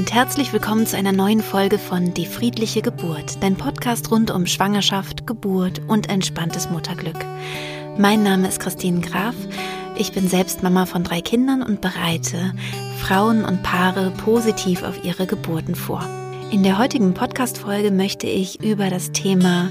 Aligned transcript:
und 0.00 0.14
herzlich 0.14 0.54
willkommen 0.54 0.86
zu 0.86 0.96
einer 0.96 1.12
neuen 1.12 1.42
Folge 1.42 1.76
von 1.76 2.14
Die 2.14 2.24
friedliche 2.24 2.80
Geburt, 2.80 3.36
dein 3.42 3.56
Podcast 3.56 4.10
rund 4.10 4.30
um 4.30 4.46
Schwangerschaft, 4.46 5.26
Geburt 5.26 5.82
und 5.88 6.08
entspanntes 6.08 6.70
Mutterglück. 6.70 7.22
Mein 7.98 8.22
Name 8.22 8.48
ist 8.48 8.60
Christine 8.60 9.02
Graf. 9.02 9.34
Ich 9.98 10.12
bin 10.12 10.26
selbst 10.26 10.62
Mama 10.62 10.86
von 10.86 11.04
drei 11.04 11.20
Kindern 11.20 11.62
und 11.62 11.82
bereite 11.82 12.54
Frauen 12.98 13.44
und 13.44 13.62
Paare 13.62 14.10
positiv 14.24 14.84
auf 14.84 15.04
ihre 15.04 15.26
Geburten 15.26 15.74
vor. 15.74 16.02
In 16.50 16.62
der 16.62 16.78
heutigen 16.78 17.12
Podcast-Folge 17.12 17.90
möchte 17.90 18.26
ich 18.26 18.64
über 18.64 18.88
das 18.88 19.12
Thema 19.12 19.70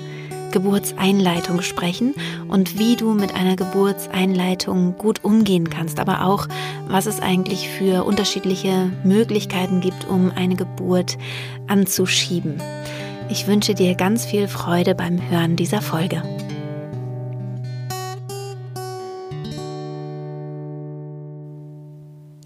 Geburtseinleitung 0.52 1.62
sprechen 1.62 2.16
und 2.48 2.80
wie 2.80 2.96
du 2.96 3.14
mit 3.14 3.36
einer 3.36 3.56
Geburtseinleitung 3.56 4.98
gut 4.98 5.24
umgehen 5.24 5.70
kannst, 5.70 6.00
aber 6.00 6.26
auch, 6.26 6.48
was 6.88 7.06
es 7.06 7.20
eigentlich 7.20 7.70
für 7.70 8.04
unterschiedliche 8.04 8.92
Möglichkeiten 9.04 9.82
gibt, 9.82 10.08
um 10.08 10.32
eine 10.36 10.56
Geburt 10.56 11.18
anzuschieben. 11.68 12.62
Ich 13.30 13.48
wünsche 13.48 13.76
dir 13.76 13.96
ganz 13.96 14.26
viel 14.26 14.48
Freude 14.48 14.96
beim 14.96 15.30
Hören 15.30 15.56
dieser 15.56 15.82
Folge. 15.82 16.24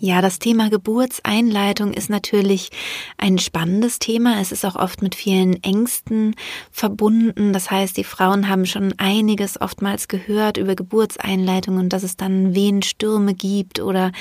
Ja, 0.05 0.21
das 0.21 0.37
Thema 0.37 0.69
Geburtseinleitung 0.69 1.93
ist 1.93 2.09
natürlich 2.09 2.71
ein 3.17 3.37
spannendes 3.37 3.99
Thema. 3.99 4.41
Es 4.41 4.51
ist 4.51 4.65
auch 4.65 4.75
oft 4.75 5.01
mit 5.01 5.15
vielen 5.15 5.63
Ängsten 5.63 6.35
verbunden. 6.71 7.53
Das 7.53 7.71
heißt, 7.71 7.95
die 7.95 8.03
Frauen 8.03 8.49
haben 8.49 8.65
schon 8.65 8.93
einiges 8.97 9.61
oftmals 9.61 10.09
gehört 10.09 10.57
über 10.57 10.75
Geburtseinleitung 10.75 11.77
und 11.77 11.93
dass 11.93 12.03
es 12.03 12.17
dann 12.17 12.53
Wehenstürme 12.53 13.33
gibt 13.33 13.79
oder 13.79 14.11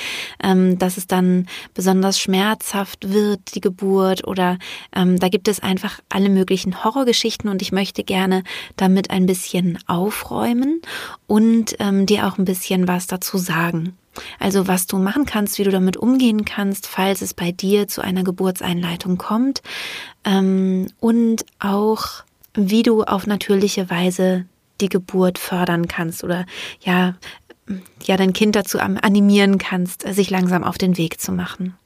ähm, 0.40 0.78
dass 0.78 0.98
es 0.98 1.08
dann 1.08 1.48
besonders 1.74 2.20
schmerzhaft 2.20 3.12
wird, 3.12 3.56
die 3.56 3.60
Geburt 3.60 4.24
oder 4.24 4.58
ähm, 4.94 5.18
da 5.18 5.28
gibt 5.30 5.48
es 5.48 5.58
einfach 5.58 5.98
alle 6.08 6.28
möglichen 6.28 6.84
Horrorgeschichten 6.84 7.50
und 7.50 7.60
ich 7.60 7.72
möchte 7.72 8.04
gerne 8.04 8.44
damit 8.76 9.10
ein 9.10 9.26
bisschen 9.26 9.80
aufräumen 9.88 10.80
und 11.26 11.74
ähm, 11.80 12.06
dir 12.06 12.28
auch 12.28 12.38
ein 12.38 12.44
bisschen 12.44 12.86
was 12.86 13.08
dazu 13.08 13.36
sagen. 13.36 13.96
Also 14.38 14.68
was 14.68 14.86
du 14.86 14.98
machen 14.98 15.26
kannst, 15.26 15.58
wie 15.58 15.64
du 15.64 15.70
damit 15.70 15.96
umgehen 15.96 16.44
kannst, 16.44 16.86
falls 16.86 17.22
es 17.22 17.34
bei 17.34 17.52
dir 17.52 17.88
zu 17.88 18.02
einer 18.02 18.24
Geburtseinleitung 18.24 19.18
kommt 19.18 19.62
ähm, 20.24 20.88
und 21.00 21.44
auch 21.58 22.24
wie 22.54 22.82
du 22.82 23.02
auf 23.04 23.26
natürliche 23.26 23.88
Weise 23.88 24.46
die 24.80 24.88
Geburt 24.88 25.38
fördern 25.38 25.88
kannst 25.88 26.24
oder 26.24 26.44
ja, 26.80 27.14
ja 28.04 28.16
dein 28.16 28.32
Kind 28.32 28.56
dazu 28.56 28.78
animieren 28.78 29.58
kannst, 29.58 30.02
sich 30.14 30.28
langsam 30.28 30.64
auf 30.64 30.76
den 30.76 30.96
Weg 30.96 31.20
zu 31.20 31.32
machen. 31.32 31.76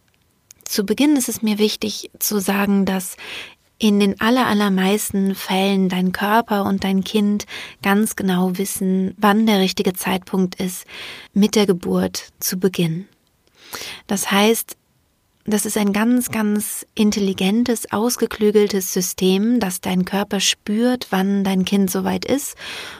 Zu 0.64 0.84
Beginn 0.84 1.14
ist 1.14 1.28
es 1.28 1.42
mir 1.42 1.58
wichtig 1.58 2.10
zu 2.18 2.40
sagen, 2.40 2.86
dass 2.86 3.16
in 3.78 4.00
den 4.00 4.20
allermeisten 4.20 5.34
Fällen 5.34 5.88
dein 5.88 6.12
Körper 6.12 6.64
und 6.64 6.84
dein 6.84 7.04
Kind 7.04 7.46
ganz 7.82 8.16
genau 8.16 8.56
wissen, 8.56 9.14
wann 9.18 9.46
der 9.46 9.60
richtige 9.60 9.92
Zeitpunkt 9.92 10.54
ist, 10.56 10.86
mit 11.34 11.54
der 11.54 11.66
Geburt 11.66 12.30
zu 12.40 12.58
beginnen. 12.58 13.08
Das 14.06 14.30
heißt, 14.30 14.76
das 15.46 15.64
ist 15.64 15.76
ein 15.76 15.92
ganz, 15.92 16.30
ganz 16.30 16.84
intelligentes, 16.94 17.92
ausgeklügeltes 17.92 18.92
System, 18.92 19.60
dass 19.60 19.80
dein 19.80 20.04
Körper 20.04 20.40
spürt, 20.40 21.06
wann 21.10 21.44
dein 21.44 21.64
Kind 21.64 21.90
soweit 21.90 22.24
ist 22.24 22.56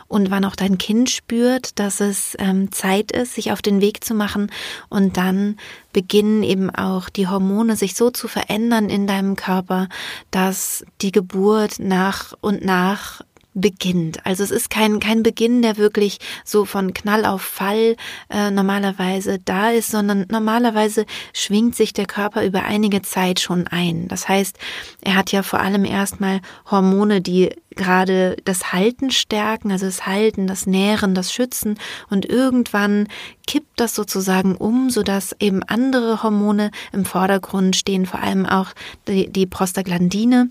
und 0.07 0.31
wann 0.31 0.45
auch 0.45 0.55
dein 0.55 0.79
Kind 0.79 1.11
spürt, 1.11 1.79
dass 1.79 2.01
es 2.01 2.37
ähm, 2.39 2.71
Zeit 2.71 3.11
ist, 3.11 3.35
sich 3.35 3.51
auf 3.51 3.63
den 3.63 3.81
Weg 3.81 4.05
zu 4.05 4.15
machen. 4.15 4.53
Und 4.89 5.17
dann 5.17 5.57
beginnen 5.93 6.45
eben 6.45 6.71
auch 6.71 7.09
die 7.09 7.27
Hormone 7.27 7.75
sich 7.75 7.95
so 7.95 8.11
zu 8.11 8.29
verändern 8.29 8.91
in 8.91 9.07
deinem 9.07 9.35
Körper, 9.35 9.89
dass 10.31 10.85
die 11.01 11.13
Geburt 11.13 11.81
nach 11.81 12.33
und 12.41 12.65
nach 12.65 13.23
beginnt. 13.57 14.25
Also 14.25 14.45
es 14.45 14.51
ist 14.51 14.71
kein, 14.71 15.01
kein 15.01 15.23
Beginn, 15.23 15.63
der 15.63 15.79
wirklich 15.79 16.19
so 16.45 16.65
von 16.65 16.95
Knall 16.95 17.25
auf 17.25 17.43
Fall 17.43 17.97
äh, 18.29 18.51
normalerweise 18.51 19.39
da 19.45 19.71
ist, 19.71 19.91
sondern 19.91 20.27
normalerweise 20.31 21.07
schwingt 21.33 21.75
sich 21.75 21.93
der 21.93 22.07
Körper 22.07 22.45
über 22.45 22.65
einige 22.65 23.03
Zeit 23.03 23.41
schon 23.41 23.67
ein. 23.67 24.09
Das 24.09 24.29
heißt, 24.29 24.59
er 25.01 25.17
hat 25.17 25.33
ja 25.33 25.43
vor 25.43 25.61
allem 25.61 25.85
erstmal 25.85 26.41
Hormone, 26.71 27.23
die 27.23 27.51
gerade 27.71 28.37
das 28.45 28.73
Halten 28.73 29.11
stärken, 29.11 29.73
also 29.73 29.87
das 29.87 30.07
Halten, 30.07 30.47
das 30.47 30.67
Nähren, 30.67 31.15
das 31.15 31.33
Schützen 31.33 31.79
und 32.11 32.27
irgendwann 32.27 33.09
kippt 33.47 33.66
das 33.77 33.95
sozusagen 33.95 34.57
um, 34.57 34.91
sodass 34.91 35.37
eben 35.39 35.63
andere 35.63 36.23
Hormone 36.23 36.71
im 36.93 37.05
Vordergrund 37.05 37.77
stehen, 37.77 38.07
vor 38.07 38.21
allem 38.21 38.47
auch 38.47 38.69
die, 39.07 39.31
die 39.31 39.47
Prostaglandine, 39.47 40.51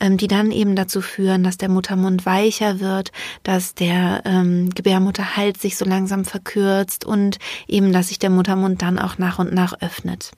ähm, 0.00 0.16
die 0.16 0.28
dann 0.28 0.50
eben 0.50 0.74
dazu 0.74 1.00
führen, 1.00 1.44
dass 1.44 1.58
der 1.58 1.68
Muttermund 1.68 2.26
weicher 2.26 2.80
wird, 2.80 3.12
dass 3.42 3.74
der 3.74 4.22
ähm, 4.24 4.70
Gebärmutterhals 4.70 5.62
sich 5.62 5.76
so 5.76 5.84
langsam 5.84 6.24
verkürzt 6.24 7.04
und 7.04 7.38
eben, 7.68 7.92
dass 7.92 8.08
sich 8.08 8.18
der 8.18 8.30
Muttermund 8.30 8.82
dann 8.82 8.98
auch 8.98 9.18
nach 9.18 9.38
und 9.38 9.52
nach 9.52 9.80
öffnet. 9.80 10.32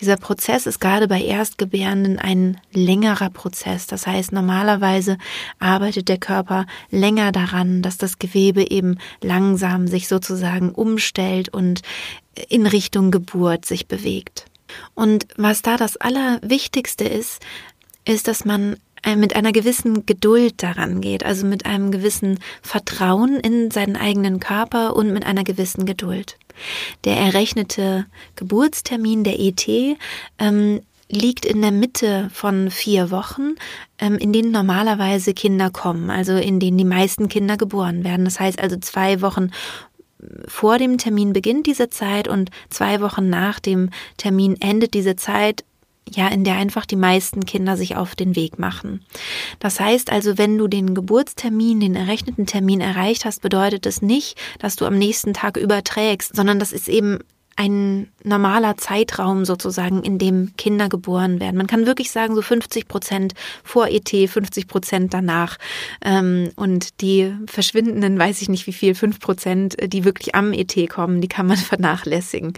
Dieser 0.00 0.16
Prozess 0.16 0.66
ist 0.66 0.80
gerade 0.80 1.08
bei 1.08 1.22
Erstgebärenden 1.22 2.18
ein 2.18 2.60
längerer 2.72 3.30
Prozess. 3.30 3.86
Das 3.86 4.06
heißt, 4.06 4.32
normalerweise 4.32 5.18
arbeitet 5.58 6.08
der 6.08 6.18
Körper 6.18 6.66
länger 6.90 7.32
daran, 7.32 7.82
dass 7.82 7.98
das 7.98 8.18
Gewebe 8.18 8.70
eben 8.70 8.98
langsam 9.22 9.86
sich 9.86 10.08
sozusagen 10.08 10.70
umstellt 10.70 11.48
und 11.48 11.82
in 12.48 12.66
Richtung 12.66 13.10
Geburt 13.10 13.64
sich 13.64 13.86
bewegt. 13.86 14.46
Und 14.94 15.26
was 15.36 15.62
da 15.62 15.76
das 15.76 15.96
Allerwichtigste 15.96 17.04
ist, 17.04 17.40
ist, 18.04 18.28
dass 18.28 18.44
man 18.44 18.76
mit 19.16 19.34
einer 19.36 19.52
gewissen 19.52 20.06
Geduld 20.06 20.62
daran 20.62 21.00
geht, 21.00 21.24
also 21.24 21.46
mit 21.46 21.66
einem 21.66 21.90
gewissen 21.90 22.38
Vertrauen 22.62 23.40
in 23.40 23.70
seinen 23.70 23.96
eigenen 23.96 24.40
Körper 24.40 24.94
und 24.94 25.12
mit 25.12 25.24
einer 25.24 25.44
gewissen 25.44 25.86
Geduld. 25.86 26.36
Der 27.04 27.16
errechnete 27.16 28.06
Geburtstermin 28.36 29.24
der 29.24 29.40
ET 29.40 29.66
ähm, 30.38 30.80
liegt 31.08 31.44
in 31.44 31.60
der 31.60 31.72
Mitte 31.72 32.30
von 32.32 32.70
vier 32.70 33.10
Wochen, 33.10 33.54
ähm, 33.98 34.16
in 34.18 34.32
denen 34.32 34.52
normalerweise 34.52 35.34
Kinder 35.34 35.70
kommen, 35.70 36.10
also 36.10 36.36
in 36.36 36.60
denen 36.60 36.78
die 36.78 36.84
meisten 36.84 37.28
Kinder 37.28 37.56
geboren 37.56 38.04
werden. 38.04 38.24
Das 38.24 38.38
heißt 38.38 38.60
also 38.60 38.76
zwei 38.76 39.20
Wochen 39.22 39.50
vor 40.46 40.78
dem 40.78 40.98
Termin 40.98 41.32
beginnt 41.32 41.66
diese 41.66 41.88
Zeit 41.88 42.28
und 42.28 42.50
zwei 42.68 43.00
Wochen 43.00 43.30
nach 43.30 43.58
dem 43.58 43.90
Termin 44.18 44.56
endet 44.60 44.94
diese 44.94 45.16
Zeit 45.16 45.64
ja, 46.10 46.28
in 46.28 46.44
der 46.44 46.56
einfach 46.56 46.86
die 46.86 46.96
meisten 46.96 47.44
Kinder 47.44 47.76
sich 47.76 47.96
auf 47.96 48.14
den 48.14 48.36
Weg 48.36 48.58
machen. 48.58 49.04
Das 49.58 49.80
heißt 49.80 50.10
also, 50.10 50.38
wenn 50.38 50.58
du 50.58 50.68
den 50.68 50.94
Geburtstermin, 50.94 51.80
den 51.80 51.94
errechneten 51.94 52.46
Termin 52.46 52.80
erreicht 52.80 53.24
hast, 53.24 53.42
bedeutet 53.42 53.86
es 53.86 54.02
nicht, 54.02 54.38
dass 54.58 54.76
du 54.76 54.86
am 54.86 54.98
nächsten 54.98 55.34
Tag 55.34 55.56
überträgst, 55.56 56.34
sondern 56.34 56.58
das 56.58 56.72
ist 56.72 56.88
eben 56.88 57.18
ein 57.56 58.08
normaler 58.24 58.76
Zeitraum 58.76 59.44
sozusagen, 59.44 60.02
in 60.02 60.18
dem 60.18 60.52
Kinder 60.56 60.88
geboren 60.88 61.40
werden. 61.40 61.56
Man 61.56 61.66
kann 61.66 61.86
wirklich 61.86 62.10
sagen, 62.10 62.34
so 62.34 62.42
50 62.42 62.88
Prozent 62.88 63.34
vor 63.64 63.88
ET, 63.88 64.08
50 64.08 64.66
Prozent 64.66 65.14
danach. 65.14 65.56
Ähm, 66.04 66.50
und 66.56 67.00
die 67.00 67.34
verschwindenden, 67.46 68.18
weiß 68.18 68.42
ich 68.42 68.48
nicht 68.48 68.66
wie 68.66 68.72
viel, 68.72 68.94
5 68.94 69.20
Prozent, 69.20 69.76
die 69.92 70.04
wirklich 70.04 70.34
am 70.34 70.52
ET 70.52 70.74
kommen, 70.88 71.20
die 71.20 71.28
kann 71.28 71.46
man 71.46 71.56
vernachlässigen. 71.56 72.52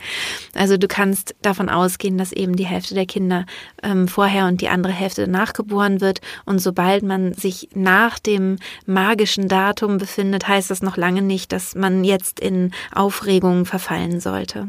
Also 0.54 0.76
du 0.76 0.88
kannst 0.88 1.34
davon 1.42 1.68
ausgehen, 1.68 2.18
dass 2.18 2.32
eben 2.32 2.56
die 2.56 2.66
Hälfte 2.66 2.94
der 2.94 3.06
Kinder 3.06 3.46
ähm, 3.82 4.08
vorher 4.08 4.46
und 4.46 4.60
die 4.60 4.68
andere 4.68 4.92
Hälfte 4.92 5.22
danach 5.22 5.52
geboren 5.52 6.00
wird. 6.00 6.20
Und 6.44 6.58
sobald 6.58 7.02
man 7.02 7.34
sich 7.34 7.68
nach 7.74 8.18
dem 8.18 8.56
magischen 8.86 9.48
Datum 9.48 9.98
befindet, 9.98 10.48
heißt 10.48 10.70
das 10.70 10.82
noch 10.82 10.96
lange 10.96 11.22
nicht, 11.22 11.52
dass 11.52 11.74
man 11.74 12.04
jetzt 12.04 12.40
in 12.40 12.72
Aufregungen 12.94 13.64
verfallen 13.66 14.20
sollte. 14.20 14.68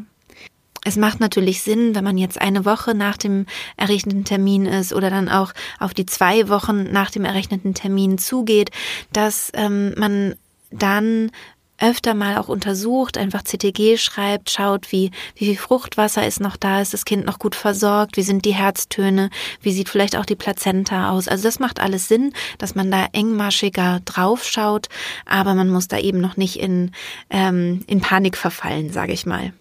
Es 0.86 0.98
macht 0.98 1.20
natürlich 1.20 1.62
Sinn, 1.62 1.96
wenn 1.96 2.04
man 2.04 2.18
jetzt 2.18 2.42
eine 2.42 2.66
Woche 2.66 2.94
nach 2.94 3.18
dem 3.18 3.46
errechneten 3.78 4.26
Termin 4.26 4.66
ist 4.66 4.94
oder 4.94 5.10
dann 5.10 5.30
auch 5.30 5.54
auf 5.80 5.94
die 5.94 6.06
zwei 6.06 6.50
Wochen 6.50 6.92
nach 6.92 7.10
dem 7.10 7.24
errechneten 7.24 7.74
Termin 7.74 8.18
zugeht, 8.18 8.70
dass 9.14 9.50
ähm, 9.54 9.94
man 9.98 10.36
dann 10.72 11.32
öfter 11.80 12.14
mal 12.14 12.38
auch 12.38 12.48
untersucht, 12.48 13.18
einfach 13.18 13.44
CTG 13.44 13.98
schreibt, 13.98 14.52
schaut, 14.52 14.92
wie, 14.92 15.12
wie 15.36 15.46
viel 15.46 15.58
Fruchtwasser 15.58 16.26
ist 16.26 16.40
noch 16.40 16.56
da, 16.56 16.82
ist 16.82 16.94
das 16.94 17.04
Kind 17.04 17.26
noch 17.26 17.40
gut 17.40 17.56
versorgt, 17.56 18.16
wie 18.16 18.22
sind 18.22 18.46
die 18.46 18.54
Herztöne, 18.54 19.30
wie 19.62 19.74
sieht 19.74 19.90
vielleicht 19.90 20.16
auch 20.16 20.26
die 20.26 20.36
Plazenta 20.36 21.10
aus. 21.12 21.28
Also 21.28 21.44
das 21.44 21.60
macht 21.60 21.80
alles 21.80 22.08
Sinn, 22.08 22.34
dass 22.58 22.76
man 22.76 22.92
da 22.92 23.08
engmaschiger 23.12 24.02
drauf 24.06 24.46
schaut, 24.46 24.88
aber 25.26 25.56
man 25.56 25.70
muss 25.70 25.88
da 25.88 25.98
eben 25.98 26.22
noch 26.22 26.38
nicht 26.38 26.58
in, 26.58 26.92
ähm, 27.30 27.84
in 27.88 28.02
Panik 28.02 28.38
verfallen, 28.38 28.92
sage 28.92 29.14
ich 29.14 29.26
mal. 29.26 29.54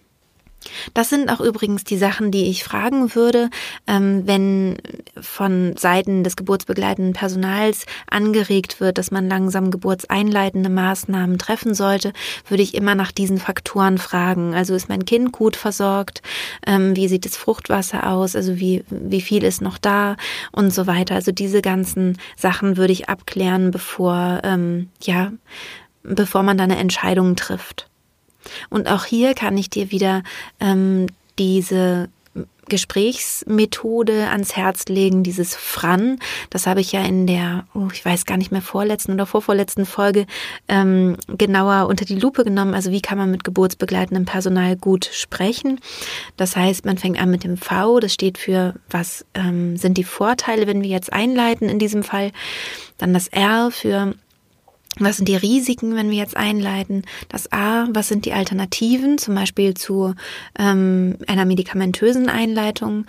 Das 0.93 1.09
sind 1.09 1.29
auch 1.29 1.41
übrigens 1.41 1.83
die 1.83 1.97
Sachen, 1.97 2.31
die 2.31 2.45
ich 2.45 2.63
fragen 2.63 3.15
würde, 3.15 3.49
ähm, 3.87 4.23
wenn 4.25 4.77
von 5.19 5.75
Seiten 5.77 6.23
des 6.23 6.35
geburtsbegleitenden 6.35 7.13
Personals 7.13 7.85
angeregt 8.09 8.79
wird, 8.79 8.97
dass 8.97 9.11
man 9.11 9.27
langsam 9.27 9.71
geburtseinleitende 9.71 10.69
Maßnahmen 10.69 11.37
treffen 11.37 11.73
sollte, 11.73 12.13
würde 12.47 12.63
ich 12.63 12.75
immer 12.75 12.95
nach 12.95 13.11
diesen 13.11 13.37
Faktoren 13.37 13.97
fragen. 13.97 14.53
Also 14.53 14.75
ist 14.75 14.89
mein 14.89 15.05
Kind 15.05 15.31
gut 15.31 15.55
versorgt? 15.55 16.21
Ähm, 16.65 16.95
wie 16.95 17.07
sieht 17.07 17.25
das 17.25 17.37
Fruchtwasser 17.37 18.09
aus? 18.09 18.35
Also 18.35 18.59
wie, 18.59 18.83
wie 18.89 19.21
viel 19.21 19.43
ist 19.43 19.61
noch 19.61 19.77
da? 19.77 20.15
Und 20.51 20.73
so 20.73 20.87
weiter. 20.87 21.15
Also 21.15 21.31
diese 21.31 21.61
ganzen 21.61 22.17
Sachen 22.37 22.77
würde 22.77 22.93
ich 22.93 23.09
abklären, 23.09 23.71
bevor, 23.71 24.41
ähm, 24.43 24.89
ja, 25.01 25.31
bevor 26.03 26.43
man 26.43 26.57
da 26.57 26.65
eine 26.65 26.77
Entscheidung 26.77 27.35
trifft. 27.35 27.89
Und 28.69 28.87
auch 28.87 29.05
hier 29.05 29.33
kann 29.33 29.57
ich 29.57 29.69
dir 29.69 29.91
wieder 29.91 30.23
ähm, 30.59 31.07
diese 31.39 32.09
Gesprächsmethode 32.69 34.29
ans 34.29 34.55
Herz 34.55 34.85
legen, 34.87 35.23
dieses 35.23 35.55
Fran. 35.55 36.19
Das 36.49 36.65
habe 36.65 36.81
ich 36.81 36.91
ja 36.91 37.03
in 37.03 37.27
der, 37.27 37.65
oh, 37.73 37.89
ich 37.91 38.03
weiß 38.03 38.25
gar 38.25 38.37
nicht 38.37 38.51
mehr, 38.51 38.61
vorletzten 38.61 39.13
oder 39.13 39.25
vorvorletzten 39.25 39.85
Folge 39.85 40.25
ähm, 40.67 41.17
genauer 41.27 41.87
unter 41.87 42.05
die 42.05 42.15
Lupe 42.15 42.43
genommen. 42.43 42.73
Also 42.73 42.91
wie 42.91 43.01
kann 43.01 43.17
man 43.17 43.31
mit 43.31 43.43
geburtsbegleitendem 43.43 44.25
Personal 44.25 44.77
gut 44.77 45.09
sprechen? 45.11 45.79
Das 46.37 46.55
heißt, 46.55 46.85
man 46.85 46.97
fängt 46.97 47.19
an 47.19 47.29
mit 47.29 47.43
dem 47.43 47.57
V, 47.57 47.99
das 47.99 48.13
steht 48.13 48.37
für, 48.37 48.75
was 48.89 49.25
ähm, 49.33 49.75
sind 49.77 49.97
die 49.97 50.05
Vorteile, 50.05 50.65
wenn 50.65 50.81
wir 50.81 50.89
jetzt 50.89 51.11
einleiten 51.11 51.67
in 51.67 51.79
diesem 51.79 52.03
Fall. 52.03 52.31
Dann 52.97 53.13
das 53.13 53.27
R 53.27 53.71
für 53.71 54.15
was 54.99 55.17
sind 55.17 55.27
die 55.27 55.35
Risiken, 55.35 55.95
wenn 55.95 56.09
wir 56.09 56.17
jetzt 56.17 56.37
einleiten? 56.37 57.03
Das 57.29 57.51
A, 57.51 57.87
was 57.91 58.07
sind 58.07 58.25
die 58.25 58.33
Alternativen, 58.33 59.17
zum 59.17 59.35
Beispiel 59.35 59.73
zu 59.73 60.13
ähm, 60.57 61.17
einer 61.27 61.45
medikamentösen 61.45 62.29
Einleitung? 62.29 63.05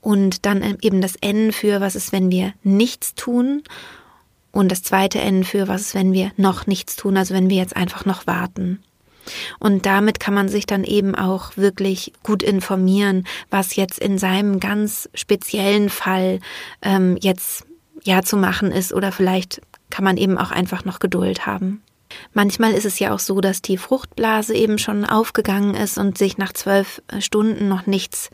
Und 0.00 0.46
dann 0.46 0.78
eben 0.82 1.00
das 1.00 1.16
N 1.16 1.52
für, 1.52 1.80
was 1.80 1.94
ist, 1.94 2.12
wenn 2.12 2.30
wir 2.30 2.52
nichts 2.62 3.14
tun? 3.14 3.62
Und 4.50 4.70
das 4.70 4.82
zweite 4.82 5.20
N 5.20 5.44
für, 5.44 5.68
was 5.68 5.82
ist, 5.82 5.94
wenn 5.94 6.12
wir 6.12 6.32
noch 6.36 6.66
nichts 6.66 6.96
tun, 6.96 7.16
also 7.16 7.34
wenn 7.34 7.48
wir 7.48 7.56
jetzt 7.56 7.76
einfach 7.76 8.04
noch 8.04 8.26
warten. 8.26 8.82
Und 9.58 9.86
damit 9.86 10.20
kann 10.20 10.34
man 10.34 10.48
sich 10.48 10.66
dann 10.66 10.84
eben 10.84 11.14
auch 11.14 11.56
wirklich 11.56 12.12
gut 12.22 12.42
informieren, 12.42 13.24
was 13.50 13.76
jetzt 13.76 13.98
in 13.98 14.18
seinem 14.18 14.60
ganz 14.60 15.08
speziellen 15.14 15.88
Fall 15.88 16.40
ähm, 16.82 17.16
jetzt 17.20 17.64
ja 18.04 18.22
zu 18.22 18.36
machen 18.36 18.72
ist 18.72 18.92
oder 18.92 19.12
vielleicht 19.12 19.62
kann 19.92 20.04
man 20.04 20.16
eben 20.16 20.38
auch 20.38 20.50
einfach 20.50 20.84
noch 20.84 20.98
Geduld 20.98 21.46
haben. 21.46 21.82
Manchmal 22.32 22.72
ist 22.72 22.86
es 22.86 22.98
ja 22.98 23.14
auch 23.14 23.18
so, 23.18 23.40
dass 23.40 23.62
die 23.62 23.76
Fruchtblase 23.76 24.54
eben 24.54 24.78
schon 24.78 25.04
aufgegangen 25.04 25.74
ist 25.74 25.98
und 25.98 26.18
sich 26.18 26.38
nach 26.38 26.52
zwölf 26.52 27.02
äh, 27.08 27.20
Stunden 27.20 27.68
noch 27.68 27.86
nichts 27.86 28.30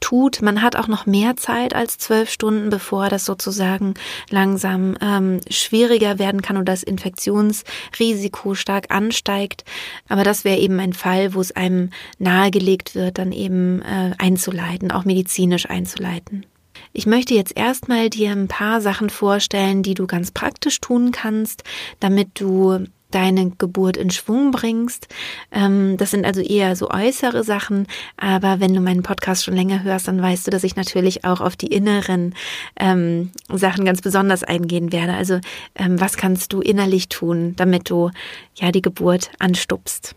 tut. 0.00 0.42
Man 0.42 0.62
hat 0.62 0.76
auch 0.76 0.88
noch 0.88 1.06
mehr 1.06 1.36
Zeit 1.36 1.74
als 1.74 1.96
zwölf 1.98 2.30
Stunden, 2.30 2.70
bevor 2.70 3.08
das 3.08 3.24
sozusagen 3.24 3.94
langsam 4.30 4.96
ähm, 5.00 5.40
schwieriger 5.48 6.18
werden 6.18 6.42
kann 6.42 6.56
oder 6.56 6.72
das 6.72 6.82
Infektionsrisiko 6.82 8.54
stark 8.54 8.90
ansteigt. 8.90 9.64
Aber 10.08 10.24
das 10.24 10.44
wäre 10.44 10.58
eben 10.58 10.80
ein 10.80 10.92
Fall, 10.92 11.34
wo 11.34 11.40
es 11.40 11.52
einem 11.52 11.90
nahegelegt 12.18 12.94
wird, 12.94 13.18
dann 13.18 13.32
eben 13.32 13.82
äh, 13.82 14.12
einzuleiten, 14.18 14.90
auch 14.90 15.04
medizinisch 15.04 15.70
einzuleiten. 15.70 16.46
Ich 16.92 17.06
möchte 17.06 17.34
jetzt 17.34 17.56
erstmal 17.56 18.10
dir 18.10 18.32
ein 18.32 18.48
paar 18.48 18.80
Sachen 18.80 19.10
vorstellen, 19.10 19.82
die 19.82 19.94
du 19.94 20.06
ganz 20.06 20.30
praktisch 20.30 20.80
tun 20.80 21.10
kannst, 21.10 21.64
damit 22.00 22.40
du 22.40 22.86
deine 23.10 23.50
Geburt 23.50 23.96
in 23.96 24.10
Schwung 24.10 24.50
bringst. 24.50 25.08
Ähm, 25.50 25.96
das 25.96 26.10
sind 26.10 26.24
also 26.24 26.40
eher 26.40 26.76
so 26.76 26.90
äußere 26.90 27.44
Sachen, 27.44 27.86
aber 28.16 28.60
wenn 28.60 28.74
du 28.74 28.80
meinen 28.80 29.02
Podcast 29.02 29.44
schon 29.44 29.54
länger 29.54 29.82
hörst, 29.82 30.08
dann 30.08 30.20
weißt 30.20 30.46
du, 30.46 30.50
dass 30.50 30.64
ich 30.64 30.76
natürlich 30.76 31.24
auch 31.24 31.40
auf 31.40 31.56
die 31.56 31.68
inneren 31.68 32.34
ähm, 32.76 33.30
Sachen 33.52 33.84
ganz 33.84 34.00
besonders 34.00 34.42
eingehen 34.42 34.92
werde. 34.92 35.14
Also 35.14 35.40
ähm, 35.74 36.00
was 36.00 36.16
kannst 36.16 36.52
du 36.52 36.60
innerlich 36.60 37.08
tun, 37.08 37.54
damit 37.56 37.88
du 37.90 38.10
ja 38.56 38.72
die 38.72 38.82
Geburt 38.82 39.30
anstupst? 39.38 40.14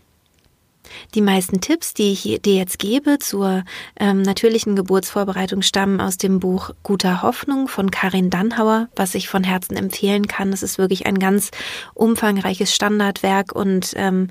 Die 1.14 1.20
meisten 1.20 1.60
Tipps, 1.60 1.94
die 1.94 2.12
ich 2.12 2.40
dir 2.42 2.54
jetzt 2.54 2.78
gebe 2.78 3.18
zur 3.18 3.64
ähm, 3.98 4.22
natürlichen 4.22 4.76
Geburtsvorbereitung, 4.76 5.62
stammen 5.62 6.00
aus 6.00 6.18
dem 6.18 6.40
Buch 6.40 6.70
Guter 6.82 7.22
Hoffnung 7.22 7.68
von 7.68 7.90
Karin 7.90 8.30
Dannhauer, 8.30 8.88
was 8.96 9.14
ich 9.14 9.28
von 9.28 9.44
Herzen 9.44 9.76
empfehlen 9.76 10.26
kann. 10.26 10.52
Es 10.52 10.62
ist 10.62 10.78
wirklich 10.78 11.06
ein 11.06 11.18
ganz 11.18 11.50
umfangreiches 11.94 12.74
Standardwerk 12.74 13.52
und 13.52 13.92
ähm, 13.96 14.28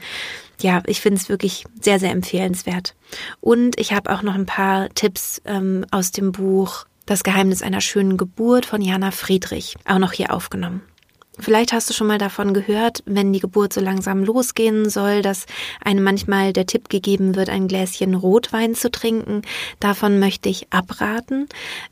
ja, 0.61 0.81
ich 0.85 1.01
finde 1.01 1.19
es 1.19 1.29
wirklich 1.29 1.65
sehr, 1.81 1.99
sehr 1.99 2.11
empfehlenswert. 2.11 2.95
Und 3.41 3.79
ich 3.79 3.93
habe 3.93 4.13
auch 4.13 4.21
noch 4.21 4.35
ein 4.35 4.45
paar 4.45 4.89
Tipps 4.89 5.41
ähm, 5.45 5.85
aus 5.91 6.11
dem 6.11 6.31
Buch 6.31 6.85
Das 7.05 7.23
Geheimnis 7.23 7.61
einer 7.61 7.81
schönen 7.81 8.17
Geburt 8.17 8.65
von 8.65 8.81
Jana 8.81 9.11
Friedrich 9.11 9.75
auch 9.85 9.99
noch 9.99 10.11
hier 10.11 10.33
aufgenommen. 10.33 10.81
Vielleicht 11.39 11.73
hast 11.73 11.89
du 11.89 11.93
schon 11.93 12.07
mal 12.07 12.17
davon 12.17 12.53
gehört, 12.53 13.03
wenn 13.05 13.33
die 13.33 13.39
Geburt 13.39 13.73
so 13.73 13.81
langsam 13.81 14.23
losgehen 14.23 14.89
soll, 14.89 15.21
dass 15.21 15.45
einem 15.83 16.03
manchmal 16.03 16.53
der 16.53 16.65
Tipp 16.65 16.89
gegeben 16.89 17.35
wird, 17.35 17.49
ein 17.49 17.67
Gläschen 17.67 18.15
Rotwein 18.15 18.73
zu 18.73 18.89
trinken. 18.89 19.41
Davon 19.79 20.19
möchte 20.19 20.49
ich 20.49 20.71
abraten. 20.71 21.47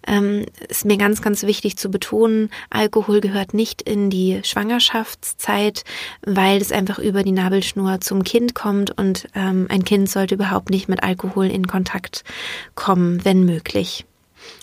Ähm, 0.07 0.45
ist 0.69 0.85
mir 0.85 0.97
ganz, 0.97 1.21
ganz 1.21 1.43
wichtig 1.43 1.77
zu 1.77 1.91
betonen, 1.91 2.49
Alkohol 2.69 3.21
gehört 3.21 3.53
nicht 3.53 3.81
in 3.81 4.09
die 4.09 4.39
Schwangerschaftszeit, 4.43 5.83
weil 6.25 6.61
es 6.61 6.71
einfach 6.71 6.99
über 6.99 7.23
die 7.23 7.31
Nabelschnur 7.31 7.99
zum 8.01 8.23
Kind 8.23 8.55
kommt 8.55 8.97
und 8.97 9.27
ähm, 9.35 9.67
ein 9.69 9.83
Kind 9.83 10.09
sollte 10.09 10.35
überhaupt 10.35 10.69
nicht 10.69 10.87
mit 10.87 11.03
Alkohol 11.03 11.47
in 11.47 11.67
Kontakt 11.67 12.23
kommen, 12.75 13.23
wenn 13.25 13.43
möglich. 13.43 14.05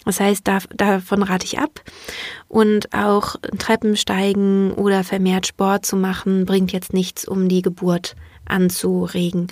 Das 0.05 0.21
heißt, 0.21 0.47
da, 0.47 0.59
davon 0.75 1.23
rate 1.23 1.47
ich 1.47 1.59
ab. 1.59 1.83
Und 2.49 2.93
auch 2.95 3.37
Treppensteigen 3.59 4.73
oder 4.73 5.05
vermehrt 5.05 5.47
Sport 5.47 5.87
zu 5.87 5.97
machen, 5.97 6.47
bringt 6.47 6.73
jetzt 6.73 6.93
nichts, 6.93 7.27
um 7.27 7.49
die 7.49 7.63
Geburt 7.63 8.17
anzuregen. 8.51 9.47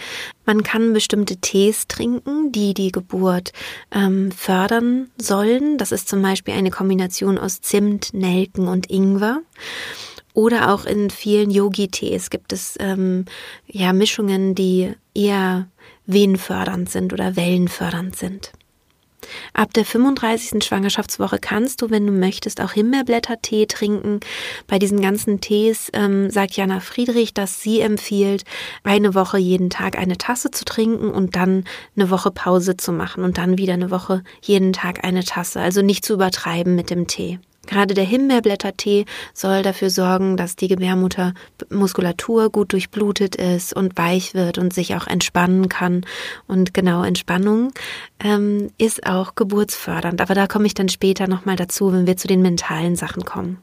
Man 0.44 0.62
kann 0.62 0.92
bestimmte 0.92 1.36
Tees 1.36 1.86
trinken, 1.86 2.52
die 2.52 2.74
die 2.74 2.92
Geburt 2.92 3.52
ähm, 3.92 4.32
fördern 4.32 5.10
sollen. 5.16 5.78
Das 5.78 5.92
ist 5.92 6.08
zum 6.08 6.20
Beispiel 6.20 6.54
eine 6.54 6.70
Kombination 6.70 7.38
aus 7.38 7.60
Zimt, 7.60 8.12
Nelken 8.12 8.68
und 8.68 8.90
Ingwer. 8.90 9.40
Oder 10.34 10.72
auch 10.72 10.84
in 10.84 11.10
vielen 11.10 11.50
Yogi-Tees 11.50 12.30
gibt 12.30 12.52
es 12.52 12.76
ähm, 12.78 13.24
ja 13.66 13.92
Mischungen, 13.92 14.54
die 14.54 14.92
eher 15.14 15.68
wehenfördernd 16.06 16.88
sind 16.90 17.12
oder 17.12 17.36
wellenfördernd 17.36 18.16
sind. 18.16 18.52
Ab 19.52 19.72
der 19.74 19.84
35. 19.84 20.62
Schwangerschaftswoche 20.64 21.38
kannst 21.38 21.82
du, 21.82 21.90
wenn 21.90 22.06
du 22.06 22.12
möchtest, 22.12 22.60
auch 22.60 22.72
Himbeerblättertee 22.72 23.66
trinken. 23.66 24.20
Bei 24.66 24.78
diesen 24.78 25.00
ganzen 25.00 25.40
Tees 25.40 25.90
ähm, 25.92 26.30
sagt 26.30 26.56
Jana 26.56 26.80
Friedrich, 26.80 27.34
dass 27.34 27.60
sie 27.62 27.80
empfiehlt, 27.80 28.44
eine 28.84 29.14
Woche 29.14 29.38
jeden 29.38 29.70
Tag 29.70 29.98
eine 29.98 30.18
Tasse 30.18 30.50
zu 30.50 30.64
trinken 30.64 31.10
und 31.10 31.36
dann 31.36 31.64
eine 31.96 32.10
Woche 32.10 32.30
Pause 32.30 32.76
zu 32.76 32.92
machen 32.92 33.24
und 33.24 33.38
dann 33.38 33.58
wieder 33.58 33.74
eine 33.74 33.90
Woche 33.90 34.22
jeden 34.42 34.72
Tag 34.72 35.04
eine 35.04 35.24
Tasse. 35.24 35.60
Also 35.60 35.82
nicht 35.82 36.04
zu 36.04 36.14
übertreiben 36.14 36.74
mit 36.74 36.90
dem 36.90 37.06
Tee. 37.06 37.38
Gerade 37.68 37.92
der 37.92 38.04
Himbeerblättertee 38.04 39.04
soll 39.34 39.62
dafür 39.62 39.90
sorgen, 39.90 40.38
dass 40.38 40.56
die 40.56 40.68
Gebärmuttermuskulatur 40.68 42.48
gut 42.50 42.72
durchblutet 42.72 43.36
ist 43.36 43.76
und 43.76 43.98
weich 43.98 44.32
wird 44.32 44.56
und 44.56 44.72
sich 44.72 44.94
auch 44.94 45.06
entspannen 45.06 45.68
kann. 45.68 46.06
Und 46.46 46.72
genau 46.72 47.02
Entspannung 47.02 47.72
ähm, 48.20 48.70
ist 48.78 49.06
auch 49.06 49.34
geburtsfördernd. 49.34 50.22
Aber 50.22 50.34
da 50.34 50.46
komme 50.46 50.66
ich 50.66 50.72
dann 50.72 50.88
später 50.88 51.28
nochmal 51.28 51.56
dazu, 51.56 51.92
wenn 51.92 52.06
wir 52.06 52.16
zu 52.16 52.26
den 52.26 52.40
mentalen 52.40 52.96
Sachen 52.96 53.26
kommen. 53.26 53.58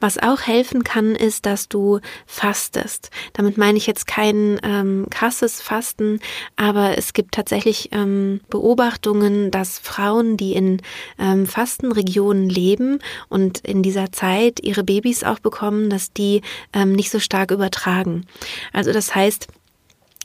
Was 0.00 0.18
auch 0.18 0.42
helfen 0.42 0.84
kann, 0.84 1.14
ist, 1.14 1.46
dass 1.46 1.68
du 1.68 2.00
fastest. 2.26 3.10
Damit 3.32 3.58
meine 3.58 3.78
ich 3.78 3.86
jetzt 3.86 4.06
kein 4.06 4.60
ähm, 4.62 5.06
krasses 5.10 5.60
Fasten, 5.60 6.20
aber 6.56 6.98
es 6.98 7.12
gibt 7.12 7.32
tatsächlich 7.32 7.90
ähm, 7.92 8.40
Beobachtungen, 8.50 9.50
dass 9.50 9.78
Frauen, 9.78 10.36
die 10.36 10.54
in 10.54 10.82
ähm, 11.18 11.46
Fastenregionen 11.46 12.48
leben 12.48 12.98
und 13.28 13.58
in 13.60 13.82
dieser 13.82 14.12
Zeit 14.12 14.60
ihre 14.60 14.84
Babys 14.84 15.24
auch 15.24 15.38
bekommen, 15.38 15.90
dass 15.90 16.12
die 16.12 16.42
ähm, 16.72 16.92
nicht 16.92 17.10
so 17.10 17.20
stark 17.20 17.50
übertragen. 17.50 18.26
Also 18.72 18.92
das 18.92 19.14
heißt, 19.14 19.48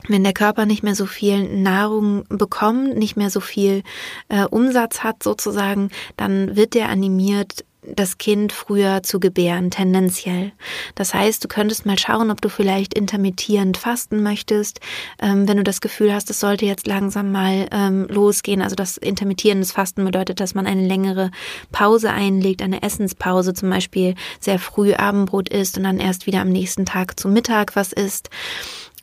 wenn 0.08 0.24
der 0.24 0.34
Körper 0.34 0.66
nicht 0.66 0.82
mehr 0.82 0.96
so 0.96 1.06
viel 1.06 1.44
Nahrung 1.44 2.24
bekommt, 2.30 2.98
nicht 2.98 3.18
mehr 3.18 3.30
so 3.30 3.42
viel 3.42 3.84
äh, 4.30 4.46
Umsatz 4.46 5.04
hat 5.04 5.24
sozusagen, 5.24 5.90
dann 6.16 6.56
wird 6.56 6.74
der 6.74 6.90
animiert, 6.90 7.66
das 7.82 8.18
Kind 8.18 8.52
früher 8.52 9.04
zu 9.04 9.20
gebären, 9.20 9.72
tendenziell. 9.72 10.52
Das 10.96 11.14
heißt, 11.14 11.44
du 11.44 11.48
könntest 11.48 11.86
mal 11.86 11.98
schauen, 11.98 12.30
ob 12.30 12.42
du 12.42 12.50
vielleicht 12.50 12.94
intermittierend 12.94 13.78
fasten 13.78 14.22
möchtest, 14.22 14.80
ähm, 15.22 15.48
wenn 15.48 15.58
du 15.58 15.64
das 15.64 15.80
Gefühl 15.80 16.14
hast, 16.14 16.30
es 16.30 16.40
sollte 16.40 16.66
jetzt 16.66 16.88
langsam 16.88 17.32
mal 17.32 17.68
ähm, 17.72 18.06
losgehen. 18.10 18.62
Also 18.62 18.76
das 18.76 18.98
intermittierendes 18.98 19.72
Fasten 19.72 20.04
bedeutet, 20.04 20.40
dass 20.40 20.56
man 20.56 20.68
eine 20.68 20.86
längere 20.86 21.32
Pause 21.72 22.12
einlegt, 22.12 22.62
eine 22.62 22.84
Essenspause, 22.84 23.54
zum 23.54 23.70
Beispiel 23.70 24.16
sehr 24.40 24.60
früh 24.60 24.94
Abendbrot 24.94 25.50
isst 25.50 25.78
und 25.78 25.84
dann 25.84 26.00
erst 26.00 26.28
wieder 26.28 26.42
am 26.42 26.50
nächsten 26.50 26.86
Tag 26.86 27.20
zu 27.20 27.30
Mittag 27.30 27.76
was 27.76 27.94
isst. 27.94 28.30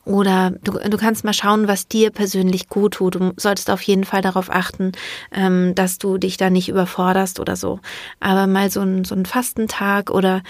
Oder 0.06 0.52
du, 0.62 0.78
du 0.78 0.96
kannst 0.96 1.24
mal 1.24 1.32
schauen, 1.32 1.66
was 1.66 1.88
dir 1.88 2.10
persönlich 2.10 2.68
gut 2.68 2.94
tut. 2.94 3.16
Du 3.16 3.32
solltest 3.36 3.70
auf 3.70 3.82
jeden 3.82 4.04
Fall 4.04 4.22
darauf 4.22 4.50
achten, 4.50 4.92
ähm, 5.32 5.74
dass 5.74 5.98
du 5.98 6.16
dich 6.16 6.36
da 6.36 6.48
nicht 6.48 6.68
überforderst 6.68 7.40
oder 7.40 7.56
so. 7.56 7.80
Aber 8.20 8.46
mal 8.46 8.70
so 8.70 8.82
ein, 8.82 9.04
so 9.04 9.16
ein 9.16 9.26
Fastentag 9.26 10.10
oder 10.10 10.42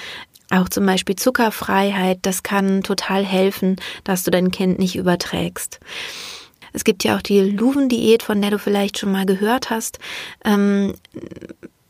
auch 0.50 0.68
zum 0.68 0.84
Beispiel 0.84 1.16
Zuckerfreiheit, 1.16 2.18
das 2.22 2.42
kann 2.42 2.82
total 2.82 3.24
helfen, 3.24 3.76
dass 4.04 4.24
du 4.24 4.30
dein 4.30 4.50
Kind 4.50 4.78
nicht 4.78 4.94
überträgst. 4.94 5.80
Es 6.74 6.84
gibt 6.84 7.04
ja 7.04 7.16
auch 7.16 7.22
die 7.22 7.40
Luven-Diät, 7.40 8.22
von 8.22 8.42
der 8.42 8.50
du 8.50 8.58
vielleicht 8.58 8.98
schon 8.98 9.10
mal 9.10 9.24
gehört 9.24 9.70
hast. 9.70 9.98
Ähm, 10.44 10.92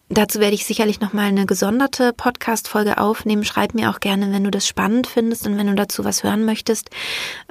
Dazu 0.08 0.38
werde 0.38 0.54
ich 0.54 0.64
sicherlich 0.64 1.00
nochmal 1.00 1.24
eine 1.24 1.46
gesonderte 1.46 2.12
Podcast-Folge 2.12 2.98
aufnehmen. 2.98 3.44
Schreib 3.44 3.74
mir 3.74 3.90
auch 3.90 3.98
gerne, 3.98 4.32
wenn 4.32 4.44
du 4.44 4.52
das 4.52 4.64
spannend 4.64 5.08
findest 5.08 5.48
und 5.48 5.58
wenn 5.58 5.66
du 5.66 5.74
dazu 5.74 6.04
was 6.04 6.22
hören 6.22 6.44
möchtest. 6.44 6.90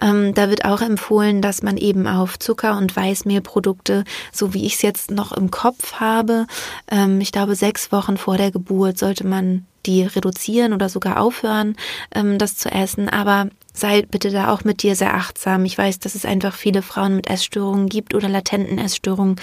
Ähm, 0.01 0.33
da 0.33 0.49
wird 0.49 0.63
auch 0.63 0.81
empfohlen, 0.81 1.41
dass 1.41 1.63
man 1.63 1.75
eben 1.75 2.07
auf 2.07 2.39
Zucker- 2.39 2.77
und 2.77 2.95
Weißmehlprodukte, 2.95 4.05
so 4.31 4.53
wie 4.53 4.65
ich 4.65 4.75
es 4.75 4.81
jetzt 4.83 5.11
noch 5.11 5.33
im 5.33 5.51
Kopf 5.51 5.95
habe, 5.95 6.47
ähm, 6.89 7.19
ich 7.19 7.33
glaube, 7.33 7.55
sechs 7.55 7.91
Wochen 7.91 8.15
vor 8.15 8.37
der 8.37 8.51
Geburt 8.51 8.97
sollte 8.97 9.27
man 9.27 9.65
die 9.85 10.03
reduzieren 10.03 10.73
oder 10.73 10.89
sogar 10.89 11.19
aufhören, 11.19 11.75
ähm, 12.13 12.37
das 12.37 12.57
zu 12.57 12.69
essen. 12.71 13.09
Aber 13.09 13.49
sei 13.73 14.03
bitte 14.03 14.31
da 14.31 14.51
auch 14.51 14.63
mit 14.63 14.83
dir 14.83 14.95
sehr 14.95 15.13
achtsam. 15.15 15.65
Ich 15.65 15.77
weiß, 15.77 15.99
dass 15.99 16.15
es 16.15 16.25
einfach 16.25 16.55
viele 16.55 16.81
Frauen 16.81 17.15
mit 17.15 17.29
Essstörungen 17.29 17.87
gibt 17.87 18.13
oder 18.13 18.29
latenten 18.29 18.77
Essstörungen. 18.77 19.35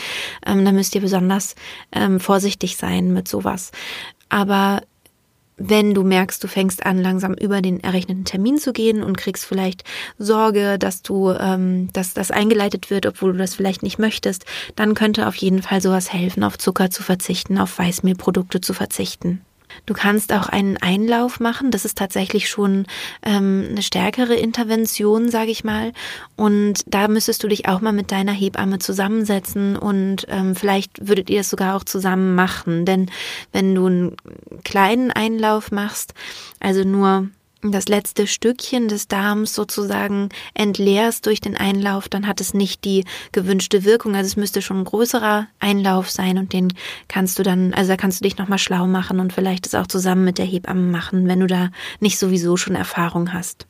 Ähm, 0.46 0.64
da 0.64 0.72
müsst 0.72 0.94
ihr 0.94 1.00
besonders 1.00 1.54
ähm, 1.92 2.20
vorsichtig 2.20 2.76
sein 2.76 3.12
mit 3.12 3.28
sowas. 3.28 3.72
Aber 4.28 4.80
wenn 5.56 5.94
du 5.94 6.02
merkst, 6.02 6.42
du 6.42 6.48
fängst 6.48 6.84
an, 6.84 7.00
langsam 7.00 7.34
über 7.34 7.62
den 7.62 7.80
errechneten 7.80 8.24
Termin 8.24 8.58
zu 8.58 8.72
gehen 8.72 9.02
und 9.02 9.16
kriegst 9.16 9.44
vielleicht 9.44 9.84
Sorge, 10.18 10.78
dass 10.78 11.02
du, 11.02 11.30
ähm, 11.30 11.88
dass 11.92 12.14
das 12.14 12.30
eingeleitet 12.30 12.90
wird, 12.90 13.06
obwohl 13.06 13.32
du 13.32 13.38
das 13.38 13.54
vielleicht 13.54 13.82
nicht 13.82 13.98
möchtest, 13.98 14.44
dann 14.74 14.94
könnte 14.94 15.28
auf 15.28 15.36
jeden 15.36 15.62
Fall 15.62 15.80
sowas 15.80 16.12
helfen, 16.12 16.42
auf 16.42 16.58
Zucker 16.58 16.90
zu 16.90 17.02
verzichten, 17.02 17.58
auf 17.58 17.78
Weißmehlprodukte 17.78 18.60
zu 18.60 18.74
verzichten. 18.74 19.42
Du 19.86 19.94
kannst 19.94 20.32
auch 20.32 20.48
einen 20.48 20.76
Einlauf 20.76 21.40
machen. 21.40 21.70
Das 21.70 21.84
ist 21.84 21.98
tatsächlich 21.98 22.48
schon 22.48 22.86
ähm, 23.22 23.66
eine 23.70 23.82
stärkere 23.82 24.34
Intervention, 24.34 25.30
sage 25.30 25.50
ich 25.50 25.64
mal. 25.64 25.92
Und 26.36 26.82
da 26.86 27.08
müsstest 27.08 27.42
du 27.42 27.48
dich 27.48 27.68
auch 27.68 27.80
mal 27.80 27.92
mit 27.92 28.12
deiner 28.12 28.32
Hebamme 28.32 28.78
zusammensetzen 28.78 29.76
und 29.76 30.26
ähm, 30.28 30.54
vielleicht 30.54 31.06
würdet 31.08 31.30
ihr 31.30 31.40
das 31.40 31.50
sogar 31.50 31.76
auch 31.76 31.84
zusammen 31.84 32.34
machen. 32.34 32.84
Denn 32.84 33.10
wenn 33.52 33.74
du 33.74 33.86
einen 33.86 34.16
kleinen 34.64 35.10
Einlauf 35.10 35.70
machst, 35.70 36.14
also 36.60 36.84
nur 36.84 37.28
das 37.70 37.86
letzte 37.86 38.26
Stückchen 38.26 38.88
des 38.88 39.06
Darms 39.06 39.54
sozusagen 39.54 40.30
entleerst 40.54 41.26
durch 41.26 41.40
den 41.40 41.56
Einlauf, 41.56 42.08
dann 42.08 42.26
hat 42.26 42.40
es 42.40 42.54
nicht 42.54 42.84
die 42.84 43.04
gewünschte 43.30 43.84
Wirkung. 43.84 44.16
Also 44.16 44.26
es 44.26 44.36
müsste 44.36 44.62
schon 44.62 44.78
ein 44.78 44.84
größerer 44.84 45.46
Einlauf 45.60 46.10
sein 46.10 46.38
und 46.38 46.52
den 46.52 46.72
kannst 47.06 47.38
du 47.38 47.44
dann, 47.44 47.72
also 47.72 47.90
da 47.90 47.96
kannst 47.96 48.20
du 48.20 48.24
dich 48.24 48.36
nochmal 48.36 48.58
schlau 48.58 48.86
machen 48.88 49.20
und 49.20 49.32
vielleicht 49.32 49.66
es 49.66 49.76
auch 49.76 49.86
zusammen 49.86 50.24
mit 50.24 50.38
der 50.38 50.46
Hebamme 50.46 50.90
machen, 50.90 51.28
wenn 51.28 51.40
du 51.40 51.46
da 51.46 51.70
nicht 52.00 52.18
sowieso 52.18 52.56
schon 52.56 52.74
Erfahrung 52.74 53.32
hast. 53.32 53.66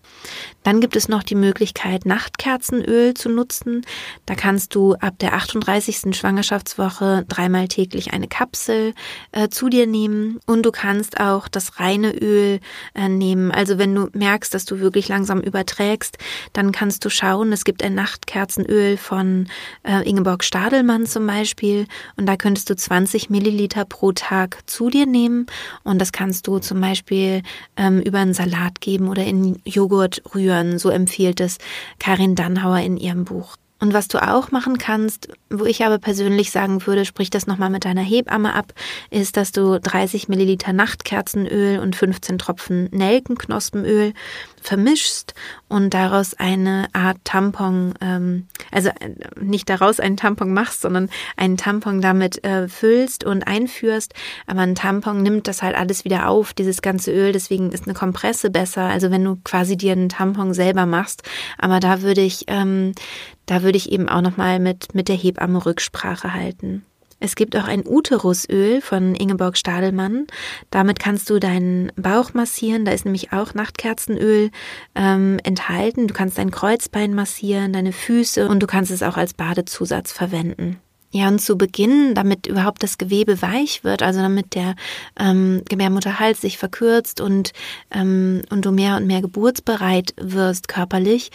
Dann 0.63 0.81
gibt 0.81 0.97
es 0.97 1.09
noch 1.09 1.23
die 1.23 1.35
Möglichkeit, 1.35 2.07
Nachtkerzenöl 2.07 3.15
zu 3.15 3.29
nutzen. 3.29 3.83
Da 4.27 4.35
kannst 4.35 4.75
du 4.75 4.95
ab 4.95 5.19
der 5.19 5.35
38. 5.35 6.17
Schwangerschaftswoche 6.17 7.25
dreimal 7.29 7.69
täglich 7.69 8.13
eine 8.13 8.29
Kapsel 8.29 8.95
äh, 9.33 9.49
zu 9.49 9.69
dir 9.69 9.87
nehmen 9.87 10.39
und 10.47 10.63
du 10.65 10.71
kannst 10.71 11.19
auch 11.21 11.49
das 11.49 11.81
reine 11.81 12.13
Öl 12.15 12.61
äh, 12.95 13.09
nehmen. 13.09 13.51
Also 13.51 13.79
wenn 13.83 13.97
du 13.97 14.09
merkst, 14.13 14.55
dass 14.55 14.65
du 14.65 14.79
wirklich 14.79 15.09
langsam 15.09 15.41
überträgst, 15.41 16.17
dann 16.53 16.71
kannst 16.71 17.05
du 17.05 17.11
schauen, 17.11 17.53
es 17.53 17.65
gibt 17.65 17.83
ein 17.83 17.95
Nachtkerzenöl 17.97 18.97
von 18.97 19.49
äh, 19.83 20.09
Ingeborg 20.09 20.45
Stadelmann 20.45 21.07
zum 21.07 21.27
Beispiel 21.27 21.89
und 22.17 22.27
da 22.27 22.37
könntest 22.37 22.71
du 22.71 22.77
20 22.77 23.29
Milliliter 23.29 23.85
pro 23.85 24.13
Tag 24.13 24.61
zu 24.67 24.89
dir 24.89 25.07
nehmen 25.07 25.47
und 25.83 25.99
das 25.99 26.13
kannst 26.13 26.47
du 26.47 26.61
zum 26.61 26.81
Beispiel 26.81 27.43
ähm, 27.77 28.01
über 28.01 28.21
einen 28.21 28.35
Salat 28.35 28.81
geben 28.81 29.09
oder 29.09 29.25
in 29.25 29.61
Joghurt 29.65 30.23
rühren. 30.33 30.79
So 30.79 30.89
empfiehlt 30.91 31.41
es 31.41 31.59
Karin 31.99 32.37
Dannhauer 32.37 32.79
in 32.79 32.97
ihrem 32.97 33.25
Buch. 33.25 33.57
Und 33.83 33.95
was 33.95 34.07
du 34.07 34.23
auch 34.23 34.53
machen 34.53 34.79
kannst, 34.79 35.27
wo 35.51 35.65
ich 35.65 35.85
aber 35.85 35.99
persönlich 35.99 36.53
sagen 36.53 36.87
würde, 36.87 37.05
sprich 37.05 37.31
das 37.31 37.49
nochmal 37.49 37.69
mit 37.69 37.85
deiner 37.85 38.01
Hebamme 38.01 38.55
ab, 38.55 38.75
ist, 39.11 39.37
dass 39.37 39.51
du 39.51 39.81
30 39.81 40.29
Milliliter 40.29 40.73
Nachtkerzenöl 40.73 41.81
und 41.81 41.97
15 41.97 42.39
Tropfen 42.39 42.89
Nelkenknospenöl 42.93 44.13
vermischst 44.63 45.35
und 45.69 45.93
daraus 45.93 46.35
eine 46.35 46.87
Art 46.93 47.19
Tampon, 47.25 47.95
ähm, 48.01 48.47
also 48.71 48.89
äh, 48.89 49.11
nicht 49.41 49.69
daraus 49.69 50.01
einen 50.01 50.17
Tampon 50.17 50.53
machst, 50.55 50.83
sondern 50.83 51.11
einen 51.37 51.57
Tampon 51.57 52.01
damit 52.01 52.43
äh, 52.45 52.69
füllst 52.69 53.25
und 53.25 53.47
einführst. 53.47 54.15
Aber 54.47 54.61
ein 54.61 54.75
Tampon 54.75 55.23
nimmt 55.23 55.49
das 55.49 55.63
halt 55.63 55.77
alles 55.77 56.05
wieder 56.05 56.29
auf, 56.29 56.55
dieses 56.55 56.83
ganze 56.83 57.13
Öl. 57.13 57.33
Deswegen 57.33 57.73
ist 57.73 57.87
eine 57.87 57.95
Kompresse 57.95 58.51
besser. 58.51 58.83
Also 58.85 59.11
wenn 59.11 59.25
du 59.25 59.37
quasi 59.45 59.77
dir 59.77 59.93
einen 59.93 60.09
Tampon 60.09 60.55
selber 60.55 60.87
machst. 60.87 61.23
Aber 61.59 61.81
da 61.81 62.03
würde 62.03 62.23
ich 62.23 62.45
ähm, 62.47 62.93
da 63.47 63.63
würde 63.63 63.77
ich 63.77 63.91
eben 63.91 64.09
auch 64.09 64.21
nochmal 64.21 64.61
mit, 64.61 64.95
mit 64.95 65.09
der 65.09 65.17
Hebamme 65.17 65.67
Rücksprache 65.67 66.33
halten. 66.33 66.85
Es 67.23 67.37
gibt 67.37 67.57
auch 67.57 67.69
ein 67.69 67.85
Uterusöl 67.87 68.81
von 68.81 69.15
Ingeborg 69.15 69.57
Stadelmann. 69.57 70.27
Damit 70.71 70.99
kannst 70.99 71.31
du 71.31 71.39
deinen 71.39 71.93
Bauch 71.95 72.35
massieren. 72.35 72.85
Da 72.85 72.91
ist 72.91 73.05
nämlich 73.05 73.33
auch 73.33 73.55
Nachtkerzenöl 73.55 74.51
ähm, 74.97 75.39
enthalten. 75.45 76.09
Du 76.09 76.15
kannst 76.15 76.37
dein 76.37 76.51
Kreuzbein 76.51 77.15
massieren, 77.15 77.73
deine 77.73 77.93
Füße 77.93 78.49
und 78.49 78.61
du 78.61 78.67
kannst 78.67 78.91
es 78.91 79.05
auch 79.05 79.17
als 79.17 79.35
Badezusatz 79.35 80.11
verwenden. 80.11 80.81
Ja, 81.13 81.29
und 81.29 81.41
zu 81.41 81.57
Beginn, 81.57 82.17
damit 82.17 82.49
überhaupt 82.49 82.83
das 82.83 82.99
Gewebe 82.99 83.41
weich 83.41 83.85
wird, 83.85 84.03
also 84.03 84.21
damit 84.21 84.57
der 84.57 84.75
ähm, 85.21 85.63
Gebärmutterhals 85.69 86.41
sich 86.41 86.59
verkürzt 86.59 87.21
und, 87.21 87.53
ähm, 87.93 88.43
und 88.51 88.65
du 88.65 88.73
mehr 88.73 88.97
und 88.97 89.07
mehr 89.07 89.21
geburtsbereit 89.21 90.15
wirst 90.17 90.67
körperlich, 90.67 91.31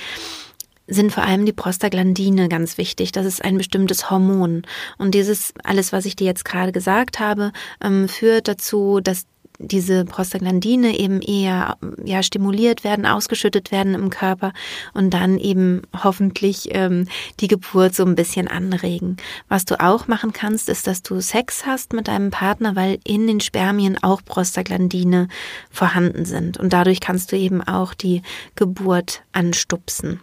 sind 0.88 1.12
vor 1.12 1.24
allem 1.24 1.46
die 1.46 1.54
Prostaglandine 1.54 2.50
ganz 2.50 2.78
wichtig. 2.78 3.12
Das 3.12 3.26
ist 3.26 3.44
ein 3.44 3.58
bestimmtes 3.58 4.10
Hormon. 4.10 4.64
Und 4.98 5.14
dieses, 5.14 5.54
alles, 5.64 5.92
was 5.92 6.06
ich 6.06 6.16
dir 6.16 6.26
jetzt 6.26 6.46
gerade 6.46 6.72
gesagt 6.72 7.20
habe, 7.20 7.52
ähm, 7.82 8.08
führt 8.08 8.48
dazu, 8.48 9.00
dass 9.02 9.26
diese 9.60 10.06
Prostaglandine 10.06 10.98
eben 11.00 11.22
eher 11.22 11.78
ja, 12.04 12.22
stimuliert 12.22 12.84
werden, 12.84 13.06
ausgeschüttet 13.06 13.72
werden 13.72 13.96
im 13.96 14.10
Körper 14.10 14.54
und 14.94 15.14
dann 15.14 15.38
eben 15.38 15.82
hoffentlich 16.04 16.70
ähm, 16.72 17.08
die 17.40 17.48
Geburt 17.48 17.96
so 17.96 18.06
ein 18.06 18.16
bisschen 18.16 18.48
anregen. 18.48 19.18
Was 19.50 19.66
du 19.66 19.80
auch 19.80 20.08
machen 20.08 20.34
kannst, 20.34 20.70
ist, 20.70 20.88
dass 20.88 21.02
du 21.02 21.20
Sex 21.22 21.66
hast 21.66 21.94
mit 21.94 22.08
deinem 22.08 22.30
Partner, 22.30 22.76
weil 22.76 23.00
in 23.04 23.28
den 23.28 23.40
Spermien 23.40 23.98
auch 24.02 24.22
Prostaglandine 24.24 25.28
vorhanden 25.72 26.26
sind. 26.26 26.58
Und 26.58 26.74
dadurch 26.74 27.00
kannst 27.00 27.32
du 27.32 27.38
eben 27.38 27.62
auch 27.62 27.94
die 27.94 28.22
Geburt 28.56 29.24
anstupsen. 29.32 30.20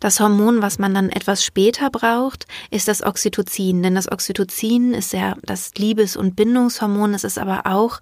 Das 0.00 0.20
Hormon, 0.20 0.62
was 0.62 0.78
man 0.78 0.94
dann 0.94 1.10
etwas 1.10 1.44
später 1.44 1.90
braucht, 1.90 2.46
ist 2.70 2.88
das 2.88 3.02
Oxytocin. 3.02 3.82
Denn 3.82 3.94
das 3.94 4.10
Oxytocin 4.10 4.94
ist 4.94 5.12
ja 5.12 5.36
das 5.42 5.74
Liebes- 5.76 6.16
und 6.16 6.36
Bindungshormon. 6.36 7.14
Es 7.14 7.24
ist 7.24 7.38
aber 7.38 7.66
auch 7.66 8.00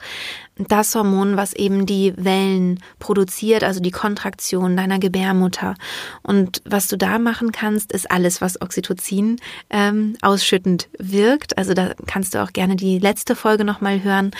das 0.56 0.94
Hormon, 0.94 1.36
was 1.36 1.54
eben 1.54 1.86
die 1.86 2.12
Wellen 2.16 2.80
produziert, 2.98 3.64
also 3.64 3.80
die 3.80 3.90
Kontraktion 3.90 4.76
deiner 4.76 4.98
Gebärmutter. 4.98 5.74
Und 6.22 6.62
was 6.64 6.88
du 6.88 6.96
da 6.96 7.18
machen 7.18 7.52
kannst, 7.52 7.92
ist 7.92 8.10
alles, 8.10 8.40
was 8.40 8.60
Oxytocin 8.60 9.38
ähm, 9.70 10.16
ausschüttend 10.22 10.88
wirkt. 10.98 11.56
Also 11.56 11.74
da 11.74 11.94
kannst 12.06 12.34
du 12.34 12.42
auch 12.42 12.52
gerne 12.52 12.76
die 12.76 12.98
letzte 12.98 13.34
Folge 13.34 13.64
nochmal 13.64 14.02
hören. 14.02 14.32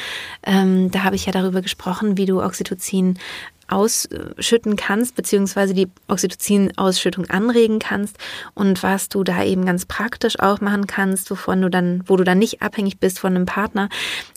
Ähm, 0.43 0.91
da 0.91 1.05
habe 1.05 1.17
ich 1.17 1.27
ja 1.27 1.33
darüber 1.33 1.63
gesprochen, 1.63 2.17
wie 2.19 2.27
du 2.27 2.43
Oxytocin 2.43 3.19
ausschütten 3.73 4.77
kannst, 4.77 5.17
beziehungsweise 5.17 5.75
die 5.75 5.89
Oxytocin-Ausschüttung 6.09 7.29
anregen 7.31 7.79
kannst 7.79 8.17
und 8.55 8.83
was 8.83 9.09
du 9.09 9.25
da 9.25 9.43
eben 9.45 9.65
ganz 9.65 9.87
praktisch 9.87 10.39
auch 10.39 10.61
machen 10.61 10.87
kannst, 10.87 11.31
wovon 11.31 11.63
du 11.63 11.71
dann, 11.71 12.05
wo 12.07 12.17
du 12.17 12.25
dann 12.25 12.39
nicht 12.39 12.63
abhängig 12.63 12.99
bist 12.99 13.19
von 13.19 13.35
einem 13.35 13.47
Partner, 13.47 13.89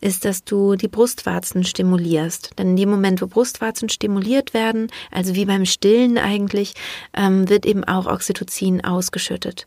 ist, 0.02 0.26
dass 0.26 0.44
du 0.44 0.76
die 0.76 0.88
Brustwarzen 0.88 1.64
stimulierst. 1.64 2.52
Denn 2.58 2.70
in 2.70 2.78
dem 2.78 2.90
Moment, 2.90 3.22
wo 3.22 3.28
Brustwarzen 3.28 3.90
stimuliert 3.90 4.54
werden, 4.54 4.88
also 5.12 5.36
wie 5.36 5.46
beim 5.46 5.66
Stillen 5.66 6.18
eigentlich, 6.18 6.74
ähm, 7.14 7.50
wird 7.50 7.66
eben 7.66 7.84
auch 7.84 8.06
Oxytocin 8.06 8.84
ausgeschüttet. 8.84 9.66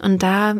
Und 0.00 0.22
da 0.22 0.54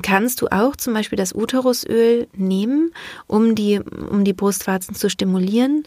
kannst 0.00 0.40
du 0.40 0.48
auch 0.48 0.76
zum 0.76 0.94
Beispiel 0.94 1.18
das 1.18 1.34
Uterusöl 1.34 2.28
nehmen, 2.32 2.92
um 3.26 3.54
die, 3.54 3.80
um 3.80 4.24
die 4.24 4.32
Brustwarzen 4.32 4.94
zu 4.94 5.10
stimulieren. 5.10 5.84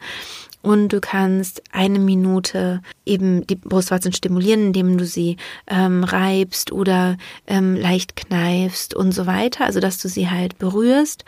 Und 0.65 0.93
du 0.93 0.99
kannst 0.99 1.61
eine 1.71 1.99
Minute 1.99 2.81
eben 3.05 3.45
die 3.45 3.53
Brustwarzen 3.55 4.11
stimulieren, 4.13 4.65
indem 4.67 4.97
du 4.97 5.05
sie 5.05 5.37
ähm, 5.67 6.03
reibst 6.03 6.71
oder 6.71 7.17
ähm, 7.45 7.75
leicht 7.75 8.15
kneifst 8.15 8.95
und 8.95 9.11
so 9.11 9.27
weiter. 9.27 9.65
Also 9.65 9.79
dass 9.79 9.99
du 9.99 10.09
sie 10.09 10.27
halt 10.27 10.57
berührst, 10.57 11.23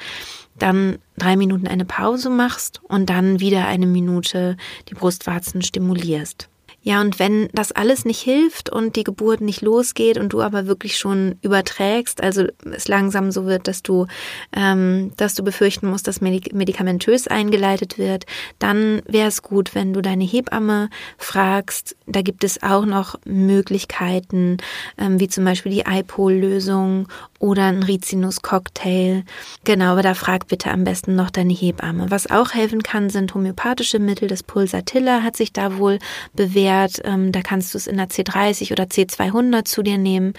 dann 0.58 0.98
drei 1.20 1.36
Minuten 1.36 1.68
eine 1.68 1.86
Pause 1.86 2.32
machst 2.32 2.82
und 2.88 3.12
dann 3.12 3.40
wieder 3.40 3.68
eine 3.68 3.86
Minute 3.86 4.58
die 4.90 4.96
Brustwarzen 4.96 5.62
stimulierst. 5.62 6.50
Ja, 6.88 7.02
und 7.02 7.20
wenn 7.20 7.50
das 7.52 7.74
alles 7.74 8.06
nicht 8.06 8.22
hilft 8.22 8.70
und 8.70 8.96
die 8.96 9.04
Geburt 9.04 9.42
nicht 9.42 9.62
losgeht 9.62 10.18
und 10.18 10.32
du 10.32 10.42
aber 10.42 10.68
wirklich 10.68 10.98
schon 10.98 11.36
überträgst, 11.42 12.24
also 12.24 12.46
es 12.64 12.88
langsam 12.88 13.30
so 13.30 13.46
wird, 13.46 13.68
dass 13.68 13.84
du, 13.84 14.08
ähm, 14.56 15.12
dass 15.18 15.34
du 15.34 15.44
befürchten 15.44 15.90
musst, 15.90 16.08
dass 16.08 16.22
medikamentös 16.22 17.28
eingeleitet 17.28 17.98
wird, 17.98 18.26
dann 18.58 19.02
wäre 19.06 19.28
es 19.28 19.42
gut, 19.42 19.76
wenn 19.76 19.92
du 19.92 20.02
deine 20.02 20.24
Hebamme 20.24 20.90
fragst. 21.18 21.98
Da 22.06 22.22
gibt 22.22 22.46
es 22.46 22.64
auch 22.64 22.86
noch 22.86 23.20
Möglichkeiten, 23.26 24.56
ähm, 24.98 25.20
wie 25.20 25.28
zum 25.28 25.44
Beispiel 25.44 25.74
die 25.74 25.84
iPol-Lösung 25.92 27.10
oder 27.40 27.66
ein 27.66 27.84
Rizinus-Cocktail. 27.84 29.26
Genau, 29.66 29.92
aber 29.92 30.04
da 30.04 30.14
frag 30.14 30.48
bitte 30.48 30.72
am 30.72 30.86
besten 30.86 31.16
noch 31.16 31.32
deine 31.32 31.54
Hebamme. 31.54 32.10
Was 32.10 32.32
auch 32.32 32.54
helfen 32.54 32.82
kann, 32.82 33.10
sind 33.10 33.36
homöopathische 33.36 34.00
Mittel. 34.00 34.30
Das 34.30 34.42
Pulsatilla 34.42 35.22
hat 35.22 35.36
sich 35.36 35.52
da 35.52 35.78
wohl 35.78 36.00
bewährt. 36.34 36.77
Ähm, 37.04 37.32
da 37.32 37.42
kannst 37.42 37.74
du 37.74 37.78
es 37.78 37.88
in 37.88 37.98
der 37.98 38.10
C30 38.10 38.72
oder 38.72 38.86
C200 38.86 39.66
zu 39.66 39.84
dir 39.84 39.98
nehmen 39.98 40.34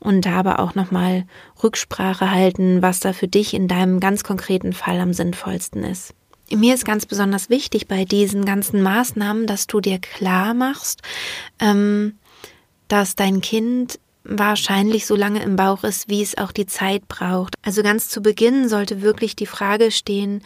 und 0.00 0.26
da 0.26 0.32
aber 0.32 0.60
auch 0.60 0.74
nochmal 0.74 1.24
Rücksprache 1.62 2.30
halten, 2.30 2.82
was 2.82 3.00
da 3.00 3.12
für 3.12 3.28
dich 3.28 3.54
in 3.54 3.68
deinem 3.68 4.00
ganz 4.00 4.24
konkreten 4.24 4.72
Fall 4.72 5.00
am 5.00 5.12
sinnvollsten 5.12 5.84
ist. 5.84 6.14
Mir 6.50 6.74
ist 6.74 6.84
ganz 6.84 7.06
besonders 7.06 7.48
wichtig 7.48 7.88
bei 7.88 8.04
diesen 8.04 8.44
ganzen 8.44 8.82
Maßnahmen, 8.82 9.46
dass 9.46 9.66
du 9.66 9.80
dir 9.80 9.98
klar 9.98 10.52
machst, 10.52 11.00
ähm, 11.60 12.18
dass 12.88 13.14
dein 13.14 13.40
Kind 13.40 13.98
wahrscheinlich 14.24 15.06
so 15.06 15.16
lange 15.16 15.42
im 15.42 15.56
Bauch 15.56 15.82
ist, 15.84 16.08
wie 16.08 16.22
es 16.22 16.36
auch 16.38 16.52
die 16.52 16.66
Zeit 16.66 17.08
braucht. 17.08 17.54
Also 17.62 17.82
ganz 17.82 18.08
zu 18.08 18.22
Beginn 18.22 18.68
sollte 18.68 19.02
wirklich 19.02 19.34
die 19.34 19.46
Frage 19.46 19.90
stehen, 19.90 20.42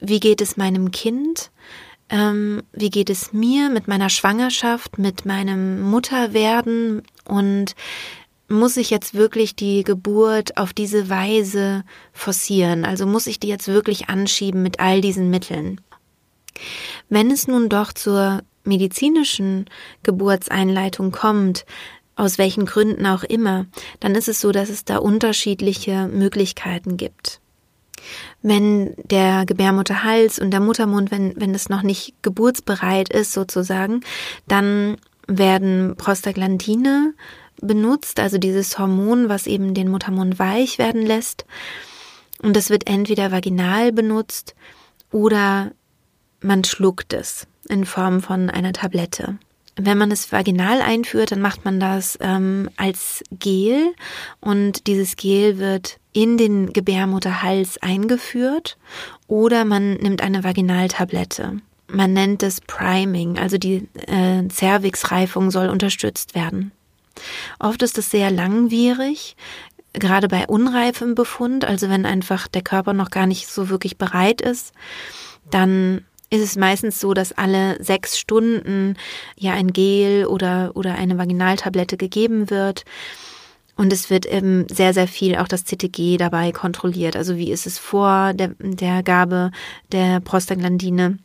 wie 0.00 0.20
geht 0.20 0.40
es 0.40 0.56
meinem 0.56 0.90
Kind? 0.90 1.50
Ähm, 2.10 2.62
wie 2.72 2.90
geht 2.90 3.10
es 3.10 3.32
mir 3.32 3.68
mit 3.68 3.86
meiner 3.88 4.08
Schwangerschaft, 4.08 4.98
mit 4.98 5.26
meinem 5.26 5.82
Mutterwerden 5.82 7.02
und 7.26 7.74
muss 8.48 8.78
ich 8.78 8.88
jetzt 8.88 9.12
wirklich 9.12 9.56
die 9.56 9.84
Geburt 9.84 10.56
auf 10.56 10.72
diese 10.72 11.10
Weise 11.10 11.84
forcieren? 12.12 12.84
Also 12.84 13.06
muss 13.06 13.26
ich 13.26 13.38
die 13.38 13.48
jetzt 13.48 13.68
wirklich 13.68 14.08
anschieben 14.08 14.62
mit 14.62 14.80
all 14.80 15.02
diesen 15.02 15.28
Mitteln? 15.28 15.80
Wenn 17.08 17.30
es 17.30 17.46
nun 17.46 17.68
doch 17.68 17.92
zur 17.92 18.42
medizinischen 18.64 19.66
Geburtseinleitung 20.02 21.12
kommt, 21.12 21.66
aus 22.16 22.38
welchen 22.38 22.66
Gründen 22.66 23.06
auch 23.06 23.22
immer, 23.22 23.66
dann 24.00 24.14
ist 24.14 24.28
es 24.28 24.40
so, 24.40 24.50
dass 24.50 24.70
es 24.70 24.84
da 24.84 24.96
unterschiedliche 24.98 26.08
Möglichkeiten 26.08 26.96
gibt. 26.96 27.40
Wenn 28.42 28.94
der 29.04 29.44
Gebärmutterhals 29.46 30.38
und 30.38 30.50
der 30.50 30.60
Muttermund, 30.60 31.10
wenn, 31.10 31.34
wenn 31.40 31.54
es 31.54 31.68
noch 31.68 31.82
nicht 31.82 32.14
geburtsbereit 32.22 33.08
ist 33.08 33.32
sozusagen, 33.32 34.00
dann 34.46 34.96
werden 35.26 35.96
Prostaglandine 35.96 37.14
benutzt, 37.60 38.20
also 38.20 38.38
dieses 38.38 38.78
Hormon, 38.78 39.28
was 39.28 39.46
eben 39.46 39.74
den 39.74 39.90
Muttermund 39.90 40.38
weich 40.38 40.78
werden 40.78 41.02
lässt. 41.02 41.44
Und 42.40 42.54
das 42.54 42.70
wird 42.70 42.88
entweder 42.88 43.32
vaginal 43.32 43.92
benutzt 43.92 44.54
oder 45.10 45.72
man 46.40 46.62
schluckt 46.64 47.12
es 47.12 47.46
in 47.68 47.84
Form 47.84 48.22
von 48.22 48.48
einer 48.48 48.72
Tablette. 48.72 49.38
Wenn 49.80 49.96
man 49.96 50.10
es 50.10 50.32
vaginal 50.32 50.82
einführt, 50.82 51.30
dann 51.30 51.40
macht 51.40 51.64
man 51.64 51.78
das 51.78 52.18
ähm, 52.20 52.68
als 52.76 53.22
Gel 53.30 53.94
und 54.40 54.88
dieses 54.88 55.16
Gel 55.16 55.58
wird 55.58 55.98
in 56.12 56.36
den 56.36 56.72
Gebärmutterhals 56.72 57.80
eingeführt 57.80 58.76
oder 59.28 59.64
man 59.64 59.94
nimmt 59.94 60.20
eine 60.20 60.42
Vaginaltablette. 60.42 61.60
Man 61.86 62.12
nennt 62.12 62.42
es 62.42 62.60
Priming, 62.60 63.38
also 63.38 63.56
die 63.56 63.88
äh, 64.08 64.48
Cervixreifung 64.50 65.50
soll 65.52 65.68
unterstützt 65.68 66.34
werden. 66.34 66.72
Oft 67.60 67.82
ist 67.82 67.98
es 67.98 68.10
sehr 68.10 68.30
langwierig, 68.30 69.36
gerade 69.92 70.28
bei 70.28 70.46
unreifem 70.46 71.14
Befund, 71.14 71.64
also 71.64 71.88
wenn 71.88 72.04
einfach 72.04 72.48
der 72.48 72.62
Körper 72.62 72.94
noch 72.94 73.10
gar 73.10 73.26
nicht 73.26 73.46
so 73.48 73.68
wirklich 73.68 73.96
bereit 73.96 74.40
ist, 74.40 74.72
dann 75.50 76.04
ist 76.30 76.42
es 76.42 76.56
meistens 76.56 77.00
so, 77.00 77.14
dass 77.14 77.32
alle 77.32 77.82
sechs 77.82 78.18
Stunden 78.18 78.96
ja 79.36 79.52
ein 79.52 79.72
Gel 79.72 80.26
oder, 80.26 80.72
oder 80.74 80.94
eine 80.94 81.18
Vaginaltablette 81.18 81.96
gegeben 81.96 82.50
wird. 82.50 82.84
Und 83.76 83.92
es 83.92 84.10
wird 84.10 84.26
eben 84.26 84.66
sehr, 84.68 84.92
sehr 84.92 85.06
viel 85.06 85.36
auch 85.36 85.48
das 85.48 85.64
CTG 85.64 86.16
dabei 86.16 86.50
kontrolliert. 86.52 87.16
Also 87.16 87.36
wie 87.36 87.52
ist 87.52 87.66
es 87.66 87.78
vor 87.78 88.34
der, 88.34 88.50
der 88.58 89.02
Gabe 89.02 89.52
der 89.92 90.20
Prostaglandine 90.20 91.18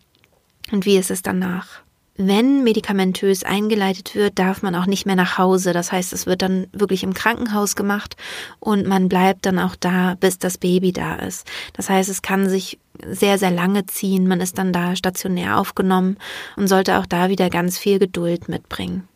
und 0.72 0.86
wie 0.86 0.98
ist 0.98 1.10
es 1.10 1.24
danach? 1.24 1.82
Wenn 2.16 2.64
medikamentös 2.64 3.44
eingeleitet 3.44 4.14
wird, 4.14 4.38
darf 4.38 4.62
man 4.62 4.76
auch 4.76 4.86
nicht 4.86 5.08
mehr 5.08 5.16
nach 5.16 5.40
Hause. 5.40 5.74
Das 5.74 5.92
heißt, 5.92 6.14
es 6.14 6.28
wird 6.28 6.44
dann 6.44 6.68
wirklich 6.72 7.02
im 7.02 7.16
Krankenhaus 7.16 7.76
gemacht 7.76 8.16
und 8.60 8.86
man 8.86 9.10
bleibt 9.10 9.48
dann 9.48 9.58
auch 9.58 9.76
da, 9.76 10.16
bis 10.20 10.38
das 10.38 10.60
Baby 10.60 10.94
da 10.94 11.16
ist. 11.16 11.48
Das 11.74 11.90
heißt, 11.90 12.08
es 12.08 12.22
kann 12.22 12.50
sich 12.50 12.78
sehr, 13.06 13.38
sehr 13.38 13.52
lange 13.52 13.86
ziehen. 13.86 14.28
Man 14.28 14.42
ist 14.42 14.58
dann 14.58 14.74
da 14.74 14.96
stationär 14.96 15.60
aufgenommen 15.60 16.18
und 16.56 16.68
sollte 16.68 16.98
auch 16.98 17.06
da 17.06 17.30
wieder 17.30 17.50
ganz 17.50 17.78
viel 17.78 18.00
Geduld 18.00 18.50
mitbringen. 18.50 19.08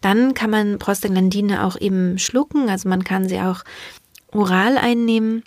Dann 0.00 0.34
kann 0.34 0.50
man 0.50 0.78
Prostaglandine 0.78 1.64
auch 1.64 1.78
eben 1.78 2.18
schlucken, 2.18 2.68
also 2.68 2.88
man 2.88 3.04
kann 3.04 3.28
sie 3.28 3.40
auch 3.40 3.64
oral 4.32 4.78
einnehmen. 4.78 5.42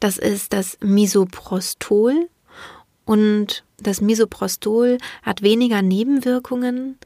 Das 0.00 0.18
ist 0.18 0.52
das 0.52 0.78
Misoprostol 0.80 2.28
und 3.04 3.64
das 3.78 4.00
Misoprostol 4.00 4.98
hat 5.22 5.42
weniger 5.42 5.82
Nebenwirkungen 5.82 6.98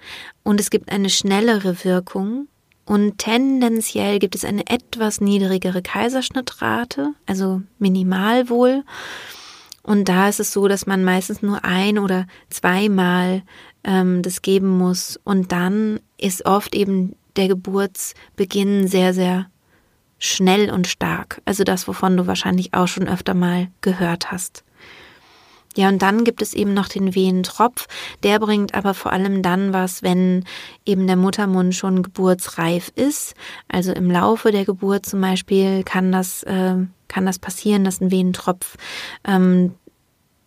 und 0.43 0.61
es 0.61 0.71
gibt 0.71 0.90
eine 0.93 1.11
schnellere 1.11 1.85
Wirkung 1.85 2.49
und 2.87 3.19
tendenziell 3.19 4.19
gibt 4.19 4.35
es 4.35 4.45
eine 4.45 4.66
etwas 4.66 5.21
niedrigere 5.21 5.81
Kaiserschnittrate, 5.81 7.14
also 7.27 7.62
minimal 7.79 8.49
wohl. 8.49 8.85
Und 9.90 10.09
da 10.09 10.29
ist 10.29 10.38
es 10.38 10.53
so, 10.53 10.68
dass 10.68 10.87
man 10.87 11.03
meistens 11.03 11.42
nur 11.42 11.64
ein 11.64 11.98
oder 11.98 12.29
zweimal 12.48 13.42
ähm, 13.83 14.22
das 14.22 14.40
geben 14.40 14.79
muss. 14.79 15.18
Und 15.24 15.50
dann 15.50 15.98
ist 16.16 16.46
oft 16.46 16.76
eben 16.76 17.16
der 17.35 17.48
Geburtsbeginn 17.48 18.87
sehr, 18.87 19.12
sehr 19.12 19.50
schnell 20.20 20.70
und 20.70 20.87
stark. 20.87 21.42
Also 21.44 21.64
das, 21.64 21.88
wovon 21.88 22.16
du 22.16 22.29
wahrscheinlich 22.29 22.72
auch 22.72 22.87
schon 22.87 23.09
öfter 23.09 23.35
mal 23.35 23.66
gehört 23.81 24.31
hast. 24.31 24.62
Ja, 25.76 25.88
und 25.88 26.03
dann 26.03 26.24
gibt 26.24 26.42
es 26.42 26.55
eben 26.55 26.74
noch 26.74 26.88
den 26.88 27.14
Wehentropf. 27.14 27.87
Der 28.22 28.38
bringt 28.40 28.74
aber 28.74 28.92
vor 28.92 29.12
allem 29.12 29.42
dann 29.42 29.72
was, 29.72 30.05
wenn 30.05 30.44
eben 30.85 31.07
der 31.07 31.16
Muttermund 31.16 31.74
schon 31.74 32.03
geburtsreif 32.03 32.92
ist. 32.96 33.35
Also 33.66 33.92
im 33.92 34.11
Laufe 34.11 34.50
der 34.50 34.64
Geburt 34.64 35.07
zum 35.07 35.20
Beispiel 35.20 35.85
kann 35.85 36.11
das, 36.11 36.42
äh, 36.42 36.74
kann 37.09 37.26
das 37.26 37.38
passieren, 37.38 37.85
dass 37.85 38.00
ein 38.00 38.11
Wehentropf 38.11 38.76
ähm, 39.24 39.74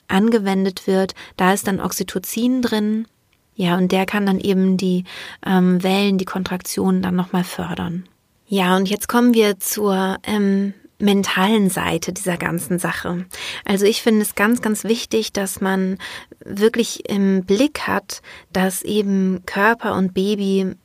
angewendet 0.08 0.88
wird. 0.88 1.16
Da 1.38 1.54
ist 1.54 1.68
dann 1.68 1.80
Oxytocin 1.80 2.62
drin. 2.62 3.08
Ja, 3.56 3.78
und 3.78 3.92
der 3.92 4.06
kann 4.06 4.26
dann 4.26 4.40
eben 4.40 4.78
die 4.78 5.04
ähm, 5.46 5.84
Wellen, 5.84 6.18
die 6.18 6.26
Kontraktionen 6.26 7.02
dann 7.02 7.16
nochmal 7.16 7.44
fördern. 7.44 8.06
Ja, 8.48 8.76
und 8.76 8.90
jetzt 8.90 9.08
kommen 9.08 9.34
wir 9.34 9.60
zur 9.60 10.18
ähm, 10.24 10.74
mentalen 11.00 11.70
Seite 11.70 12.14
dieser 12.14 12.38
ganzen 12.38 12.80
Sache. 12.80 13.26
Also 13.66 13.86
ich 13.86 14.02
finde 14.02 14.22
es 14.22 14.36
ganz, 14.36 14.62
ganz 14.62 14.84
wichtig, 14.84 15.34
dass 15.34 15.62
man 15.62 15.98
wirklich 16.44 17.10
im 17.10 17.44
Blick 17.46 17.82
hat, 17.82 18.22
dass 18.52 18.82
eben 18.82 19.44
Körper 19.46 19.96
und 19.96 20.14
Baby 20.14 20.76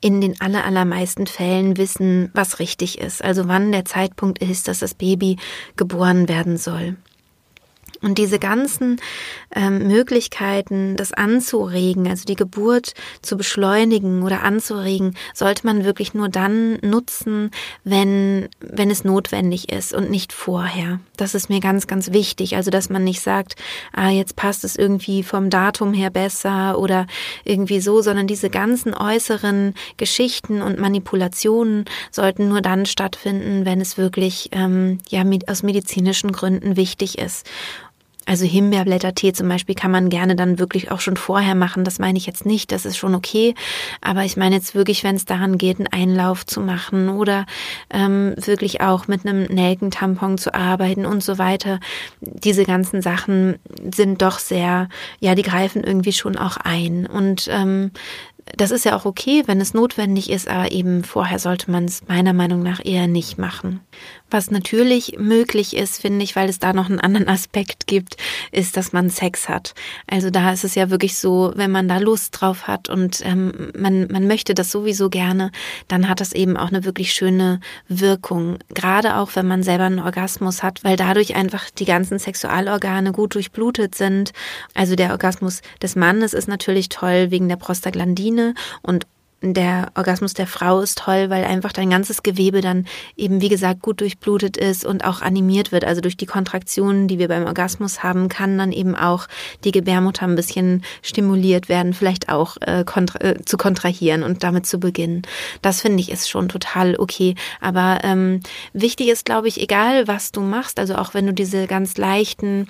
in 0.00 0.20
den 0.20 0.40
allermeisten 0.40 1.26
Fällen 1.26 1.76
wissen, 1.78 2.30
was 2.34 2.58
richtig 2.58 2.98
ist. 2.98 3.24
Also 3.24 3.48
wann 3.48 3.72
der 3.72 3.84
Zeitpunkt 3.84 4.38
ist, 4.38 4.68
dass 4.68 4.80
das 4.80 4.94
Baby 4.94 5.38
geboren 5.76 6.28
werden 6.28 6.58
soll. 6.58 6.96
Und 8.02 8.18
diese 8.18 8.38
ganzen 8.38 9.00
ähm, 9.54 9.88
Möglichkeiten, 9.88 10.96
das 10.96 11.12
anzuregen, 11.12 12.08
also 12.08 12.24
die 12.24 12.36
Geburt 12.36 12.94
zu 13.22 13.36
beschleunigen 13.36 14.22
oder 14.22 14.42
anzuregen, 14.42 15.16
sollte 15.34 15.66
man 15.66 15.84
wirklich 15.84 16.14
nur 16.14 16.28
dann 16.28 16.78
nutzen, 16.82 17.50
wenn, 17.84 18.48
wenn 18.60 18.90
es 18.90 19.04
notwendig 19.04 19.72
ist 19.72 19.94
und 19.94 20.10
nicht 20.10 20.32
vorher. 20.32 21.00
Das 21.16 21.34
ist 21.34 21.48
mir 21.48 21.60
ganz, 21.60 21.86
ganz 21.86 22.12
wichtig. 22.12 22.56
Also, 22.56 22.70
dass 22.70 22.90
man 22.90 23.02
nicht 23.02 23.20
sagt, 23.20 23.56
ah, 23.92 24.10
jetzt 24.10 24.36
passt 24.36 24.64
es 24.64 24.76
irgendwie 24.76 25.22
vom 25.22 25.48
Datum 25.48 25.94
her 25.94 26.10
besser 26.10 26.78
oder 26.78 27.06
irgendwie 27.44 27.80
so, 27.80 28.02
sondern 28.02 28.26
diese 28.26 28.50
ganzen 28.50 28.94
äußeren 28.94 29.74
Geschichten 29.96 30.60
und 30.60 30.78
Manipulationen 30.78 31.86
sollten 32.10 32.48
nur 32.48 32.60
dann 32.60 32.84
stattfinden, 32.86 33.64
wenn 33.64 33.80
es 33.80 33.96
wirklich 33.96 34.50
ähm, 34.52 34.98
ja 35.08 35.24
aus 35.46 35.62
medizinischen 35.62 36.32
Gründen 36.32 36.76
wichtig 36.76 37.18
ist. 37.18 37.46
Also 38.26 38.44
Himbeerblättertee 38.44 39.32
zum 39.32 39.48
Beispiel 39.48 39.76
kann 39.76 39.92
man 39.92 40.10
gerne 40.10 40.34
dann 40.34 40.58
wirklich 40.58 40.90
auch 40.90 41.00
schon 41.00 41.16
vorher 41.16 41.54
machen. 41.54 41.84
Das 41.84 42.00
meine 42.00 42.18
ich 42.18 42.26
jetzt 42.26 42.44
nicht, 42.44 42.72
das 42.72 42.84
ist 42.84 42.96
schon 42.96 43.14
okay. 43.14 43.54
Aber 44.00 44.24
ich 44.24 44.36
meine 44.36 44.56
jetzt 44.56 44.74
wirklich, 44.74 45.04
wenn 45.04 45.14
es 45.14 45.24
daran 45.24 45.58
geht, 45.58 45.78
einen 45.78 45.86
Einlauf 45.86 46.44
zu 46.44 46.60
machen 46.60 47.08
oder 47.08 47.46
ähm, 47.88 48.34
wirklich 48.36 48.80
auch 48.80 49.06
mit 49.06 49.24
einem 49.24 49.44
Nelkentampon 49.44 50.38
zu 50.38 50.54
arbeiten 50.54 51.06
und 51.06 51.22
so 51.22 51.38
weiter. 51.38 51.78
Diese 52.20 52.64
ganzen 52.64 53.00
Sachen 53.00 53.56
sind 53.94 54.20
doch 54.22 54.40
sehr, 54.40 54.88
ja, 55.20 55.36
die 55.36 55.42
greifen 55.42 55.84
irgendwie 55.84 56.12
schon 56.12 56.36
auch 56.36 56.56
ein. 56.56 57.06
Und 57.06 57.48
ähm, 57.50 57.92
das 58.56 58.70
ist 58.70 58.84
ja 58.84 58.96
auch 58.96 59.04
okay, 59.04 59.42
wenn 59.46 59.60
es 59.60 59.74
notwendig 59.74 60.30
ist, 60.30 60.48
aber 60.48 60.70
eben 60.70 61.04
vorher 61.04 61.38
sollte 61.38 61.70
man 61.70 61.84
es 61.84 62.06
meiner 62.06 62.32
Meinung 62.32 62.62
nach 62.62 62.84
eher 62.84 63.06
nicht 63.06 63.38
machen. 63.38 63.80
Was 64.30 64.50
natürlich 64.50 65.16
möglich 65.18 65.76
ist, 65.76 66.00
finde 66.00 66.24
ich, 66.24 66.34
weil 66.34 66.48
es 66.48 66.58
da 66.58 66.72
noch 66.72 66.88
einen 66.88 67.00
anderen 67.00 67.28
Aspekt 67.36 67.86
gibt, 67.86 68.16
ist, 68.50 68.76
dass 68.76 68.92
man 68.92 69.08
Sex 69.10 69.48
hat. 69.48 69.74
Also 70.06 70.30
da 70.30 70.52
ist 70.52 70.64
es 70.64 70.74
ja 70.74 70.90
wirklich 70.90 71.16
so, 71.16 71.52
wenn 71.54 71.70
man 71.70 71.88
da 71.88 71.98
Lust 71.98 72.40
drauf 72.40 72.66
hat 72.66 72.88
und 72.88 73.20
ähm, 73.24 73.70
man, 73.78 74.08
man 74.10 74.26
möchte 74.26 74.54
das 74.54 74.70
sowieso 74.70 75.10
gerne, 75.10 75.52
dann 75.88 76.08
hat 76.08 76.20
das 76.20 76.32
eben 76.32 76.56
auch 76.56 76.68
eine 76.68 76.84
wirklich 76.84 77.12
schöne 77.12 77.60
Wirkung. 77.88 78.58
Gerade 78.74 79.16
auch, 79.16 79.30
wenn 79.34 79.46
man 79.46 79.62
selber 79.62 79.84
einen 79.84 80.00
Orgasmus 80.00 80.62
hat, 80.62 80.82
weil 80.82 80.96
dadurch 80.96 81.36
einfach 81.36 81.70
die 81.70 81.84
ganzen 81.84 82.18
Sexualorgane 82.18 83.12
gut 83.12 83.34
durchblutet 83.34 83.94
sind. 83.94 84.32
Also 84.74 84.96
der 84.96 85.10
Orgasmus 85.12 85.62
des 85.82 85.96
Mannes 85.96 86.34
ist 86.34 86.48
natürlich 86.48 86.88
toll 86.88 87.30
wegen 87.30 87.48
der 87.48 87.56
Prostaglandine 87.56 88.54
und 88.82 89.06
der 89.54 89.90
Orgasmus 89.94 90.34
der 90.34 90.46
Frau 90.46 90.80
ist 90.80 90.98
toll, 90.98 91.30
weil 91.30 91.44
einfach 91.44 91.72
dein 91.72 91.90
ganzes 91.90 92.22
Gewebe 92.22 92.60
dann 92.60 92.86
eben, 93.16 93.40
wie 93.40 93.48
gesagt, 93.48 93.82
gut 93.82 94.00
durchblutet 94.00 94.56
ist 94.56 94.84
und 94.84 95.04
auch 95.04 95.22
animiert 95.22 95.72
wird. 95.72 95.84
Also 95.84 96.00
durch 96.00 96.16
die 96.16 96.26
Kontraktionen, 96.26 97.08
die 97.08 97.18
wir 97.18 97.28
beim 97.28 97.46
Orgasmus 97.46 98.02
haben, 98.02 98.28
kann 98.28 98.58
dann 98.58 98.72
eben 98.72 98.94
auch 98.94 99.26
die 99.64 99.72
Gebärmutter 99.72 100.26
ein 100.26 100.36
bisschen 100.36 100.82
stimuliert 101.02 101.68
werden, 101.68 101.92
vielleicht 101.92 102.28
auch 102.28 102.56
äh, 102.60 102.84
kontra 102.84 103.20
äh, 103.20 103.44
zu 103.44 103.56
kontrahieren 103.56 104.22
und 104.22 104.42
damit 104.42 104.66
zu 104.66 104.78
beginnen. 104.78 105.22
Das 105.62 105.80
finde 105.80 106.00
ich 106.00 106.10
ist 106.10 106.28
schon 106.28 106.48
total 106.48 106.96
okay. 106.98 107.34
Aber 107.60 108.00
ähm, 108.02 108.40
wichtig 108.72 109.08
ist, 109.08 109.24
glaube 109.24 109.48
ich, 109.48 109.60
egal 109.60 110.08
was 110.08 110.32
du 110.32 110.40
machst, 110.40 110.78
also 110.78 110.96
auch 110.96 111.14
wenn 111.14 111.26
du 111.26 111.32
diese 111.32 111.66
ganz 111.66 111.96
leichten 111.96 112.68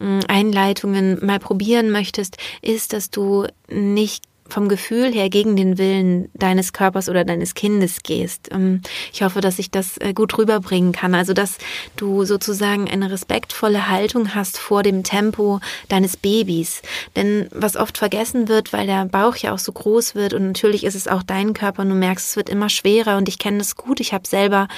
äh, 0.00 0.20
Einleitungen 0.28 1.24
mal 1.24 1.38
probieren 1.38 1.90
möchtest, 1.90 2.36
ist, 2.60 2.92
dass 2.92 3.10
du 3.10 3.46
nicht 3.68 4.24
vom 4.52 4.68
Gefühl 4.68 5.12
her 5.12 5.28
gegen 5.30 5.56
den 5.56 5.78
Willen 5.78 6.28
deines 6.34 6.72
Körpers 6.72 7.08
oder 7.08 7.24
deines 7.24 7.54
Kindes 7.54 8.02
gehst. 8.02 8.48
Ähm, 8.52 8.82
ich 9.12 9.22
hoffe, 9.22 9.40
dass 9.40 9.58
ich 9.58 9.70
das 9.70 9.98
äh, 9.98 10.12
gut 10.12 10.38
rüberbringen 10.38 10.92
kann. 10.92 11.14
Also, 11.14 11.32
dass 11.32 11.58
du 11.96 12.24
sozusagen 12.24 12.88
eine 12.88 13.10
respektvolle 13.10 13.88
Haltung 13.88 14.34
hast 14.34 14.58
vor 14.58 14.82
dem 14.82 15.02
Tempo 15.02 15.60
deines 15.88 16.16
Babys. 16.16 16.82
Denn 17.16 17.48
was 17.50 17.76
oft 17.76 17.98
vergessen 17.98 18.48
wird, 18.48 18.72
weil 18.72 18.86
der 18.86 19.04
Bauch 19.06 19.36
ja 19.36 19.52
auch 19.52 19.58
so 19.58 19.72
groß 19.72 20.14
wird 20.14 20.34
und 20.34 20.46
natürlich 20.46 20.84
ist 20.84 20.94
es 20.94 21.08
auch 21.08 21.22
dein 21.22 21.54
Körper 21.54 21.82
und 21.82 21.88
du 21.88 21.94
merkst, 21.94 22.30
es 22.30 22.36
wird 22.36 22.48
immer 22.48 22.68
schwerer 22.68 23.16
und 23.16 23.28
ich 23.28 23.38
kenne 23.38 23.58
das 23.58 23.76
gut. 23.76 24.00
Ich 24.00 24.12
habe 24.12 24.26
selber 24.26 24.68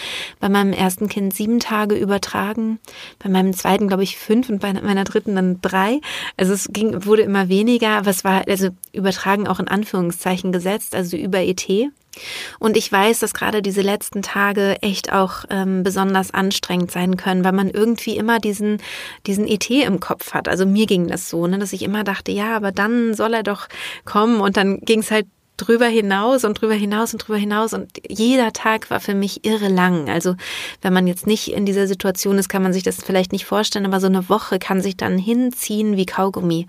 bei 0.40 0.48
meinem 0.48 0.72
ersten 0.72 1.08
Kind 1.08 1.34
sieben 1.34 1.60
Tage 1.60 1.96
übertragen, 1.96 2.78
bei 3.18 3.28
meinem 3.28 3.52
zweiten 3.52 3.88
glaube 3.88 4.02
ich 4.02 4.16
fünf 4.16 4.48
und 4.48 4.60
bei 4.60 4.72
meiner 4.72 5.04
dritten 5.04 5.34
dann 5.34 5.60
drei. 5.60 6.00
Also 6.36 6.52
es 6.52 6.68
ging, 6.72 7.04
wurde 7.04 7.22
immer 7.22 7.48
weniger, 7.48 7.90
aber 7.90 8.14
war 8.22 8.44
also 8.48 8.68
übertragen 8.92 9.48
auch 9.48 9.60
in 9.60 9.63
Anführungszeichen 9.68 10.52
gesetzt, 10.52 10.94
also 10.94 11.16
über 11.16 11.40
ET. 11.40 11.66
Und 12.58 12.76
ich 12.76 12.90
weiß, 12.90 13.18
dass 13.18 13.34
gerade 13.34 13.62
diese 13.62 13.82
letzten 13.82 14.22
Tage 14.22 14.76
echt 14.82 15.12
auch 15.12 15.44
ähm, 15.50 15.82
besonders 15.82 16.32
anstrengend 16.32 16.90
sein 16.90 17.16
können, 17.16 17.44
weil 17.44 17.52
man 17.52 17.70
irgendwie 17.70 18.16
immer 18.16 18.38
diesen, 18.38 18.78
diesen 19.26 19.48
ET 19.48 19.68
im 19.70 20.00
Kopf 20.00 20.32
hat. 20.32 20.48
Also 20.48 20.66
mir 20.66 20.86
ging 20.86 21.08
das 21.08 21.28
so, 21.28 21.46
ne, 21.46 21.58
dass 21.58 21.72
ich 21.72 21.82
immer 21.82 22.04
dachte, 22.04 22.32
ja, 22.32 22.56
aber 22.56 22.72
dann 22.72 23.14
soll 23.14 23.34
er 23.34 23.42
doch 23.42 23.68
kommen. 24.04 24.40
Und 24.40 24.56
dann 24.56 24.80
ging 24.80 25.00
es 25.00 25.10
halt 25.10 25.26
drüber 25.56 25.86
hinaus 25.86 26.44
und 26.44 26.60
drüber 26.60 26.74
hinaus 26.74 27.12
und 27.12 27.26
drüber 27.26 27.38
hinaus 27.38 27.74
und 27.74 27.88
jeder 28.08 28.52
Tag 28.52 28.90
war 28.90 28.98
für 28.98 29.14
mich 29.14 29.44
irre 29.44 29.68
lang. 29.68 30.08
Also 30.08 30.34
wenn 30.82 30.92
man 30.92 31.06
jetzt 31.06 31.26
nicht 31.26 31.52
in 31.52 31.64
dieser 31.64 31.86
Situation 31.86 32.38
ist, 32.38 32.48
kann 32.48 32.62
man 32.62 32.72
sich 32.72 32.82
das 32.82 32.96
vielleicht 32.96 33.32
nicht 33.32 33.44
vorstellen, 33.44 33.86
aber 33.86 34.00
so 34.00 34.08
eine 34.08 34.28
Woche 34.28 34.58
kann 34.58 34.80
sich 34.80 34.96
dann 34.96 35.16
hinziehen 35.16 35.96
wie 35.96 36.06
Kaugummi. 36.06 36.66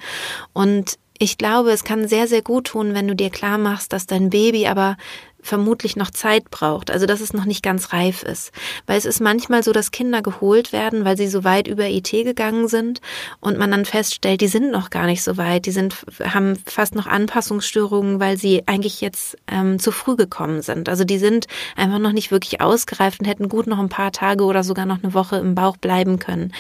Und 0.53 0.99
ich 1.17 1.37
glaube, 1.37 1.71
es 1.71 1.83
kann 1.83 2.07
sehr, 2.07 2.27
sehr 2.27 2.41
gut 2.41 2.67
tun, 2.67 2.93
wenn 2.93 3.07
du 3.07 3.15
dir 3.15 3.29
klar 3.29 3.57
machst, 3.57 3.93
dass 3.93 4.05
dein 4.05 4.29
Baby 4.29 4.67
aber 4.67 4.97
vermutlich 5.45 5.95
noch 5.95 6.09
Zeit 6.09 6.49
braucht, 6.49 6.89
also 6.89 7.05
dass 7.05 7.21
es 7.21 7.31
noch 7.31 7.45
nicht 7.45 7.61
ganz 7.61 7.93
reif 7.93 8.23
ist. 8.23 8.51
Weil 8.87 8.97
es 8.97 9.05
ist 9.05 9.21
manchmal 9.21 9.61
so, 9.61 9.71
dass 9.71 9.91
Kinder 9.91 10.23
geholt 10.23 10.73
werden, 10.73 11.05
weil 11.05 11.17
sie 11.17 11.27
so 11.27 11.43
weit 11.43 11.67
über 11.67 11.87
IT 11.87 12.09
gegangen 12.11 12.67
sind 12.67 12.99
und 13.41 13.57
man 13.57 13.69
dann 13.69 13.85
feststellt, 13.85 14.41
die 14.41 14.47
sind 14.47 14.71
noch 14.71 14.89
gar 14.89 15.05
nicht 15.05 15.21
so 15.21 15.37
weit, 15.37 15.67
die 15.67 15.71
sind, 15.71 16.03
haben 16.23 16.57
fast 16.65 16.95
noch 16.95 17.05
Anpassungsstörungen, 17.05 18.19
weil 18.19 18.37
sie 18.37 18.63
eigentlich 18.65 19.01
jetzt 19.01 19.37
ähm, 19.47 19.77
zu 19.77 19.91
früh 19.91 20.15
gekommen 20.15 20.63
sind. 20.63 20.89
Also 20.89 21.03
die 21.03 21.19
sind 21.19 21.45
einfach 21.75 21.99
noch 21.99 22.11
nicht 22.11 22.31
wirklich 22.31 22.59
ausgereift 22.59 23.19
und 23.19 23.27
hätten 23.27 23.47
gut 23.47 23.67
noch 23.67 23.79
ein 23.79 23.89
paar 23.89 24.11
Tage 24.11 24.45
oder 24.45 24.63
sogar 24.63 24.87
noch 24.87 25.03
eine 25.03 25.13
Woche 25.13 25.37
im 25.37 25.53
Bauch 25.53 25.77
bleiben 25.77 26.17
können. 26.17 26.53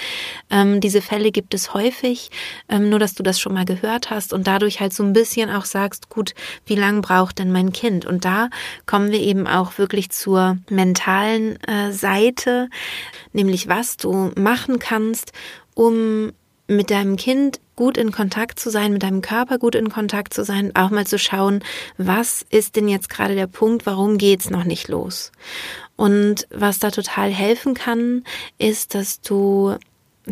Ähm, 0.51 0.79
diese 0.79 1.01
Fälle 1.01 1.31
gibt 1.31 1.55
es 1.55 1.73
häufig, 1.73 2.29
ähm, 2.69 2.89
nur 2.89 2.99
dass 2.99 3.15
du 3.15 3.23
das 3.23 3.39
schon 3.39 3.53
mal 3.55 3.65
gehört 3.65 4.11
hast 4.11 4.31
und 4.31 4.45
dadurch 4.45 4.79
halt 4.79 4.93
so 4.93 5.01
ein 5.01 5.13
bisschen 5.13 5.49
auch 5.49 5.65
sagst, 5.65 6.09
gut, 6.09 6.35
wie 6.67 6.75
lang 6.75 7.01
braucht 7.01 7.39
denn 7.39 7.51
mein 7.51 7.73
Kind? 7.73 8.05
Und 8.05 8.25
da 8.25 8.49
kommen 8.85 9.11
wir 9.11 9.19
eben 9.19 9.47
auch 9.47 9.77
wirklich 9.77 10.09
zur 10.11 10.57
mentalen 10.69 11.61
äh, 11.63 11.91
Seite, 11.91 12.69
nämlich 13.33 13.67
was 13.67 13.97
du 13.97 14.31
machen 14.35 14.79
kannst, 14.79 15.31
um 15.73 16.31
mit 16.67 16.89
deinem 16.89 17.15
Kind 17.15 17.59
gut 17.75 17.97
in 17.97 18.11
Kontakt 18.11 18.59
zu 18.59 18.69
sein, 18.69 18.93
mit 18.93 19.03
deinem 19.03 19.21
Körper 19.21 19.57
gut 19.57 19.75
in 19.75 19.89
Kontakt 19.89 20.33
zu 20.33 20.43
sein, 20.43 20.71
auch 20.75 20.89
mal 20.89 21.05
zu 21.05 21.19
schauen, 21.19 21.63
was 21.97 22.45
ist 22.49 22.75
denn 22.75 22.87
jetzt 22.87 23.09
gerade 23.09 23.35
der 23.35 23.47
Punkt, 23.47 23.85
warum 23.85 24.17
geht's 24.17 24.49
noch 24.49 24.63
nicht 24.63 24.87
los? 24.87 25.31
Und 25.95 26.47
was 26.49 26.79
da 26.79 26.91
total 26.91 27.29
helfen 27.29 27.73
kann, 27.73 28.23
ist, 28.57 28.95
dass 28.95 29.21
du 29.21 29.75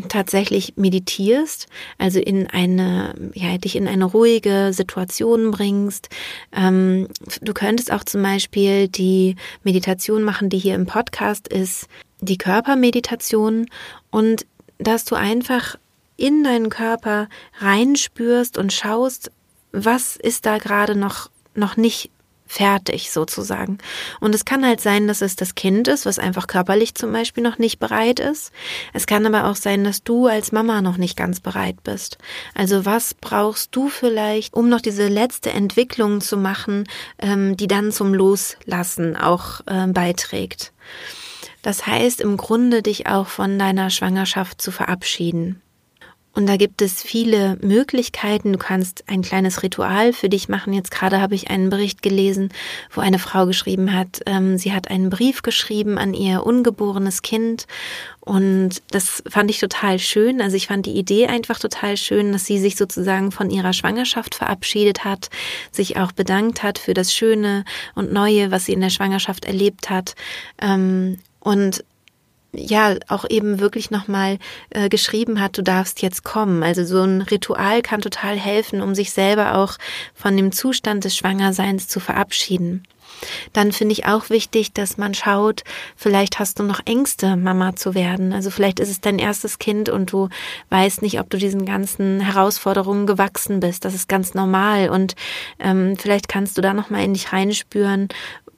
tatsächlich 0.09 0.73
meditierst, 0.75 1.67
also 1.97 2.19
in 2.19 2.47
eine, 2.47 3.13
ja, 3.33 3.57
dich 3.57 3.75
in 3.75 3.87
eine 3.87 4.05
ruhige 4.05 4.71
Situation 4.73 5.51
bringst. 5.51 6.09
Ähm, 6.51 7.07
du 7.41 7.53
könntest 7.53 7.91
auch 7.91 8.03
zum 8.03 8.23
Beispiel 8.23 8.87
die 8.87 9.35
Meditation 9.63 10.23
machen, 10.23 10.49
die 10.49 10.57
hier 10.57 10.75
im 10.75 10.85
Podcast 10.85 11.47
ist, 11.47 11.87
die 12.21 12.37
Körpermeditation 12.37 13.67
und 14.09 14.45
dass 14.79 15.05
du 15.05 15.15
einfach 15.15 15.75
in 16.17 16.43
deinen 16.43 16.69
Körper 16.69 17.27
reinspürst 17.59 18.57
und 18.57 18.73
schaust, 18.73 19.31
was 19.71 20.15
ist 20.15 20.45
da 20.45 20.57
gerade 20.57 20.95
noch 20.95 21.29
noch 21.55 21.77
nicht 21.77 22.09
fertig 22.53 23.11
sozusagen. 23.11 23.79
Und 24.19 24.35
es 24.35 24.45
kann 24.45 24.65
halt 24.65 24.79
sein, 24.79 25.07
dass 25.07 25.21
es 25.21 25.35
das 25.35 25.55
Kind 25.55 25.87
ist, 25.87 26.05
was 26.05 26.19
einfach 26.19 26.45
körperlich 26.45 26.93
zum 26.93 27.11
Beispiel 27.11 27.43
noch 27.43 27.57
nicht 27.57 27.79
bereit 27.79 28.19
ist. 28.19 28.51
Es 28.93 29.07
kann 29.07 29.25
aber 29.25 29.49
auch 29.49 29.55
sein, 29.55 29.83
dass 29.83 30.03
du 30.03 30.27
als 30.27 30.51
Mama 30.51 30.81
noch 30.81 30.97
nicht 30.97 31.17
ganz 31.17 31.39
bereit 31.39 31.83
bist. 31.83 32.19
Also 32.53 32.85
was 32.85 33.15
brauchst 33.15 33.75
du 33.75 33.89
vielleicht, 33.89 34.53
um 34.53 34.69
noch 34.69 34.81
diese 34.81 35.07
letzte 35.07 35.49
Entwicklung 35.49 36.21
zu 36.21 36.37
machen, 36.37 36.87
ähm, 37.17 37.57
die 37.57 37.67
dann 37.67 37.91
zum 37.91 38.13
Loslassen 38.13 39.17
auch 39.17 39.61
äh, 39.65 39.87
beiträgt. 39.87 40.73
Das 41.63 41.87
heißt 41.87 42.21
im 42.21 42.37
Grunde 42.37 42.83
dich 42.83 43.07
auch 43.07 43.27
von 43.27 43.57
deiner 43.57 43.89
Schwangerschaft 43.89 44.61
zu 44.61 44.71
verabschieden. 44.71 45.61
Und 46.35 46.47
da 46.47 46.57
gibt 46.57 46.81
es 46.81 47.03
viele 47.03 47.57
Möglichkeiten. 47.61 48.53
Du 48.53 48.57
kannst 48.57 49.03
ein 49.07 49.21
kleines 49.21 49.61
Ritual 49.61 50.13
für 50.13 50.29
dich 50.29 50.49
machen. 50.49 50.73
Jetzt 50.73 50.89
gerade 50.89 51.21
habe 51.21 51.35
ich 51.35 51.51
einen 51.51 51.69
Bericht 51.69 52.01
gelesen, 52.01 52.49
wo 52.91 53.01
eine 53.01 53.19
Frau 53.19 53.45
geschrieben 53.45 53.93
hat, 53.93 54.21
ähm, 54.25 54.57
sie 54.57 54.73
hat 54.73 54.89
einen 54.89 55.11
Brief 55.11 55.43
geschrieben 55.43 55.99
an 55.99 56.15
ihr 56.15 56.43
ungeborenes 56.43 57.21
Kind. 57.21 57.67
Und 58.19 58.81
das 58.89 59.21
fand 59.29 59.51
ich 59.51 59.59
total 59.59 59.99
schön. 59.99 60.41
Also 60.41 60.57
ich 60.57 60.67
fand 60.67 60.87
die 60.87 60.97
Idee 60.97 61.27
einfach 61.27 61.59
total 61.59 61.97
schön, 61.97 62.31
dass 62.31 62.45
sie 62.45 62.57
sich 62.57 62.77
sozusagen 62.77 63.31
von 63.31 63.51
ihrer 63.51 63.73
Schwangerschaft 63.73 64.33
verabschiedet 64.33 65.03
hat, 65.03 65.29
sich 65.71 65.97
auch 65.97 66.13
bedankt 66.13 66.63
hat 66.63 66.79
für 66.79 66.95
das 66.95 67.13
Schöne 67.13 67.63
und 67.93 68.11
Neue, 68.11 68.49
was 68.49 68.65
sie 68.65 68.73
in 68.73 68.81
der 68.81 68.89
Schwangerschaft 68.89 69.45
erlebt 69.45 69.91
hat. 69.91 70.15
Ähm, 70.59 71.19
und 71.41 71.83
ja 72.53 72.95
auch 73.07 73.25
eben 73.29 73.59
wirklich 73.59 73.91
nochmal 73.91 74.37
äh, 74.69 74.89
geschrieben 74.89 75.41
hat, 75.41 75.57
du 75.57 75.63
darfst 75.63 76.01
jetzt 76.01 76.23
kommen. 76.23 76.63
Also 76.63 76.85
so 76.85 77.01
ein 77.01 77.21
Ritual 77.21 77.81
kann 77.81 78.01
total 78.01 78.37
helfen, 78.37 78.81
um 78.81 78.95
sich 78.95 79.11
selber 79.11 79.57
auch 79.57 79.77
von 80.13 80.37
dem 80.37 80.51
Zustand 80.51 81.03
des 81.03 81.17
Schwangerseins 81.17 81.87
zu 81.87 81.99
verabschieden. 81.99 82.83
Dann 83.53 83.71
finde 83.71 83.93
ich 83.93 84.05
auch 84.05 84.29
wichtig, 84.29 84.73
dass 84.73 84.97
man 84.97 85.13
schaut, 85.13 85.63
vielleicht 85.95 86.39
hast 86.39 86.59
du 86.59 86.63
noch 86.63 86.81
Ängste, 86.85 87.35
Mama 87.35 87.75
zu 87.75 87.95
werden. 87.95 88.33
Also 88.33 88.49
vielleicht 88.49 88.79
ist 88.79 88.89
es 88.89 89.01
dein 89.01 89.19
erstes 89.19 89.59
Kind 89.59 89.89
und 89.89 90.11
du 90.11 90.29
weißt 90.69 91.01
nicht, 91.01 91.19
ob 91.19 91.29
du 91.29 91.37
diesen 91.37 91.65
ganzen 91.65 92.19
Herausforderungen 92.19 93.07
gewachsen 93.07 93.59
bist. 93.59 93.85
Das 93.85 93.93
ist 93.93 94.07
ganz 94.09 94.33
normal 94.33 94.89
und 94.89 95.15
ähm, 95.59 95.95
vielleicht 95.97 96.27
kannst 96.27 96.57
du 96.57 96.61
da 96.61 96.73
noch 96.73 96.89
mal 96.89 97.03
in 97.03 97.13
dich 97.13 97.33
reinspüren 97.33 98.09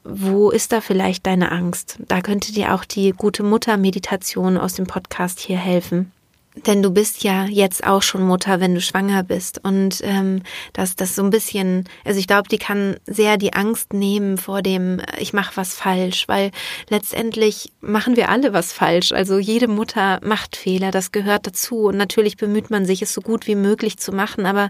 wo 0.05 0.51
ist 0.51 0.71
da 0.71 0.81
vielleicht 0.81 1.25
deine 1.25 1.51
Angst? 1.51 1.97
Da 2.07 2.21
könnte 2.21 2.53
dir 2.53 2.75
auch 2.75 2.85
die 2.85 3.09
gute 3.11 3.41
Mutter-Meditation 3.41 4.55
aus 4.55 4.75
dem 4.75 4.85
Podcast 4.85 5.39
hier 5.39 5.57
helfen. 5.57 6.11
Denn 6.55 6.81
du 6.81 6.89
bist 6.91 7.23
ja 7.23 7.45
jetzt 7.45 7.85
auch 7.85 8.01
schon 8.01 8.23
Mutter, 8.23 8.59
wenn 8.59 8.73
du 8.73 8.81
schwanger 8.81 9.23
bist. 9.23 9.59
Und 9.63 9.99
ähm, 10.03 10.41
dass 10.73 10.95
das 10.95 11.15
so 11.15 11.23
ein 11.23 11.29
bisschen, 11.29 11.85
also 12.03 12.19
ich 12.19 12.27
glaube, 12.27 12.49
die 12.49 12.57
kann 12.57 12.97
sehr 13.05 13.37
die 13.37 13.53
Angst 13.53 13.93
nehmen 13.93 14.37
vor 14.37 14.61
dem, 14.61 15.01
ich 15.19 15.33
mache 15.33 15.57
was 15.57 15.75
falsch, 15.75 16.27
weil 16.27 16.51
letztendlich 16.89 17.71
machen 17.81 18.15
wir 18.15 18.29
alle 18.29 18.53
was 18.53 18.71
falsch. 18.73 19.11
Also 19.11 19.37
jede 19.37 19.67
Mutter 19.67 20.19
macht 20.23 20.55
Fehler, 20.55 20.91
das 20.91 21.11
gehört 21.11 21.47
dazu. 21.47 21.85
Und 21.85 21.97
natürlich 21.97 22.37
bemüht 22.37 22.69
man 22.69 22.85
sich, 22.85 23.01
es 23.01 23.13
so 23.13 23.21
gut 23.21 23.47
wie 23.47 23.55
möglich 23.55 23.97
zu 23.97 24.11
machen, 24.11 24.45
aber 24.45 24.69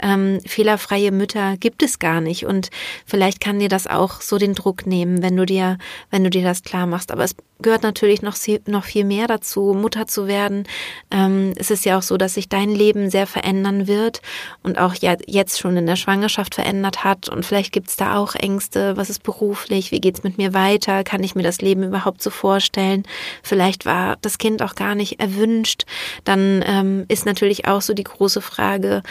ähm, 0.00 0.40
fehlerfreie 0.46 1.10
Mütter 1.10 1.56
gibt 1.58 1.82
es 1.82 1.98
gar 1.98 2.20
nicht. 2.20 2.46
Und 2.46 2.70
vielleicht 3.06 3.40
kann 3.40 3.58
dir 3.58 3.68
das 3.68 3.86
auch 3.86 4.20
so 4.20 4.38
den 4.38 4.54
Druck 4.54 4.86
nehmen, 4.86 5.22
wenn 5.22 5.36
du 5.36 5.44
dir, 5.44 5.78
wenn 6.10 6.24
du 6.24 6.30
dir 6.30 6.42
das 6.42 6.62
klar 6.62 6.86
machst. 6.86 7.10
Aber 7.10 7.24
es 7.24 7.34
gehört 7.64 7.82
natürlich 7.82 8.22
noch, 8.22 8.36
noch 8.66 8.84
viel 8.84 9.04
mehr 9.04 9.26
dazu, 9.26 9.74
Mutter 9.74 10.06
zu 10.06 10.28
werden. 10.28 10.64
Ähm, 11.10 11.52
es 11.56 11.70
ist 11.70 11.84
ja 11.84 11.98
auch 11.98 12.02
so, 12.02 12.16
dass 12.16 12.34
sich 12.34 12.48
dein 12.48 12.70
Leben 12.70 13.10
sehr 13.10 13.26
verändern 13.26 13.88
wird 13.88 14.20
und 14.62 14.78
auch 14.78 14.94
ja, 14.94 15.16
jetzt 15.26 15.58
schon 15.58 15.76
in 15.76 15.86
der 15.86 15.96
Schwangerschaft 15.96 16.54
verändert 16.54 17.02
hat. 17.02 17.28
Und 17.28 17.44
vielleicht 17.44 17.72
gibt 17.72 17.88
es 17.88 17.96
da 17.96 18.16
auch 18.16 18.34
Ängste. 18.34 18.96
Was 18.96 19.10
ist 19.10 19.22
beruflich? 19.22 19.90
Wie 19.90 20.00
geht's 20.00 20.22
mit 20.22 20.38
mir 20.38 20.52
weiter? 20.52 21.02
Kann 21.04 21.24
ich 21.24 21.34
mir 21.34 21.42
das 21.42 21.62
Leben 21.62 21.82
überhaupt 21.82 22.22
so 22.22 22.30
vorstellen? 22.30 23.04
Vielleicht 23.42 23.86
war 23.86 24.18
das 24.20 24.38
Kind 24.38 24.62
auch 24.62 24.74
gar 24.74 24.94
nicht 24.94 25.18
erwünscht. 25.20 25.84
Dann 26.24 26.62
ähm, 26.66 27.06
ist 27.08 27.24
natürlich 27.24 27.66
auch 27.66 27.80
so 27.80 27.94
die 27.94 28.04
große 28.04 28.42
Frage, 28.42 29.02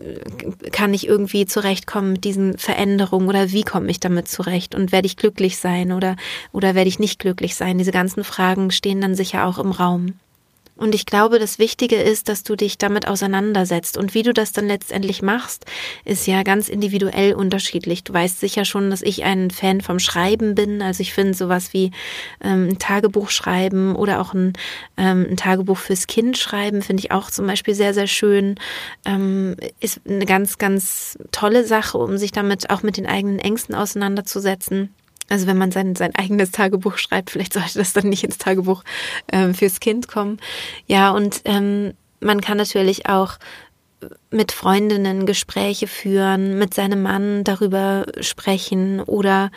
äh, 0.00 0.70
kann 0.70 0.94
ich 0.94 1.06
irgendwie 1.06 1.44
zurechtkommen 1.44 2.12
mit 2.12 2.24
diesen 2.24 2.56
Veränderungen 2.56 3.28
oder 3.28 3.52
wie 3.52 3.62
komme 3.62 3.90
ich 3.90 4.00
damit 4.00 4.26
zurecht? 4.26 4.74
Und 4.74 4.90
werde 4.90 5.06
ich 5.06 5.18
glücklich 5.18 5.58
sein 5.58 5.92
oder, 5.92 6.16
oder 6.50 6.74
werde 6.74 6.88
ich 6.88 6.98
nicht 6.98 7.18
glücklich 7.18 7.54
sein? 7.54 7.76
Diese 7.76 7.89
ganzen 7.92 8.24
Fragen 8.24 8.70
stehen 8.70 9.00
dann 9.00 9.14
sicher 9.14 9.46
auch 9.46 9.58
im 9.58 9.72
Raum. 9.72 10.14
Und 10.80 10.94
ich 10.94 11.04
glaube, 11.04 11.38
das 11.38 11.58
Wichtige 11.58 11.96
ist, 11.96 12.30
dass 12.30 12.42
du 12.42 12.56
dich 12.56 12.78
damit 12.78 13.06
auseinandersetzt. 13.06 13.98
Und 13.98 14.14
wie 14.14 14.22
du 14.22 14.32
das 14.32 14.52
dann 14.52 14.66
letztendlich 14.66 15.20
machst, 15.20 15.66
ist 16.06 16.26
ja 16.26 16.42
ganz 16.42 16.70
individuell 16.70 17.34
unterschiedlich. 17.34 18.02
Du 18.02 18.14
weißt 18.14 18.40
sicher 18.40 18.64
schon, 18.64 18.88
dass 18.88 19.02
ich 19.02 19.22
ein 19.24 19.50
Fan 19.50 19.82
vom 19.82 19.98
Schreiben 19.98 20.54
bin. 20.54 20.80
Also 20.80 21.02
ich 21.02 21.12
finde 21.12 21.34
sowas 21.34 21.74
wie 21.74 21.90
ähm, 22.42 22.70
ein 22.70 22.78
Tagebuch 22.78 23.28
schreiben 23.28 23.94
oder 23.94 24.22
auch 24.22 24.32
ein, 24.32 24.54
ähm, 24.96 25.26
ein 25.28 25.36
Tagebuch 25.36 25.76
fürs 25.76 26.06
Kind 26.06 26.38
schreiben, 26.38 26.80
finde 26.80 27.02
ich 27.02 27.12
auch 27.12 27.30
zum 27.30 27.46
Beispiel 27.46 27.74
sehr, 27.74 27.92
sehr 27.92 28.06
schön. 28.06 28.54
Ähm, 29.04 29.56
ist 29.80 30.00
eine 30.08 30.24
ganz, 30.24 30.56
ganz 30.56 31.18
tolle 31.30 31.66
Sache, 31.66 31.98
um 31.98 32.16
sich 32.16 32.32
damit 32.32 32.70
auch 32.70 32.82
mit 32.82 32.96
den 32.96 33.06
eigenen 33.06 33.38
Ängsten 33.38 33.74
auseinanderzusetzen. 33.74 34.94
Also 35.30 35.46
wenn 35.46 35.56
man 35.56 35.72
sein, 35.72 35.96
sein 35.96 36.14
eigenes 36.14 36.50
Tagebuch 36.50 36.98
schreibt, 36.98 37.30
vielleicht 37.30 37.54
sollte 37.54 37.78
das 37.78 37.94
dann 37.94 38.08
nicht 38.08 38.24
ins 38.24 38.36
Tagebuch 38.36 38.82
ähm, 39.32 39.54
fürs 39.54 39.80
Kind 39.80 40.08
kommen. 40.08 40.38
Ja, 40.86 41.12
und 41.12 41.40
ähm, 41.44 41.94
man 42.20 42.42
kann 42.42 42.58
natürlich 42.58 43.08
auch 43.08 43.38
mit 44.30 44.52
Freundinnen 44.52 45.26
Gespräche 45.26 45.86
führen, 45.86 46.58
mit 46.58 46.74
seinem 46.74 47.02
Mann 47.02 47.44
darüber 47.44 48.06
sprechen 48.20 49.00
oder 49.00 49.50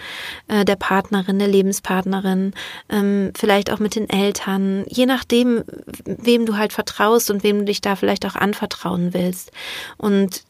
äh, 0.48 0.66
der 0.66 0.76
Partnerin, 0.76 1.40
der 1.40 1.48
Lebenspartnerin, 1.48 2.54
ähm, 2.90 3.32
vielleicht 3.36 3.72
auch 3.72 3.80
mit 3.80 3.96
den 3.96 4.10
Eltern, 4.10 4.86
je 4.88 5.06
nachdem, 5.06 5.64
wem 6.06 6.46
du 6.46 6.58
halt 6.58 6.74
vertraust 6.74 7.30
und 7.32 7.44
wem 7.44 7.60
du 7.60 7.66
dich 7.66 7.82
da 7.82 7.96
vielleicht 7.96 8.26
auch 8.26 8.36
anvertrauen 8.36 9.14
willst. 9.14 9.52
Und 9.98 10.44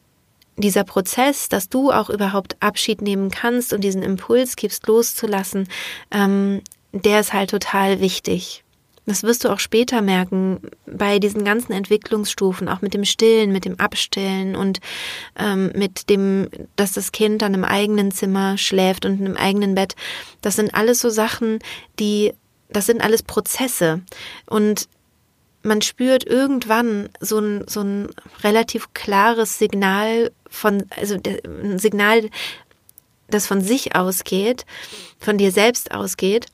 dieser 0.56 0.84
Prozess, 0.84 1.50
dass 1.50 1.70
du 1.70 1.92
auch 1.92 2.10
überhaupt 2.10 2.58
Abschied 2.60 3.02
nehmen 3.02 3.32
kannst 3.32 3.74
und 3.74 3.82
diesen 3.82 4.04
Impuls 4.04 4.56
gibst, 4.56 4.88
loszulassen, 4.88 5.68
ähm, 6.12 6.62
der 6.92 7.20
ist 7.20 7.34
halt 7.34 7.50
total 7.50 8.00
wichtig. 8.02 8.64
Das 9.06 9.24
wirst 9.24 9.44
du 9.44 9.50
auch 9.50 9.60
später 9.60 10.02
merken 10.02 10.62
bei 10.86 11.20
diesen 11.20 11.44
ganzen 11.44 11.74
Entwicklungsstufen, 11.74 12.70
auch 12.70 12.82
mit 12.82 12.94
dem 12.94 13.04
Stillen, 13.04 13.52
mit 13.52 13.66
dem 13.66 13.80
Abstillen 13.80 14.56
und 14.56 14.80
ähm, 15.38 15.74
mit 15.76 16.10
dem, 16.10 16.48
dass 16.78 16.94
das 16.94 17.12
Kind 17.12 17.42
dann 17.42 17.54
im 17.54 17.66
eigenen 17.66 18.12
Zimmer 18.12 18.58
schläft 18.58 19.06
und 19.06 19.20
im 19.20 19.36
eigenen 19.36 19.76
Bett. 19.76 19.96
Das 20.42 20.56
sind 20.56 20.74
alles 20.74 21.02
so 21.02 21.10
Sachen, 21.10 21.60
die, 22.00 22.34
das 22.70 22.86
sind 22.86 23.02
alles 23.02 23.24
Prozesse. 23.24 24.02
Und 24.46 24.88
man 25.64 25.82
spürt 25.82 26.26
irgendwann 26.26 27.10
so 27.20 27.40
ein, 27.40 27.68
so 27.68 27.82
ein 27.82 28.10
relativ 28.44 28.94
klares 28.94 29.58
Signal 29.58 30.32
von, 30.50 30.84
also 30.96 31.18
ein 31.46 31.80
Signal, 31.80 32.30
das 33.30 33.48
von 33.48 33.62
sich 33.62 33.96
ausgeht, 33.96 34.66
von 35.20 35.38
dir 35.38 35.52
selbst 35.52 35.92
ausgeht, 35.92 36.48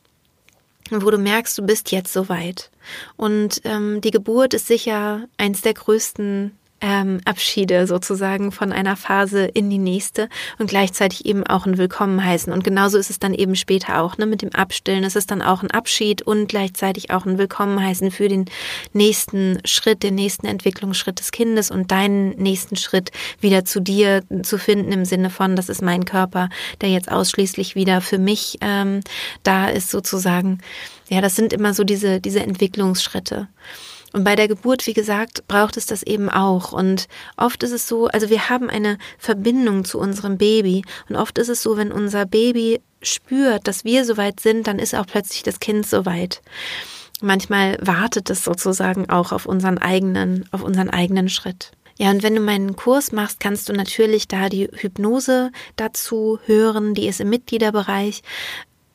wo 0.91 1.09
du 1.11 1.17
merkst, 1.17 1.57
du 1.57 1.63
bist 1.63 1.91
jetzt 1.91 2.13
soweit. 2.13 2.69
Und 3.17 3.61
ähm, 3.63 4.01
die 4.01 4.11
Geburt 4.11 4.53
ist 4.53 4.67
sicher 4.67 5.27
eins 5.37 5.61
der 5.61 5.73
größten 5.73 6.57
ähm, 6.81 7.19
Abschiede 7.25 7.87
sozusagen 7.87 8.51
von 8.51 8.71
einer 8.71 8.95
Phase 8.95 9.45
in 9.45 9.69
die 9.69 9.77
nächste 9.77 10.29
und 10.57 10.69
gleichzeitig 10.69 11.25
eben 11.25 11.45
auch 11.45 11.65
ein 11.65 11.77
Willkommen 11.77 12.23
heißen. 12.23 12.51
Und 12.53 12.63
genauso 12.63 12.97
ist 12.97 13.09
es 13.09 13.19
dann 13.19 13.33
eben 13.33 13.55
später 13.55 14.01
auch, 14.01 14.17
ne? 14.17 14.25
Mit 14.25 14.41
dem 14.41 14.53
Abstillen 14.53 15.03
ist 15.03 15.15
es 15.15 15.25
dann 15.25 15.41
auch 15.41 15.63
ein 15.63 15.71
Abschied 15.71 16.21
und 16.21 16.47
gleichzeitig 16.47 17.11
auch 17.11 17.25
ein 17.25 17.37
Willkommen 17.37 17.83
heißen 17.83 18.11
für 18.11 18.27
den 18.27 18.45
nächsten 18.93 19.59
Schritt, 19.65 20.03
den 20.03 20.15
nächsten 20.15 20.47
Entwicklungsschritt 20.47 21.19
des 21.19 21.31
Kindes 21.31 21.71
und 21.71 21.91
deinen 21.91 22.29
nächsten 22.31 22.75
Schritt 22.75 23.11
wieder 23.39 23.65
zu 23.65 23.79
dir 23.81 24.23
zu 24.43 24.57
finden 24.57 24.91
im 24.91 25.05
Sinne 25.05 25.29
von, 25.29 25.55
das 25.55 25.69
ist 25.69 25.81
mein 25.81 26.05
Körper, 26.05 26.49
der 26.81 26.89
jetzt 26.89 27.11
ausschließlich 27.11 27.75
wieder 27.75 28.01
für 28.01 28.17
mich 28.17 28.57
ähm, 28.61 29.01
da 29.43 29.67
ist 29.67 29.89
sozusagen. 29.89 30.59
Ja, 31.09 31.21
das 31.21 31.35
sind 31.35 31.53
immer 31.53 31.73
so 31.73 31.83
diese, 31.83 32.19
diese 32.19 32.41
Entwicklungsschritte. 32.41 33.47
Und 34.11 34.23
bei 34.23 34.35
der 34.35 34.47
Geburt, 34.47 34.87
wie 34.87 34.93
gesagt, 34.93 35.47
braucht 35.47 35.77
es 35.77 35.85
das 35.85 36.03
eben 36.03 36.29
auch. 36.29 36.71
Und 36.71 37.07
oft 37.37 37.61
ist 37.63 37.71
es 37.71 37.87
so, 37.87 38.07
also 38.07 38.29
wir 38.29 38.49
haben 38.49 38.69
eine 38.69 38.97
Verbindung 39.17 39.85
zu 39.85 39.99
unserem 39.99 40.37
Baby. 40.37 40.83
Und 41.09 41.15
oft 41.15 41.37
ist 41.37 41.49
es 41.49 41.61
so, 41.61 41.77
wenn 41.77 41.91
unser 41.91 42.25
Baby 42.25 42.81
spürt, 43.01 43.67
dass 43.67 43.85
wir 43.85 44.05
soweit 44.05 44.39
sind, 44.39 44.67
dann 44.67 44.79
ist 44.79 44.95
auch 44.95 45.05
plötzlich 45.05 45.43
das 45.43 45.59
Kind 45.59 45.87
soweit. 45.87 46.41
Manchmal 47.21 47.77
wartet 47.81 48.29
es 48.29 48.43
sozusagen 48.43 49.09
auch 49.09 49.31
auf 49.31 49.45
unseren 49.45 49.77
eigenen, 49.77 50.45
auf 50.51 50.63
unseren 50.63 50.89
eigenen 50.89 51.29
Schritt. 51.29 51.71
Ja, 51.97 52.11
und 52.11 52.23
wenn 52.23 52.33
du 52.33 52.41
meinen 52.41 52.77
Kurs 52.77 53.11
machst, 53.11 53.41
kannst 53.41 53.67
du 53.67 53.73
natürlich 53.73 54.27
da 54.27 54.47
die 54.47 54.69
Hypnose 54.73 55.51
dazu 55.75 56.39
hören, 56.45 56.93
die 56.93 57.07
ist 57.07 57.19
im 57.19 57.29
Mitgliederbereich 57.29 58.23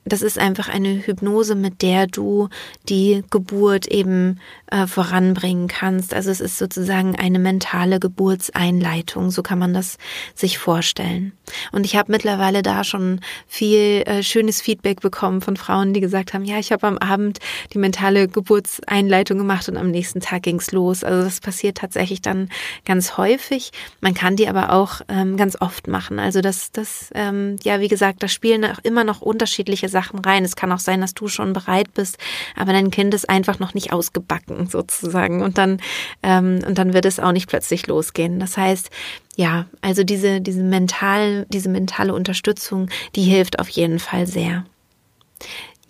das 0.05 0.23
ist 0.23 0.39
einfach 0.39 0.69
eine 0.69 1.07
Hypnose, 1.07 1.55
mit 1.55 1.83
der 1.83 2.07
du 2.07 2.49
die 2.89 3.23
Geburt 3.31 3.87
eben 3.87 4.41
äh, 4.75 4.89
voranbringen 4.89 5.69
kannst. 5.69 6.15
Also 6.15 6.33
es 6.33 6.41
ist 6.41 6.59
sozusagen 6.59 7.15
eine 7.15 7.39
mentale 7.39 8.01
Geburtseinleitung, 8.01 9.31
so 9.31 9.43
kann 9.43 9.61
man 9.61 9.73
das 9.73 9.99
sich 10.35 10.59
vorstellen. 10.59 11.33
Und 11.71 11.87
ich 11.87 11.95
habe 11.95 12.11
mittlerweile 12.11 12.63
da 12.63 12.83
schon 12.83 13.21
viel 13.47 14.03
äh, 14.07 14.25
schönes 14.25 14.61
Feedback 14.61 15.01
bekommen 15.01 15.43
von 15.43 15.57
Frauen, 15.57 15.93
die 15.93 16.01
gesagt 16.01 16.35
haben, 16.35 16.45
ja, 16.45 16.59
ich 16.59 16.73
habe 16.73 16.89
am 16.89 16.99
Abend 16.99 17.39
die 17.73 17.79
mentale 17.79 18.27
Geburtseinleitung 18.27 19.39
gemacht 19.39 19.69
und 19.69 19.77
am 19.77 19.93
nächsten 19.93 20.19
Tag 20.19 20.43
ging's 20.43 20.73
los. 20.73 21.05
Also 21.05 21.23
das 21.23 21.39
passiert 21.39 21.77
tatsächlich 21.79 22.21
dann 22.21 22.49
ganz 22.85 23.17
häufig. 23.17 23.71
Man 24.01 24.15
kann 24.15 24.35
die 24.35 24.49
aber 24.49 24.73
auch 24.73 25.03
ähm, 25.09 25.37
ganz 25.37 25.61
oft 25.61 25.87
machen. 25.87 26.19
Also 26.19 26.41
das, 26.41 26.73
das, 26.73 27.11
ähm, 27.15 27.57
ja, 27.63 27.79
wie 27.79 27.89
gesagt, 27.89 28.25
da 28.25 28.29
spielen 28.29 28.65
auch 28.65 28.81
immer 28.83 29.05
noch 29.05 29.21
unterschiedliche 29.21 29.89
Sachen 29.89 30.19
rein. 30.19 30.45
Es 30.45 30.57
kann 30.57 30.73
auch 30.73 30.81
sein, 30.81 31.01
dass 31.01 31.15
du 31.15 31.29
schon 31.29 31.53
bereit 31.53 31.95
bist, 31.95 32.19
aber 32.57 32.73
dein 32.73 32.91
Kind 32.91 33.15
ist 33.15 33.29
einfach 33.29 33.61
noch 33.61 33.75
nicht 33.75 33.93
ausgebacken 33.93 34.64
sozusagen 34.71 35.43
und 35.43 35.59
dann 35.59 35.81
ähm, 36.23 36.61
und 36.67 36.79
dann 36.79 36.93
wird 36.93 37.07
es 37.07 37.21
auch 37.21 37.33
nicht 37.33 37.49
plötzlich 37.49 37.87
losgehen. 37.87 38.41
Das 38.41 38.57
heißt, 38.57 38.91
ja, 39.37 39.67
also 39.81 40.05
diese 40.05 40.41
diese 40.41 40.63
mental 40.63 41.47
diese 41.49 41.69
mentale 41.69 42.15
Unterstützung, 42.15 42.91
die 43.15 43.23
hilft 43.23 43.59
auf 43.59 43.69
jeden 43.69 43.99
Fall 43.99 44.27
sehr. 44.27 44.65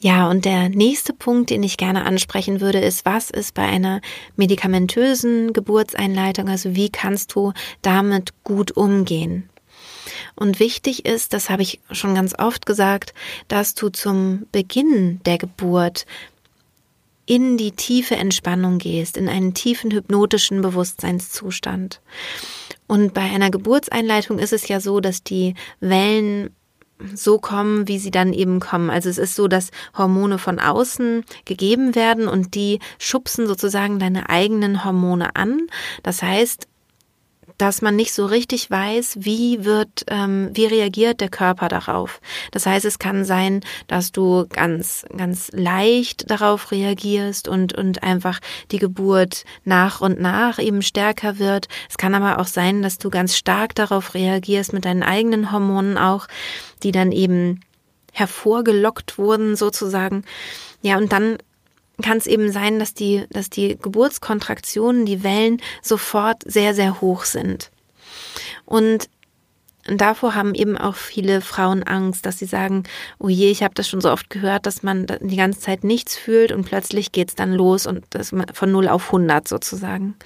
Ja, 0.05 0.29
und 0.29 0.45
der 0.45 0.69
nächste 0.69 1.15
Punkt, 1.15 1.49
den 1.49 1.63
ich 1.63 1.79
gerne 1.79 2.05
ansprechen 2.05 2.61
würde, 2.61 2.79
ist, 2.79 3.07
was 3.07 3.31
ist 3.31 3.55
bei 3.55 3.63
einer 3.63 4.03
medikamentösen 4.37 5.55
Geburtseinleitung, 5.55 6.51
also 6.51 6.77
wie 6.77 6.91
kannst 6.91 7.35
du 7.35 7.55
damit 7.81 8.35
gut 8.45 8.73
umgehen? 8.73 9.49
Und 10.35 10.61
wichtig 10.61 11.07
ist, 11.07 11.33
das 11.33 11.49
habe 11.49 11.63
ich 11.63 11.81
schon 11.91 12.15
ganz 12.15 12.39
oft 12.39 12.67
gesagt, 12.67 13.15
dass 13.49 13.75
du 13.75 13.89
zum 13.89 14.47
Beginn 14.53 15.21
der 15.25 15.39
Geburt 15.39 16.05
in 17.27 17.57
die 17.57 17.73
tiefe 17.73 18.17
Entspannung 18.17 18.79
gehst, 18.79 19.17
in 19.17 19.29
einen 19.29 19.55
tiefen 19.55 19.91
hypnotischen 19.91 20.61
Bewusstseinszustand. 20.61 22.01
Und 22.87 23.15
bei 23.15 23.23
einer 23.23 23.51
Geburtseinleitung 23.51 24.39
ist 24.39 24.53
es 24.53 24.69
ja 24.69 24.81
so, 24.81 25.01
dass 25.01 25.23
die 25.23 25.55
Wellen 25.81 26.51
so 27.15 27.39
kommen, 27.39 27.89
wie 27.89 27.99
sie 27.99 28.11
dann 28.11 28.33
eben 28.33 28.61
kommen. 28.61 28.91
Also 28.91 29.09
es 29.09 29.19
ist 29.19 29.35
so, 29.35 29.49
dass 29.49 29.71
Hormone 29.97 30.39
von 30.39 30.59
außen 30.59 31.25
gegeben 31.45 31.95
werden 31.95 32.29
und 32.29 32.55
die 32.55 32.79
schubsen 32.99 33.47
sozusagen 33.47 33.99
deine 33.99 34.29
eigenen 34.31 34.85
Hormone 34.85 35.35
an. 35.35 35.67
Das 36.03 36.23
heißt, 36.23 36.69
dass 37.59 37.83
man 37.83 37.97
nicht 37.97 38.12
so 38.12 38.27
richtig 38.27 38.71
weiß, 38.71 39.19
wie 39.21 39.64
wird, 39.64 40.05
ähm, 40.09 40.51
wie 40.55 40.67
reagiert 40.67 41.21
der 41.21 41.29
Körper 41.29 41.69
darauf. 41.69 42.21
Das 42.51 42.67
heißt, 42.67 42.85
es 42.85 42.99
kann 42.99 43.25
sein, 43.25 43.61
dass 43.87 44.12
du 44.12 44.47
ganz, 44.49 45.05
ganz 45.17 45.51
leicht 45.53 46.31
darauf 46.31 46.71
reagierst 46.71 47.49
und, 47.49 47.73
und 47.75 48.03
einfach 48.03 48.40
die 48.71 48.79
Geburt 48.79 49.45
nach 49.64 50.01
und 50.01 50.21
nach 50.21 50.59
eben 50.59 50.83
stärker 50.83 51.38
wird. 51.38 51.69
Es 51.88 51.97
kann 51.97 52.14
aber 52.14 52.40
auch 52.40 52.47
sein, 52.47 52.83
dass 52.83 52.99
du 52.99 53.11
ganz 53.11 53.37
stark 53.37 53.75
darauf 53.75 54.14
reagierst 54.14 54.73
mit 54.73 54.85
deinen 54.85 55.03
eigenen 55.03 55.53
Hormonen 55.53 55.99
auch, 55.99 56.27
die 56.83 56.93
dann 56.93 57.12
eben 57.12 57.61
hervorgelockt 58.12 59.19
wurden 59.19 59.57
sozusagen. 59.57 60.25
Ja, 60.83 60.97
und 60.97 61.12
dann 61.12 61.38
kann 62.03 62.19
es 62.19 62.27
eben 62.27 62.51
sein, 62.51 62.79
dass 62.79 62.95
die, 62.95 63.25
dass 63.31 63.51
die 63.51 63.79
Geburtskontraktionen, 63.79 65.07
die 65.07 65.23
Wellen 65.23 65.61
sofort 65.83 66.43
sehr, 66.45 66.75
sehr 66.75 67.01
hoch 67.01 67.25
sind. 67.25 67.71
Und 68.65 69.09
davor 69.87 70.35
haben 70.35 70.55
eben 70.55 70.77
auch 70.77 70.95
viele 70.95 71.41
Frauen 71.41 71.83
Angst, 71.83 72.27
dass 72.27 72.39
sie 72.39 72.47
sagen, 72.47 72.85
oh 73.19 73.29
je, 73.29 73.51
ich 73.51 73.63
habe 73.63 73.75
das 73.75 73.89
schon 73.89 74.01
so 74.01 74.11
oft 74.11 74.31
gehört, 74.31 74.67
dass 74.67 74.83
man 74.83 75.07
die 75.21 75.37
ganze 75.37 75.61
Zeit 75.61 75.85
nichts 75.85 76.17
fühlt 76.17 76.53
und 76.53 76.65
plötzlich 76.65 77.13
geht's 77.13 77.35
dann 77.35 77.53
los 77.53 77.87
und 77.87 78.05
das 78.11 78.35
von 78.53 78.73
0 78.73 78.89
auf 78.89 79.07
100 79.07 79.47
sozusagen. 79.47 80.17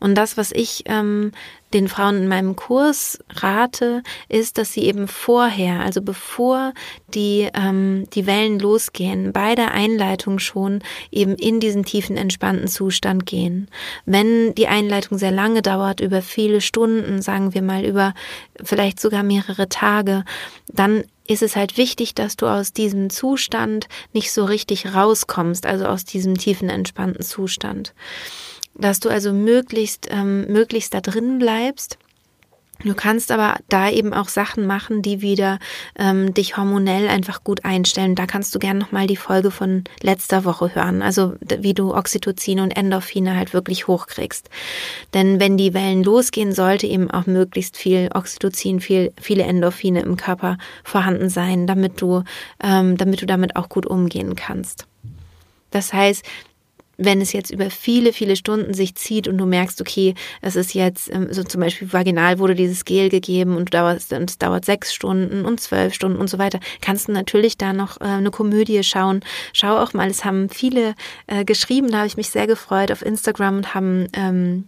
Und 0.00 0.16
das, 0.16 0.36
was 0.36 0.50
ich 0.50 0.82
ähm, 0.86 1.32
den 1.74 1.88
Frauen 1.88 2.16
in 2.16 2.28
meinem 2.28 2.56
Kurs 2.56 3.18
rate, 3.30 4.02
ist, 4.28 4.58
dass 4.58 4.72
sie 4.72 4.84
eben 4.84 5.08
vorher, 5.08 5.80
also 5.80 6.00
bevor 6.00 6.72
die, 7.08 7.48
ähm, 7.54 8.06
die 8.14 8.26
Wellen 8.26 8.58
losgehen, 8.58 9.32
bei 9.32 9.54
der 9.54 9.72
Einleitung 9.72 10.38
schon 10.38 10.82
eben 11.10 11.34
in 11.34 11.60
diesen 11.60 11.84
tiefen 11.84 12.16
entspannten 12.16 12.68
Zustand 12.68 13.26
gehen. 13.26 13.68
Wenn 14.06 14.54
die 14.54 14.68
Einleitung 14.68 15.18
sehr 15.18 15.32
lange 15.32 15.62
dauert, 15.62 16.00
über 16.00 16.22
viele 16.22 16.60
Stunden, 16.60 17.20
sagen 17.20 17.52
wir 17.54 17.62
mal 17.62 17.84
über 17.84 18.14
vielleicht 18.62 19.00
sogar 19.00 19.22
mehrere 19.22 19.68
Tage, 19.68 20.24
dann 20.68 21.04
ist 21.26 21.42
es 21.42 21.56
halt 21.56 21.76
wichtig, 21.76 22.14
dass 22.14 22.36
du 22.36 22.46
aus 22.46 22.72
diesem 22.72 23.10
Zustand 23.10 23.88
nicht 24.12 24.30
so 24.30 24.44
richtig 24.44 24.94
rauskommst, 24.94 25.66
also 25.66 25.86
aus 25.86 26.04
diesem 26.04 26.36
tiefen 26.36 26.68
entspannten 26.68 27.22
Zustand 27.22 27.94
dass 28.74 29.00
du 29.00 29.08
also 29.08 29.32
möglichst, 29.32 30.08
ähm, 30.10 30.46
möglichst 30.46 30.94
da 30.94 31.00
drin 31.00 31.38
bleibst. 31.38 31.98
Du 32.82 32.94
kannst 32.94 33.30
aber 33.30 33.56
da 33.68 33.88
eben 33.88 34.12
auch 34.12 34.28
Sachen 34.28 34.66
machen, 34.66 35.00
die 35.00 35.22
wieder 35.22 35.58
ähm, 35.96 36.34
dich 36.34 36.56
hormonell 36.56 37.08
einfach 37.08 37.44
gut 37.44 37.64
einstellen. 37.64 38.16
Da 38.16 38.26
kannst 38.26 38.54
du 38.54 38.58
gerne 38.58 38.80
nochmal 38.80 39.06
die 39.06 39.16
Folge 39.16 39.52
von 39.52 39.84
letzter 40.02 40.44
Woche 40.44 40.74
hören. 40.74 41.00
Also 41.00 41.34
wie 41.40 41.72
du 41.72 41.94
Oxytocin 41.94 42.58
und 42.60 42.72
Endorphine 42.72 43.36
halt 43.36 43.54
wirklich 43.54 43.86
hochkriegst. 43.86 44.50
Denn 45.14 45.38
wenn 45.38 45.56
die 45.56 45.72
Wellen 45.72 46.02
losgehen, 46.02 46.52
sollte 46.52 46.86
eben 46.88 47.10
auch 47.10 47.26
möglichst 47.26 47.76
viel 47.76 48.10
Oxytocin, 48.12 48.80
viel, 48.80 49.12
viele 49.20 49.44
Endorphine 49.44 50.02
im 50.02 50.16
Körper 50.16 50.58
vorhanden 50.82 51.30
sein, 51.30 51.68
damit 51.68 52.02
du, 52.02 52.24
ähm, 52.62 52.96
damit 52.96 53.22
du 53.22 53.26
damit 53.26 53.54
auch 53.54 53.68
gut 53.68 53.86
umgehen 53.86 54.34
kannst. 54.34 54.86
Das 55.70 55.92
heißt, 55.92 56.24
wenn 56.96 57.20
es 57.20 57.32
jetzt 57.32 57.50
über 57.50 57.70
viele, 57.70 58.12
viele 58.12 58.36
Stunden 58.36 58.74
sich 58.74 58.94
zieht 58.94 59.28
und 59.28 59.38
du 59.38 59.46
merkst, 59.46 59.80
okay, 59.80 60.14
es 60.40 60.56
ist 60.56 60.74
jetzt 60.74 61.10
ähm, 61.12 61.32
so 61.32 61.42
zum 61.42 61.60
Beispiel 61.60 61.92
vaginal 61.92 62.38
wurde 62.38 62.54
dieses 62.54 62.84
Gel 62.84 63.08
gegeben 63.08 63.56
und, 63.56 63.74
dauert, 63.74 64.12
und 64.12 64.30
es 64.30 64.38
dauert 64.38 64.64
sechs 64.64 64.94
Stunden 64.94 65.44
und 65.44 65.60
zwölf 65.60 65.94
Stunden 65.94 66.18
und 66.18 66.30
so 66.30 66.38
weiter, 66.38 66.60
kannst 66.80 67.08
du 67.08 67.12
natürlich 67.12 67.56
da 67.56 67.72
noch 67.72 68.00
äh, 68.00 68.04
eine 68.04 68.30
Komödie 68.30 68.82
schauen. 68.82 69.20
Schau 69.52 69.78
auch 69.78 69.92
mal, 69.92 70.08
es 70.10 70.24
haben 70.24 70.48
viele 70.48 70.94
äh, 71.26 71.44
geschrieben, 71.44 71.90
da 71.90 71.98
habe 71.98 72.06
ich 72.06 72.16
mich 72.16 72.30
sehr 72.30 72.46
gefreut 72.46 72.92
auf 72.92 73.02
Instagram 73.02 73.56
und 73.58 73.74
haben 73.74 74.08
ähm, 74.12 74.64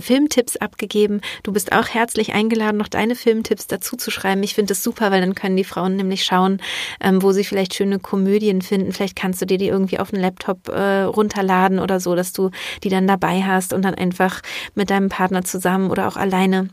Filmtipps 0.00 0.56
abgegeben. 0.56 1.20
Du 1.42 1.52
bist 1.52 1.72
auch 1.72 1.88
herzlich 1.88 2.34
eingeladen, 2.34 2.76
noch 2.76 2.88
deine 2.88 3.14
Filmtipps 3.14 3.66
dazu 3.66 3.96
zu 3.96 4.10
schreiben. 4.10 4.42
Ich 4.42 4.54
finde 4.54 4.70
das 4.70 4.82
super, 4.82 5.10
weil 5.10 5.20
dann 5.20 5.34
können 5.34 5.56
die 5.56 5.64
Frauen 5.64 5.96
nämlich 5.96 6.24
schauen, 6.24 6.60
ähm, 7.00 7.22
wo 7.22 7.32
sie 7.32 7.44
vielleicht 7.44 7.74
schöne 7.74 7.98
Komödien 7.98 8.62
finden. 8.62 8.92
Vielleicht 8.92 9.16
kannst 9.16 9.40
du 9.40 9.46
dir 9.46 9.58
die 9.58 9.68
irgendwie 9.68 9.98
auf 9.98 10.10
den 10.10 10.20
Laptop 10.20 10.68
äh, 10.68 11.02
runterladen 11.02 11.78
oder 11.78 12.00
so, 12.00 12.14
dass 12.14 12.32
du 12.32 12.50
die 12.82 12.88
dann 12.88 13.06
dabei 13.06 13.42
hast 13.42 13.72
und 13.72 13.82
dann 13.82 13.94
einfach 13.94 14.40
mit 14.74 14.90
deinem 14.90 15.08
Partner 15.08 15.44
zusammen 15.44 15.90
oder 15.90 16.08
auch 16.08 16.16
alleine 16.16 16.68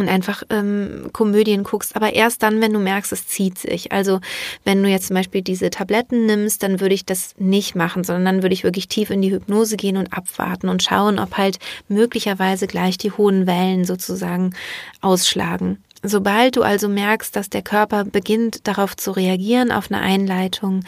und 0.00 0.08
einfach 0.08 0.42
ähm, 0.50 1.10
Komödien 1.12 1.64
guckst, 1.64 1.96
aber 1.96 2.14
erst 2.14 2.42
dann, 2.42 2.60
wenn 2.60 2.72
du 2.72 2.78
merkst, 2.78 3.12
es 3.12 3.26
zieht 3.26 3.58
sich. 3.58 3.92
Also 3.92 4.20
wenn 4.64 4.82
du 4.82 4.88
jetzt 4.88 5.08
zum 5.08 5.14
Beispiel 5.14 5.42
diese 5.42 5.70
Tabletten 5.70 6.26
nimmst, 6.26 6.62
dann 6.62 6.80
würde 6.80 6.94
ich 6.94 7.04
das 7.04 7.34
nicht 7.38 7.74
machen, 7.74 8.04
sondern 8.04 8.24
dann 8.24 8.42
würde 8.42 8.54
ich 8.54 8.64
wirklich 8.64 8.88
tief 8.88 9.10
in 9.10 9.22
die 9.22 9.32
Hypnose 9.32 9.76
gehen 9.76 9.96
und 9.96 10.12
abwarten 10.12 10.68
und 10.68 10.82
schauen, 10.82 11.18
ob 11.18 11.36
halt 11.36 11.58
möglicherweise 11.88 12.66
gleich 12.66 12.98
die 12.98 13.12
hohen 13.12 13.46
Wellen 13.46 13.84
sozusagen 13.84 14.54
ausschlagen. 15.00 15.78
Sobald 16.02 16.56
du 16.56 16.62
also 16.62 16.88
merkst, 16.88 17.34
dass 17.34 17.50
der 17.50 17.62
Körper 17.62 18.04
beginnt 18.04 18.68
darauf 18.68 18.96
zu 18.96 19.10
reagieren, 19.10 19.72
auf 19.72 19.90
eine 19.90 20.00
Einleitung, 20.00 20.84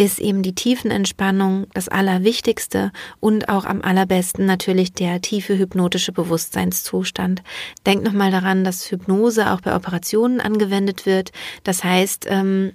ist 0.00 0.18
eben 0.18 0.42
die 0.42 0.54
Tiefenentspannung 0.54 1.66
das 1.74 1.88
Allerwichtigste 1.88 2.90
und 3.20 3.50
auch 3.50 3.66
am 3.66 3.82
allerbesten 3.82 4.46
natürlich 4.46 4.94
der 4.94 5.20
tiefe 5.20 5.58
hypnotische 5.58 6.12
Bewusstseinszustand. 6.12 7.42
Denk 7.84 8.02
nochmal 8.02 8.30
daran, 8.30 8.64
dass 8.64 8.90
Hypnose 8.90 9.52
auch 9.52 9.60
bei 9.60 9.76
Operationen 9.76 10.40
angewendet 10.40 11.04
wird. 11.04 11.32
Das 11.64 11.84
heißt, 11.84 12.24
ähm, 12.30 12.72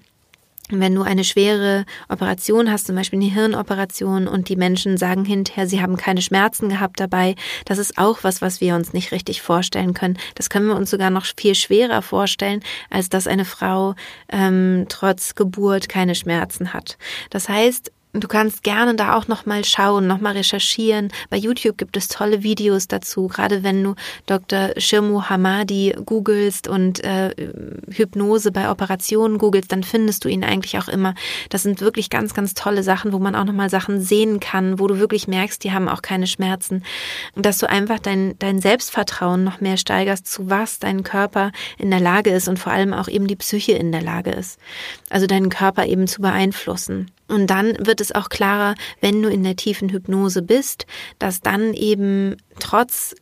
wenn 0.70 0.96
du 0.96 1.04
eine 1.04 1.24
schwere 1.24 1.86
Operation 2.10 2.72
hast, 2.72 2.88
zum 2.88 2.96
Beispiel 2.96 3.20
eine 3.20 3.32
Hirnoperation 3.32 4.28
und 4.28 4.50
die 4.50 4.56
Menschen 4.56 4.98
sagen 4.98 5.24
hinterher, 5.24 5.68
sie 5.68 5.82
haben 5.82 5.96
keine 5.96 6.22
Schmerzen 6.22 6.70
gehabt 6.70 7.00
dabei, 7.00 7.36
das 7.66 7.78
ist 7.78 7.98
auch 7.98 8.24
was, 8.24 8.42
was 8.42 8.62
wir 8.62 8.76
uns 8.76 8.94
nicht 8.94 9.12
richtig 9.12 9.42
vorstellen 9.42 9.94
können. 9.94 10.18
Das 10.34 10.50
können 10.50 10.68
wir 10.68 10.76
uns 10.76 10.90
sogar 10.90 11.10
noch 11.10 11.26
viel 11.38 11.56
schwerer 11.56 12.02
vorstellen, 12.02 12.62
als 12.90 13.10
dass 13.10 13.28
eine 13.28 13.46
Frau 13.46 13.96
ähm, 14.30 14.86
trotz 14.90 15.36
Geburt 15.36 15.90
keine 15.90 16.16
Schmerzen 16.16 16.74
hat. 16.74 16.98
Das 17.30 17.48
heißt, 17.48 17.92
Du 18.18 18.30
kannst 18.30 18.64
gerne 18.64 18.96
da 18.96 19.16
auch 19.16 19.28
nochmal 19.28 19.66
schauen, 19.66 20.08
nochmal 20.08 20.38
recherchieren. 20.38 21.10
Bei 21.30 21.36
YouTube 21.36 21.78
gibt 21.78 21.98
es 21.98 22.08
tolle 22.08 22.44
Videos 22.44 22.88
dazu, 22.88 23.28
gerade 23.28 23.62
wenn 23.62 23.84
du 23.84 23.96
Dr. 24.26 24.70
Shirmu 24.78 25.24
Hamadi 25.24 25.94
googelst 26.06 26.70
und 26.70 27.04
äh, 27.04 27.36
Hypnose 27.92 28.54
bei 28.54 28.72
Operationen 28.72 29.38
googelst, 29.38 29.70
dann 29.70 29.84
findest 29.84 30.24
du 30.24 30.30
ihn 30.30 30.46
eigentlich 30.46 30.78
auch 30.78 30.88
immer. 30.88 31.14
Das 31.50 31.64
sind 31.64 31.82
wirklich 31.82 32.10
ganz, 32.10 32.34
ganz 32.34 32.54
tolle 32.54 32.84
Sachen, 32.84 33.12
wo 33.12 33.20
man 33.20 33.36
auch 33.36 33.44
nochmal 33.44 33.70
Sachen 33.70 34.00
sehen 34.00 34.40
kann, 34.40 34.80
wo 34.80 34.88
du 34.88 34.98
wirklich 34.98 35.28
merkst, 35.28 35.62
die 35.66 35.74
haben 35.74 35.90
auch 35.90 36.02
keine 36.02 36.28
Schmerzen. 36.28 36.84
Dass 37.36 37.58
du 37.58 37.70
einfach 37.70 38.00
dein, 38.00 38.40
dein 38.40 38.60
Selbstvertrauen 38.62 39.44
noch 39.44 39.60
mehr 39.60 39.76
steigerst, 39.76 40.26
zu 40.26 40.50
was 40.50 40.80
dein 40.80 41.04
Körper 41.04 41.52
in 41.78 41.92
der 41.92 42.00
Lage 42.00 42.30
ist 42.30 42.48
und 42.48 42.60
vor 42.60 42.72
allem 42.72 42.94
auch 42.94 43.10
eben 43.10 43.28
die 43.28 43.36
Psyche 43.36 43.74
in 43.74 43.92
der 43.92 44.02
Lage 44.02 44.32
ist. 44.32 44.58
Also 45.10 45.28
deinen 45.28 45.50
Körper 45.50 45.86
eben 45.86 46.08
zu 46.08 46.22
beeinflussen. 46.22 47.12
Und 47.28 47.48
dann 47.48 47.76
wird 47.80 48.02
es 48.02 48.05
auch 48.14 48.30
klarer, 48.30 48.76
wenn 49.02 49.22
du 49.22 49.30
in 49.30 49.44
der 49.44 49.56
tiefen 49.56 49.90
Hypnose 49.90 50.42
bist, 50.42 50.86
dass 51.18 51.42
dann 51.42 51.74
eben 51.74 52.36
trotz 52.60 53.16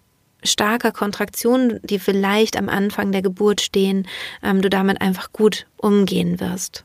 starker 0.43 0.91
Kontraktionen, 0.91 1.79
die 1.83 1.99
vielleicht 1.99 2.57
am 2.57 2.69
Anfang 2.69 3.11
der 3.11 3.21
Geburt 3.21 3.61
stehen, 3.61 4.07
ähm, 4.41 4.61
du 4.61 4.69
damit 4.69 5.01
einfach 5.01 5.31
gut 5.31 5.67
umgehen 5.77 6.39
wirst. 6.39 6.83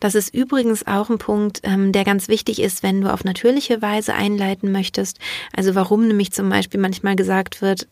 Das 0.00 0.14
ist 0.14 0.34
übrigens 0.34 0.86
auch 0.86 1.10
ein 1.10 1.18
Punkt, 1.18 1.60
ähm, 1.62 1.92
der 1.92 2.04
ganz 2.04 2.28
wichtig 2.28 2.60
ist, 2.60 2.82
wenn 2.82 3.02
du 3.02 3.12
auf 3.12 3.24
natürliche 3.24 3.82
Weise 3.82 4.14
einleiten 4.14 4.72
möchtest. 4.72 5.18
Also 5.54 5.74
warum 5.74 6.08
nämlich 6.08 6.32
zum 6.32 6.48
Beispiel 6.48 6.80
manchmal 6.80 7.14
gesagt 7.16 7.60
wird, 7.62 7.86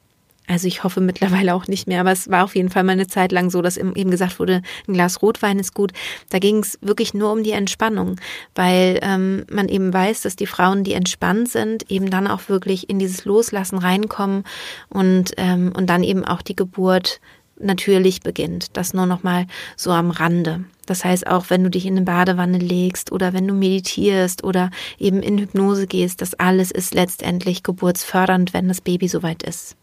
also 0.46 0.68
ich 0.68 0.84
hoffe 0.84 1.00
mittlerweile 1.00 1.54
auch 1.54 1.68
nicht 1.68 1.88
mehr, 1.88 2.00
aber 2.00 2.12
es 2.12 2.28
war 2.28 2.44
auf 2.44 2.54
jeden 2.54 2.68
Fall 2.68 2.84
mal 2.84 2.92
eine 2.92 3.06
Zeit 3.06 3.32
lang 3.32 3.50
so, 3.50 3.62
dass 3.62 3.76
eben 3.76 4.10
gesagt 4.10 4.38
wurde, 4.38 4.62
ein 4.86 4.92
Glas 4.92 5.22
Rotwein 5.22 5.58
ist 5.58 5.74
gut. 5.74 5.92
Da 6.28 6.38
ging 6.38 6.58
es 6.58 6.78
wirklich 6.82 7.14
nur 7.14 7.32
um 7.32 7.42
die 7.42 7.52
Entspannung, 7.52 8.16
weil 8.54 8.98
ähm, 9.02 9.44
man 9.50 9.68
eben 9.68 9.92
weiß, 9.92 10.22
dass 10.22 10.36
die 10.36 10.46
Frauen, 10.46 10.84
die 10.84 10.92
entspannt 10.92 11.48
sind, 11.48 11.90
eben 11.90 12.10
dann 12.10 12.26
auch 12.26 12.48
wirklich 12.48 12.90
in 12.90 12.98
dieses 12.98 13.24
Loslassen 13.24 13.78
reinkommen 13.78 14.44
und, 14.90 15.32
ähm, 15.38 15.72
und 15.74 15.88
dann 15.88 16.02
eben 16.02 16.24
auch 16.24 16.42
die 16.42 16.56
Geburt 16.56 17.20
natürlich 17.58 18.20
beginnt. 18.20 18.76
Das 18.76 18.92
nur 18.92 19.06
noch 19.06 19.22
mal 19.22 19.46
so 19.76 19.92
am 19.92 20.10
Rande. 20.10 20.64
Das 20.86 21.04
heißt, 21.04 21.26
auch 21.26 21.48
wenn 21.48 21.64
du 21.64 21.70
dich 21.70 21.86
in 21.86 21.96
eine 21.96 22.04
Badewanne 22.04 22.58
legst 22.58 23.12
oder 23.12 23.32
wenn 23.32 23.48
du 23.48 23.54
meditierst 23.54 24.44
oder 24.44 24.70
eben 24.98 25.22
in 25.22 25.38
Hypnose 25.38 25.86
gehst, 25.86 26.20
das 26.20 26.34
alles 26.34 26.70
ist 26.70 26.94
letztendlich 26.94 27.62
geburtsfördernd, 27.62 28.52
wenn 28.52 28.68
das 28.68 28.82
Baby 28.82 29.08
soweit 29.08 29.42
ist. 29.42 29.76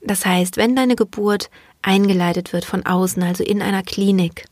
Das 0.00 0.24
heißt, 0.24 0.56
wenn 0.56 0.76
deine 0.76 0.96
Geburt 0.96 1.50
eingeleitet 1.82 2.52
wird 2.52 2.64
von 2.64 2.84
außen, 2.86 3.22
also 3.22 3.44
in 3.44 3.62
einer 3.62 3.82
Klinik, 3.82 4.44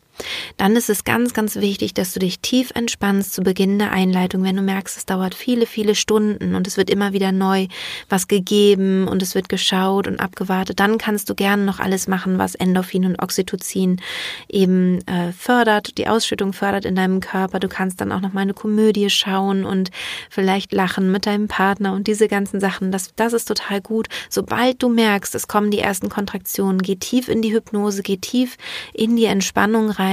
Dann 0.57 0.77
ist 0.77 0.89
es 0.89 1.05
ganz, 1.05 1.35
ganz 1.35 1.57
wichtig, 1.57 1.95
dass 1.95 2.13
du 2.13 2.21
dich 2.21 2.41
tief 2.41 2.71
entspannst 2.75 3.35
zu 3.35 3.43
Beginn 3.43 3.79
der 3.79 3.93
Einleitung, 3.93 4.43
wenn 4.43 4.57
du 4.57 4.63
merkst, 4.63 4.97
es 4.97 5.07
dauert 5.07 5.35
viele, 5.35 5.67
viele 5.67 5.95
Stunden 5.95 6.55
und 6.55 6.67
es 6.67 6.77
wird 6.77 6.91
immer 6.91 7.13
wieder 7.13 7.33
neu 7.33 7.67
was 8.09 8.29
gegeben 8.29 9.09
und 9.09 9.23
es 9.23 9.35
wird 9.35 9.49
geschaut 9.49 10.07
und 10.07 10.21
abgewartet. 10.21 10.81
Dann 10.81 10.99
kannst 10.99 11.29
du 11.29 11.35
gerne 11.35 11.65
noch 11.65 11.81
alles 11.81 12.09
machen, 12.09 12.39
was 12.39 12.55
Endorphin 12.55 13.05
und 13.05 13.23
Oxytocin 13.23 14.01
eben 14.49 15.07
äh, 15.07 15.33
fördert, 15.33 15.99
die 15.99 16.09
Ausschüttung 16.09 16.53
fördert 16.53 16.85
in 16.85 16.95
deinem 16.95 17.21
Körper. 17.21 17.61
Du 17.61 17.69
kannst 17.69 18.01
dann 18.01 18.13
auch 18.13 18.21
noch 18.21 18.33
mal 18.33 18.41
eine 18.41 18.55
Komödie 18.55 19.11
schauen 19.11 19.65
und 19.65 19.91
vielleicht 20.31 20.73
lachen 20.73 21.13
mit 21.13 21.27
deinem 21.27 21.49
Partner 21.49 21.93
und 21.93 22.07
diese 22.07 22.29
ganzen 22.29 22.61
Sachen. 22.61 22.91
Das, 22.91 23.11
das 23.17 23.33
ist 23.33 23.47
total 23.47 23.81
gut. 23.81 24.09
Sobald 24.31 24.83
du 24.83 24.89
merkst, 24.89 25.35
es 25.35 25.49
kommen 25.49 25.71
die 25.71 25.81
ersten 25.81 26.09
Kontraktionen, 26.09 26.81
geh 26.81 26.97
tief 26.97 27.29
in 27.29 27.43
die 27.43 27.53
Hypnose, 27.53 28.03
geh 28.03 28.17
tief 28.17 28.57
in 28.95 29.17
die 29.17 29.27
Entspannung 29.27 29.91
rein 29.91 30.06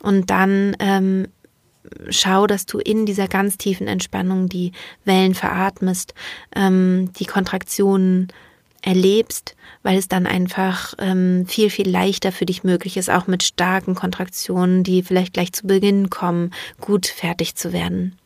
und 0.00 0.30
dann 0.30 0.76
ähm, 0.78 1.28
schau, 2.10 2.46
dass 2.46 2.66
du 2.66 2.78
in 2.78 3.06
dieser 3.06 3.28
ganz 3.28 3.58
tiefen 3.58 3.88
Entspannung 3.88 4.48
die 4.48 4.72
Wellen 5.04 5.34
veratmest, 5.34 6.14
ähm, 6.54 7.10
die 7.18 7.26
Kontraktionen 7.26 8.28
erlebst, 8.82 9.56
weil 9.82 9.98
es 9.98 10.08
dann 10.08 10.26
einfach 10.26 10.94
ähm, 10.98 11.46
viel, 11.46 11.70
viel 11.70 11.88
leichter 11.88 12.32
für 12.32 12.46
dich 12.46 12.62
möglich 12.64 12.96
ist, 12.96 13.10
auch 13.10 13.26
mit 13.26 13.42
starken 13.42 13.94
Kontraktionen, 13.94 14.84
die 14.84 15.02
vielleicht 15.02 15.34
gleich 15.34 15.52
zu 15.52 15.66
Beginn 15.66 16.10
kommen, 16.10 16.52
gut 16.80 17.06
fertig 17.06 17.56
zu 17.56 17.72
werden. 17.72 18.16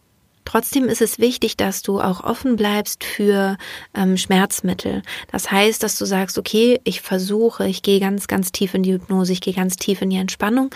Trotzdem 0.44 0.84
ist 0.84 1.00
es 1.00 1.18
wichtig, 1.18 1.56
dass 1.56 1.82
du 1.82 2.00
auch 2.00 2.24
offen 2.24 2.56
bleibst 2.56 3.04
für 3.04 3.56
ähm, 3.94 4.16
Schmerzmittel. 4.16 5.02
Das 5.30 5.50
heißt, 5.50 5.82
dass 5.82 5.96
du 5.96 6.04
sagst, 6.04 6.38
okay, 6.38 6.80
ich 6.84 7.00
versuche, 7.00 7.68
ich 7.68 7.82
gehe 7.82 8.00
ganz, 8.00 8.26
ganz 8.26 8.52
tief 8.52 8.74
in 8.74 8.82
die 8.82 8.92
Hypnose, 8.92 9.32
ich 9.32 9.40
gehe 9.40 9.54
ganz 9.54 9.76
tief 9.76 10.02
in 10.02 10.10
die 10.10 10.16
Entspannung. 10.16 10.70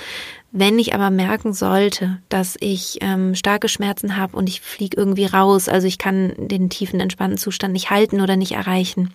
Wenn 0.52 0.78
ich 0.78 0.94
aber 0.94 1.10
merken 1.10 1.52
sollte, 1.52 2.18
dass 2.30 2.56
ich 2.60 2.98
ähm, 3.02 3.34
starke 3.34 3.68
Schmerzen 3.68 4.16
habe 4.16 4.36
und 4.36 4.48
ich 4.48 4.62
fliege 4.62 4.96
irgendwie 4.96 5.26
raus, 5.26 5.68
also 5.68 5.86
ich 5.86 5.98
kann 5.98 6.32
den 6.38 6.70
tiefen 6.70 6.98
entspannten 6.98 7.36
Zustand 7.36 7.74
nicht 7.74 7.90
halten 7.90 8.22
oder 8.22 8.36
nicht 8.36 8.52
erreichen, 8.52 9.12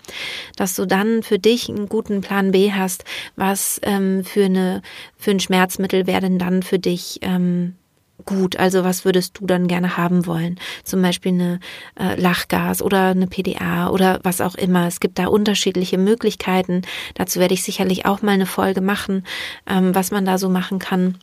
dass 0.55 0.75
du 0.75 0.85
dann 0.85 1.23
für 1.23 1.39
dich 1.39 1.69
einen 1.69 1.89
guten 1.89 2.21
Plan 2.21 2.51
B 2.51 2.73
hast, 2.73 3.05
was 3.35 3.79
ähm, 3.83 4.23
für 4.23 4.45
eine 4.45 4.83
für 5.17 5.31
ein 5.31 5.39
Schmerzmittel 5.39 6.05
wäre 6.05 6.21
denn 6.21 6.37
dann 6.37 6.61
für 6.61 6.77
dich 6.77 7.19
ähm, 7.21 7.75
gut? 8.21 8.57
Also 8.57 8.83
was 8.83 9.05
würdest 9.05 9.39
du 9.39 9.45
dann 9.45 9.67
gerne 9.67 9.97
haben 9.97 10.25
wollen? 10.25 10.59
Zum 10.83 11.01
Beispiel 11.01 11.33
eine 11.33 11.59
äh, 11.99 12.19
Lachgas 12.19 12.81
oder 12.81 13.07
eine 13.07 13.27
PDA 13.27 13.89
oder 13.89 14.19
was 14.23 14.41
auch 14.41 14.55
immer. 14.55 14.87
Es 14.87 14.99
gibt 14.99 15.19
da 15.19 15.27
unterschiedliche 15.27 15.97
Möglichkeiten. 15.97 16.81
Dazu 17.15 17.39
werde 17.39 17.53
ich 17.53 17.63
sicherlich 17.63 18.05
auch 18.05 18.21
mal 18.21 18.31
eine 18.31 18.45
Folge 18.45 18.81
machen, 18.81 19.25
ähm, 19.67 19.93
was 19.95 20.11
man 20.11 20.25
da 20.25 20.37
so 20.37 20.49
machen 20.49 20.79
kann. 20.79 21.17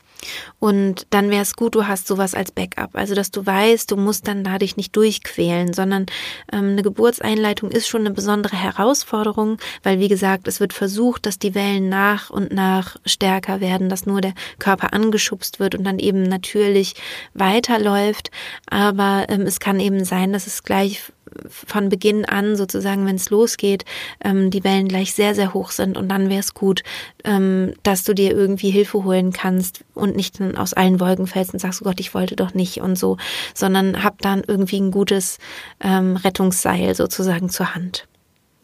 Und 0.59 1.07
dann 1.11 1.31
wäre 1.31 1.43
es 1.43 1.55
gut, 1.55 1.75
du 1.75 1.87
hast 1.87 2.07
sowas 2.07 2.35
als 2.35 2.53
Backup. 2.53 2.91
Also, 2.95 3.15
dass 3.15 3.31
du 3.31 3.45
weißt, 3.45 3.91
du 3.91 3.97
musst 3.97 4.27
dann 4.29 4.45
da 4.45 4.59
dich 4.59 4.77
nicht 4.77 4.95
durchquälen, 4.97 5.73
sondern 5.73 6.07
ähm, 6.53 6.71
eine 6.71 6.83
Geburtseinleitung 6.83 7.71
ist 7.71 7.89
schon 7.89 8.03
eine 8.03 8.11
besondere 8.11 8.57
Herausforderung, 8.57 9.59
weil, 9.83 10.01
wie 10.01 10.09
gesagt, 10.09 10.49
es 10.49 10.61
wird 10.61 10.73
versucht, 10.73 11.27
dass 11.27 11.39
die 11.39 11.55
Wellen 11.55 11.89
nach 11.89 12.31
und 12.31 12.53
nach 12.53 12.97
stärker 13.05 13.61
werden, 13.61 13.89
dass 13.89 14.07
nur 14.07 14.21
der 14.21 14.35
Körper 14.59 14.93
angeschubst 14.93 15.61
wird 15.61 15.75
und 15.75 15.85
dann 15.85 15.99
eben 15.99 16.23
natürlich 16.23 16.95
weiterläuft. 17.35 18.31
Aber 18.67 19.27
ähm, 19.29 19.43
es 19.43 19.61
kann 19.61 19.81
eben 19.81 20.05
sein, 20.05 20.33
dass 20.33 20.47
es 20.47 20.63
gleich 20.63 21.03
von 21.49 21.89
Beginn 21.89 22.25
an 22.25 22.57
sozusagen, 22.57 23.07
wenn 23.07 23.17
es 23.17 23.31
losgeht, 23.31 23.85
ähm, 24.25 24.51
die 24.51 24.65
Wellen 24.65 24.89
gleich 24.89 25.15
sehr, 25.15 25.35
sehr 25.35 25.55
hoch 25.55 25.71
sind 25.71 25.97
und 25.97 26.09
dann 26.09 26.29
wäre 26.29 26.41
es 26.41 26.55
gut, 26.55 26.83
ähm, 27.25 27.75
dass 27.83 28.05
du 28.05 28.15
dir 28.15 28.33
irgendwie 28.33 28.71
Hilfe 28.71 29.05
holen 29.05 29.33
kannst 29.33 29.85
und 29.95 30.17
nicht 30.17 30.41
aus 30.57 30.75
allen 30.75 31.01
Wolken 31.01 31.27
fällst 31.27 31.53
und 31.53 31.61
sagst, 31.61 31.83
oh 31.83 31.85
Gott, 31.85 32.01
ich 32.01 32.15
wollte 32.15 32.37
doch 32.37 32.55
nicht 32.55 32.81
und 32.81 32.97
so, 32.97 33.17
sondern 33.55 34.03
hab 34.03 34.21
dann 34.21 34.43
irgendwie 34.47 34.81
ein 34.81 34.91
gutes 34.91 35.39
ähm, 35.81 36.17
Rettungsseil 36.17 36.95
sozusagen 36.95 37.49
zur 37.49 37.75
Hand. 37.75 38.07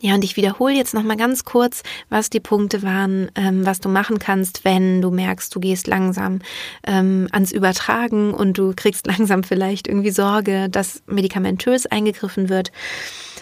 Ja, 0.05 0.16
und 0.16 0.22
ich 0.22 0.36
wiederhole 0.36 0.74
jetzt 0.74 0.92
nochmal 0.92 1.16
ganz 1.16 1.44
kurz, 1.44 1.82
was 2.11 2.28
die 2.28 2.38
Punkte 2.38 2.82
waren, 2.82 3.30
ähm, 3.36 3.64
was 3.64 3.80
du 3.80 3.88
machen 3.88 4.18
kannst, 4.18 4.62
wenn 4.62 5.00
du 5.00 5.11
merkst, 5.11 5.55
du 5.55 5.61
gehst 5.61 5.86
langsam 5.86 6.40
ähm, 6.86 7.26
ans 7.32 7.52
Übertragen 7.52 8.34
und 8.34 8.59
du 8.59 8.74
kriegst 8.76 9.07
langsam 9.07 9.44
vielleicht 9.44 9.88
irgendwie 9.88 10.11
Sorge, 10.11 10.68
dass 10.68 11.02
medikamentös 11.07 11.86
eingegriffen 11.86 12.50
wird. 12.50 12.70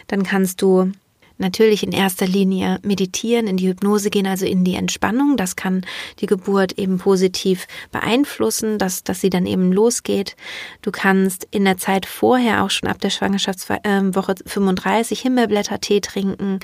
Dann 0.06 0.22
kannst 0.22 0.62
du 0.62 0.92
natürlich 1.42 1.82
in 1.82 1.92
erster 1.92 2.26
Linie 2.26 2.78
meditieren, 2.82 3.46
in 3.46 3.58
die 3.58 3.68
Hypnose 3.68 4.08
gehen, 4.08 4.26
also 4.26 4.46
in 4.46 4.64
die 4.64 4.74
Entspannung. 4.74 5.36
Das 5.36 5.56
kann 5.56 5.84
die 6.20 6.26
Geburt 6.26 6.78
eben 6.78 6.96
positiv 6.96 7.66
beeinflussen, 7.90 8.78
dass, 8.78 9.04
dass 9.04 9.20
sie 9.20 9.28
dann 9.28 9.44
eben 9.44 9.72
losgeht. 9.72 10.36
Du 10.80 10.90
kannst 10.90 11.46
in 11.50 11.64
der 11.64 11.76
Zeit 11.76 12.06
vorher 12.06 12.64
auch 12.64 12.70
schon 12.70 12.88
ab 12.88 13.00
der 13.00 13.10
Schwangerschaftswoche 13.10 14.36
35 14.46 15.20
Himbeerblättertee 15.20 16.00
trinken 16.00 16.60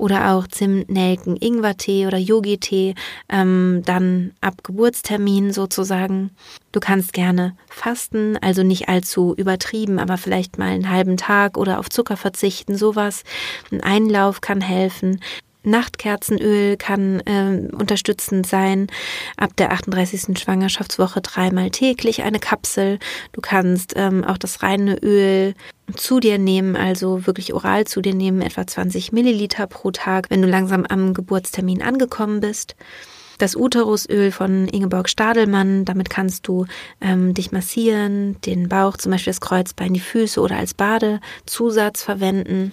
oder 0.00 0.32
auch 0.32 0.48
Zimt, 0.48 0.90
Nelken, 0.90 1.36
Ingwertee 1.36 2.06
oder 2.06 2.18
Yogi-Tee, 2.18 2.94
ähm, 3.28 3.82
dann 3.84 4.32
ab 4.40 4.64
Geburtstermin 4.64 5.52
sozusagen. 5.52 6.30
Du 6.72 6.80
kannst 6.80 7.12
gerne 7.12 7.54
fasten, 7.68 8.36
also 8.40 8.62
nicht 8.62 8.88
allzu 8.88 9.34
übertrieben, 9.36 9.98
aber 9.98 10.16
vielleicht 10.16 10.58
mal 10.58 10.68
einen 10.68 10.90
halben 10.90 11.16
Tag 11.16 11.56
oder 11.56 11.78
auf 11.78 11.88
Zucker 11.88 12.16
verzichten, 12.16 12.76
sowas. 12.76 13.24
Ein 13.70 13.82
Einlauf 13.82 14.40
kann 14.40 14.60
helfen. 14.60 15.20
Nachtkerzenöl 15.62 16.76
kann 16.76 17.20
äh, 17.20 17.68
unterstützend 17.72 18.46
sein. 18.46 18.86
Ab 19.36 19.56
der 19.56 19.72
38. 19.72 20.38
Schwangerschaftswoche 20.38 21.20
dreimal 21.20 21.70
täglich 21.70 22.22
eine 22.22 22.38
Kapsel. 22.38 22.98
Du 23.32 23.40
kannst 23.40 23.94
ähm, 23.96 24.24
auch 24.24 24.38
das 24.38 24.62
reine 24.62 24.96
Öl 24.98 25.54
zu 25.96 26.20
dir 26.20 26.38
nehmen, 26.38 26.76
also 26.76 27.26
wirklich 27.26 27.52
oral 27.52 27.86
zu 27.86 28.00
dir 28.00 28.14
nehmen, 28.14 28.42
etwa 28.42 28.66
20 28.66 29.12
Milliliter 29.12 29.66
pro 29.66 29.90
Tag, 29.90 30.30
wenn 30.30 30.42
du 30.42 30.48
langsam 30.48 30.86
am 30.88 31.14
Geburtstermin 31.14 31.82
angekommen 31.82 32.40
bist. 32.40 32.76
Das 33.40 33.56
Uterusöl 33.56 34.32
von 34.32 34.68
Ingeborg 34.68 35.08
Stadelmann, 35.08 35.86
damit 35.86 36.10
kannst 36.10 36.46
du 36.46 36.66
ähm, 37.00 37.32
dich 37.32 37.52
massieren, 37.52 38.38
den 38.42 38.68
Bauch, 38.68 38.98
zum 38.98 39.12
Beispiel 39.12 39.30
das 39.30 39.40
Kreuzbein, 39.40 39.94
die 39.94 40.00
Füße 40.00 40.38
oder 40.38 40.56
als 40.56 40.74
Badezusatz 40.74 42.02
verwenden. 42.02 42.72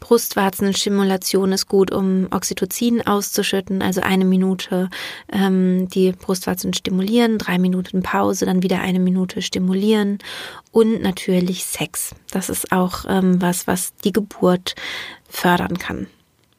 Brustwarzenstimulation 0.00 1.52
ist 1.52 1.68
gut, 1.68 1.92
um 1.92 2.28
Oxytocin 2.30 3.06
auszuschütten, 3.06 3.82
also 3.82 4.00
eine 4.00 4.24
Minute 4.24 4.88
ähm, 5.30 5.86
die 5.90 6.12
Brustwarzen 6.12 6.72
stimulieren, 6.72 7.36
drei 7.36 7.58
Minuten 7.58 8.02
Pause, 8.02 8.46
dann 8.46 8.62
wieder 8.62 8.80
eine 8.80 9.00
Minute 9.00 9.42
stimulieren 9.42 10.18
und 10.72 11.02
natürlich 11.02 11.66
Sex. 11.66 12.14
Das 12.30 12.48
ist 12.48 12.72
auch 12.72 13.04
ähm, 13.06 13.42
was, 13.42 13.66
was 13.66 13.94
die 13.96 14.12
Geburt 14.12 14.76
fördern 15.28 15.76
kann. 15.76 16.06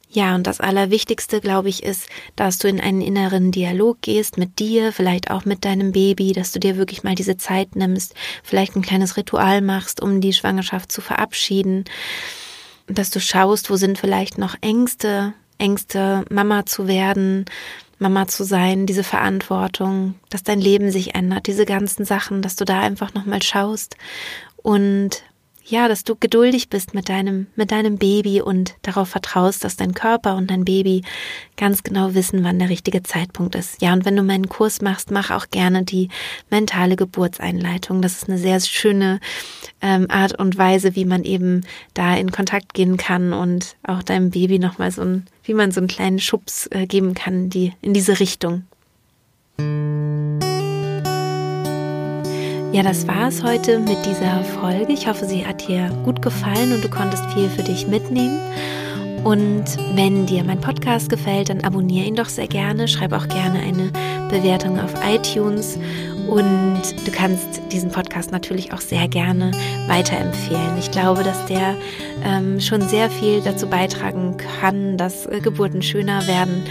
Ja, 0.10 0.36
und 0.36 0.48
das 0.48 0.62
Allerwichtigste, 0.62 1.42
glaube 1.42 1.70
ich, 1.70 1.84
ist, 1.84 2.08
dass 2.36 2.58
du 2.58 2.68
in 2.68 2.80
einen 2.80 3.02
inneren 3.02 3.52
Dialog 3.52 4.02
gehst 4.02 4.38
mit 4.38 4.60
dir, 4.60 4.94
vielleicht 4.94 5.30
auch 5.30 5.44
mit 5.44 5.66
deinem 5.66 5.92
Baby, 5.92 6.32
dass 6.32 6.54
du 6.54 6.60
dir 6.60 6.78
wirklich 6.78 7.04
mal 7.04 7.16
diese 7.16 7.38
Zeit 7.38 7.76
nimmst, 7.76 8.16
vielleicht 8.44 8.76
ein 8.76 8.82
kleines 8.82 9.18
Ritual 9.18 9.62
machst, 9.62 10.02
um 10.02 10.22
die 10.22 10.34
Schwangerschaft 10.34 10.92
zu 10.92 11.02
verabschieden 11.02 11.86
dass 12.88 13.10
du 13.10 13.20
schaust, 13.20 13.70
wo 13.70 13.76
sind 13.76 13.98
vielleicht 13.98 14.38
noch 14.38 14.56
Ängste, 14.62 15.34
Ängste, 15.58 16.26
Mama 16.30 16.66
zu 16.66 16.88
werden, 16.88 17.46
Mama 18.00 18.28
zu 18.28 18.44
sein, 18.44 18.86
diese 18.86 19.04
Verantwortung, 19.04 20.16
dass 20.30 20.44
dein 20.44 20.62
Leben 20.62 20.92
sich 20.92 21.16
ändert, 21.16 21.48
diese 21.48 21.66
ganzen 21.66 22.06
Sachen, 22.06 22.42
dass 22.42 22.56
du 22.56 22.64
da 22.64 22.80
einfach 22.80 23.14
nochmal 23.14 23.42
schaust 23.42 23.98
und 24.58 25.24
ja, 25.70 25.88
dass 25.88 26.04
du 26.04 26.16
geduldig 26.16 26.70
bist 26.70 26.94
mit 26.94 27.10
deinem, 27.10 27.48
mit 27.56 27.72
deinem 27.72 27.98
Baby 27.98 28.42
und 28.42 28.76
darauf 28.84 29.10
vertraust, 29.10 29.64
dass 29.64 29.76
dein 29.76 29.94
Körper 29.94 30.36
und 30.36 30.50
dein 30.50 30.64
Baby 30.64 31.02
ganz 31.58 31.84
genau 31.84 32.14
wissen, 32.14 32.44
wann 32.44 32.60
der 32.60 32.70
richtige 32.70 33.04
Zeitpunkt 33.04 33.56
ist. 33.56 33.82
Ja, 33.82 33.92
und 33.94 34.06
wenn 34.06 34.16
du 34.16 34.24
meinen 34.24 34.48
Kurs 34.48 34.82
machst, 34.82 35.12
mach 35.12 35.30
auch 35.30 35.48
gerne 35.52 35.84
die 35.84 36.10
mentale 36.50 36.96
Geburtseinleitung. 36.96 38.02
Das 38.02 38.14
ist 38.14 38.30
eine 38.30 38.38
sehr 38.38 38.60
schöne 38.62 39.20
ähm, 39.82 40.08
Art 40.10 40.40
und 40.40 40.58
Weise, 40.58 40.96
wie 40.96 41.06
man 41.06 41.24
eben 41.24 41.66
da 41.94 42.16
in 42.16 42.32
Kontakt 42.32 42.74
gehen 42.74 42.96
kann 42.96 43.34
und 43.34 43.76
auch 43.84 44.04
deinem 44.04 44.32
Baby 44.32 44.60
nochmal 44.60 44.92
so 44.92 45.02
ein, 45.02 45.26
wie 45.44 45.54
man 45.54 45.72
so 45.72 45.82
einen 45.82 45.88
kleinen 45.88 46.20
Schubs 46.20 46.68
äh, 46.72 46.88
geben 46.88 47.14
kann, 47.14 47.50
die, 47.50 47.74
in 47.82 47.94
diese 47.94 48.20
Richtung. 48.20 48.64
Ja, 52.74 52.84
das 52.84 53.08
war 53.08 53.30
es 53.30 53.44
heute 53.44 53.80
mit 53.80 53.98
dieser 54.06 54.44
Folge. 54.44 54.92
Ich 54.92 55.08
hoffe, 55.08 55.26
sie 55.26 55.46
hat 55.46 55.68
dir 55.68 55.90
gut 56.04 56.22
gefallen 56.22 56.74
und 56.74 56.84
du 56.84 56.90
konntest 56.90 57.24
viel 57.32 57.50
für 57.50 57.64
dich 57.64 57.88
mitnehmen. 57.88 58.40
Und 59.24 59.66
wenn 59.96 60.26
dir 60.26 60.44
mein 60.44 60.60
Podcast 60.60 61.10
gefällt, 61.10 61.50
dann 61.50 61.64
abonniere 61.64 62.06
ihn 62.06 62.16
doch 62.16 62.30
sehr 62.30 62.48
gerne. 62.48 62.88
Schreib 62.88 63.14
auch 63.14 63.28
gerne 63.28 63.60
eine 63.60 63.92
Bewertung 64.30 64.80
auf 64.80 64.94
iTunes. 65.06 65.80
Und 66.28 66.82
du 67.06 67.12
kannst 67.12 67.62
diesen 67.72 67.90
Podcast 67.90 68.32
natürlich 68.32 68.74
auch 68.74 68.82
sehr 68.82 69.08
gerne 69.08 69.52
weiterempfehlen. 69.88 70.78
Ich 70.78 70.92
glaube, 70.92 71.24
dass 71.24 71.46
der 71.46 71.76
ähm, 72.26 72.60
schon 72.60 72.82
sehr 72.82 73.10
viel 73.10 73.42
dazu 73.42 73.68
beitragen 73.68 74.36
kann, 74.60 74.98
dass 74.98 75.26
äh, 75.26 75.40
Geburten 75.40 75.82
schöner 75.82 76.28
werden 76.28 76.66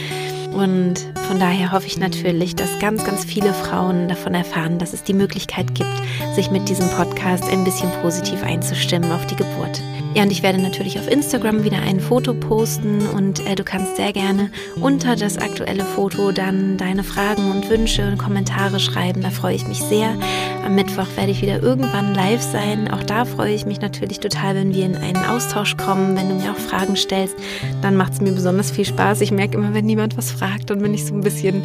Und 0.57 0.95
von 1.29 1.39
daher 1.39 1.71
hoffe 1.71 1.87
ich 1.87 1.99
natürlich, 1.99 2.57
dass 2.57 2.79
ganz, 2.79 3.05
ganz 3.05 3.27
viele 3.27 3.53
Frauen 3.53 4.09
davon 4.09 4.33
erfahren, 4.33 4.79
dass 4.79 4.95
es 4.95 5.03
die 5.03 5.13
Möglichkeit 5.13 5.75
gibt, 5.75 5.93
sich 6.35 6.51
mit 6.51 6.71
diesem 6.71 6.89
Podcast 6.89 7.45
ein 7.45 7.63
bisschen 7.63 7.91
positiv 8.01 8.43
einzustimmen 8.43 9.13
auf 9.13 9.27
die 9.27 9.37
Geburt. 9.37 9.83
Ja, 10.15 10.23
und 10.23 10.33
ich 10.33 10.43
werde 10.43 10.59
natürlich 10.59 10.99
auf 10.99 11.11
Instagram 11.11 11.63
wieder 11.63 11.77
ein 11.83 12.01
Foto 12.01 12.33
posten 12.33 13.07
und 13.07 13.47
äh, 13.47 13.55
du 13.55 13.65
kannst 13.65 13.97
sehr 13.97 14.15
gerne 14.15 14.51
unter 14.81 15.15
das 15.15 15.37
aktuelle 15.37 15.85
Foto 15.85 16.33
dann 16.33 16.79
deine 16.79 17.05
Fragen 17.05 17.51
und 17.51 17.69
Wünsche 17.69 18.09
und 18.09 18.17
Kommentare 18.17 18.81
schreiben. 18.81 19.21
Da 19.21 19.29
freue 19.29 19.57
ich 19.57 19.69
mich 19.69 19.83
sehr. 19.83 20.17
Am 20.65 20.75
Mittwoch 20.75 21.09
werde 21.17 21.33
ich 21.33 21.43
wieder 21.43 21.63
irgendwann 21.63 22.15
live 22.15 22.41
sein. 22.41 22.91
Auch 22.91 23.03
da 23.03 23.27
freue 23.27 23.53
ich 23.53 23.67
mich 23.67 23.83
natürlich 23.83 24.21
total, 24.21 24.55
wenn 24.55 24.73
wir 24.73 24.87
in 24.87 24.97
einen 24.97 25.23
Austausch 25.27 25.77
kommen, 25.77 26.17
wenn 26.17 26.31
du 26.31 26.37
mir 26.37 26.53
auch 26.53 26.57
Fragen 26.59 26.97
stellst. 26.97 27.37
Dann 27.83 27.95
macht 27.95 28.15
es 28.15 28.23
mir 28.23 28.33
besonders 28.33 28.71
viel 28.71 28.87
Spaß. 28.87 29.21
Ich 29.21 29.33
merke 29.33 29.59
immer, 29.59 29.75
wenn 29.75 29.85
niemand 29.85 30.17
was 30.17 30.31
fragt 30.31 30.46
und 30.71 30.83
wenn 30.83 30.95
ich 30.95 31.07
so 31.07 31.15
ein 31.15 31.21
bisschen 31.21 31.63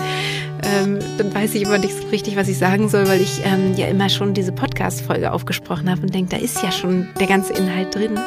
ähm, 0.63 0.99
dann 1.17 1.33
weiß 1.33 1.55
ich 1.55 1.63
immer 1.63 1.77
nicht 1.77 1.95
so 1.95 2.07
richtig, 2.09 2.35
was 2.35 2.47
ich 2.47 2.57
sagen 2.57 2.89
soll, 2.89 3.07
weil 3.07 3.21
ich 3.21 3.41
ähm, 3.43 3.73
ja 3.75 3.87
immer 3.87 4.09
schon 4.09 4.33
diese 4.33 4.51
Podcast-Folge 4.51 5.31
aufgesprochen 5.31 5.89
habe 5.89 6.01
und 6.01 6.13
denke, 6.13 6.37
da 6.37 6.37
ist 6.37 6.61
ja 6.61 6.71
schon 6.71 7.07
der 7.19 7.27
ganze 7.27 7.53
Inhalt 7.53 7.95
drin. 7.95 8.19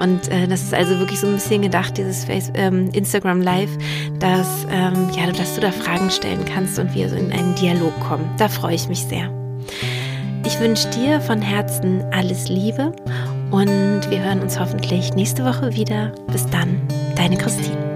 Und 0.00 0.28
äh, 0.28 0.46
das 0.46 0.62
ist 0.62 0.74
also 0.74 0.98
wirklich 0.98 1.20
so 1.20 1.26
ein 1.26 1.34
bisschen 1.34 1.62
gedacht, 1.62 1.96
dieses 1.96 2.24
Face, 2.24 2.50
ähm, 2.54 2.90
Instagram 2.92 3.40
Live, 3.40 3.70
dass, 4.18 4.66
ähm, 4.70 5.08
ja, 5.16 5.30
dass 5.32 5.54
du 5.54 5.60
da 5.60 5.72
Fragen 5.72 6.10
stellen 6.10 6.44
kannst 6.44 6.78
und 6.78 6.94
wir 6.94 7.08
so 7.08 7.16
in 7.16 7.32
einen 7.32 7.54
Dialog 7.54 7.98
kommen. 8.00 8.28
Da 8.38 8.48
freue 8.48 8.74
ich 8.74 8.88
mich 8.88 9.04
sehr. 9.04 9.32
Ich 10.46 10.60
wünsche 10.60 10.88
dir 10.90 11.20
von 11.20 11.42
Herzen 11.42 12.02
alles 12.12 12.48
Liebe 12.48 12.92
und 13.50 14.10
wir 14.10 14.22
hören 14.22 14.40
uns 14.40 14.58
hoffentlich 14.58 15.14
nächste 15.14 15.44
Woche 15.44 15.74
wieder. 15.74 16.12
Bis 16.30 16.46
dann, 16.46 16.80
deine 17.16 17.36
Christine. 17.36 17.87